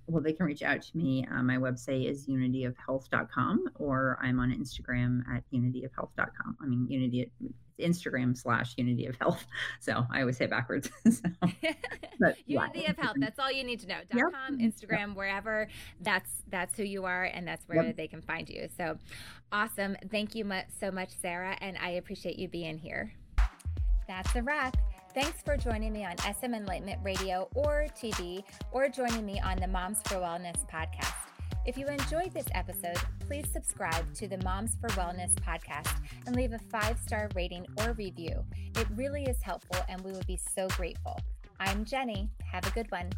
well, 0.09 0.23
they 0.23 0.33
can 0.33 0.47
reach 0.47 0.63
out 0.63 0.83
to 0.83 0.97
me. 0.97 1.27
Uh, 1.33 1.43
my 1.43 1.57
website 1.57 2.09
is 2.09 2.27
unityofhealth.com 2.27 3.65
or 3.77 4.19
I'm 4.21 4.41
on 4.41 4.53
Instagram 4.53 5.23
at 5.33 5.43
unityofhealth.com. 5.53 6.57
I 6.61 6.67
mean, 6.67 6.87
unity 6.89 7.31
Instagram 7.79 8.37
slash 8.37 8.75
unity 8.77 9.07
of 9.07 9.17
health. 9.17 9.45
So 9.81 10.07
I 10.13 10.21
always 10.21 10.37
say 10.37 10.47
backwards. 10.47 10.91
so, 11.11 11.23
but, 12.21 12.37
unity 12.47 12.81
yeah. 12.81 12.91
of 12.91 12.99
health. 12.99 13.17
That's 13.19 13.39
all 13.39 13.51
you 13.51 13.65
need 13.65 13.81
to 13.81 13.89
know. 13.89 13.99
Dot 14.11 14.17
yep. 14.17 14.27
com, 14.33 14.59
Instagram, 14.59 15.09
yep. 15.09 15.17
wherever. 15.17 15.69
That's 16.01 16.31
that's 16.49 16.77
who 16.77 16.85
you 16.85 17.05
are, 17.05 17.25
and 17.25 17.47
that's 17.47 17.67
where 17.69 17.85
yep. 17.85 17.97
they 17.97 18.07
can 18.07 18.23
find 18.23 18.49
you. 18.49 18.69
So 18.77 18.97
awesome. 19.51 19.97
Thank 20.11 20.35
you 20.35 20.49
so 20.79 20.91
much, 20.91 21.11
Sarah, 21.21 21.57
and 21.61 21.77
I 21.79 21.91
appreciate 21.91 22.39
you 22.39 22.49
being 22.49 22.79
here. 22.79 23.13
That's 24.07 24.35
a 24.37 24.43
wrap. 24.43 24.77
Thanks 25.15 25.43
for 25.43 25.57
joining 25.57 25.93
me 25.93 26.05
on 26.05 26.17
SM 26.19 26.55
Enlightenment 26.55 27.01
Radio 27.03 27.49
or 27.55 27.87
TV, 27.97 28.45
or 28.71 28.89
joining 28.89 29.27
me 29.27 29.41
on 29.41 29.59
the 29.59 29.67
Moms 29.67 29.99
for 30.07 30.17
Wellness 30.17 30.67
podcast. 30.71 31.32
If 31.65 31.79
you 31.79 31.87
enjoyed 31.87 32.33
this 32.33 32.49
episode, 32.55 32.97
please 33.21 33.47
subscribe 33.53 34.13
to 34.15 34.27
the 34.27 34.39
Moms 34.39 34.77
for 34.81 34.89
Wellness 34.91 35.33
podcast 35.35 35.95
and 36.27 36.35
leave 36.35 36.53
a 36.53 36.59
five 36.59 36.99
star 36.99 37.29
rating 37.37 37.67
or 37.79 37.93
review. 37.93 38.45
It 38.77 38.89
really 38.97 39.23
is 39.27 39.41
helpful, 39.43 39.79
and 39.89 40.01
we 40.01 40.11
would 40.11 40.27
be 40.27 40.37
so 40.37 40.67
grateful. 40.71 41.21
I'm 41.61 41.85
Jennie. 41.85 42.29
Have 42.51 42.67
a 42.67 42.71
good 42.71 42.91
one. 42.91 43.11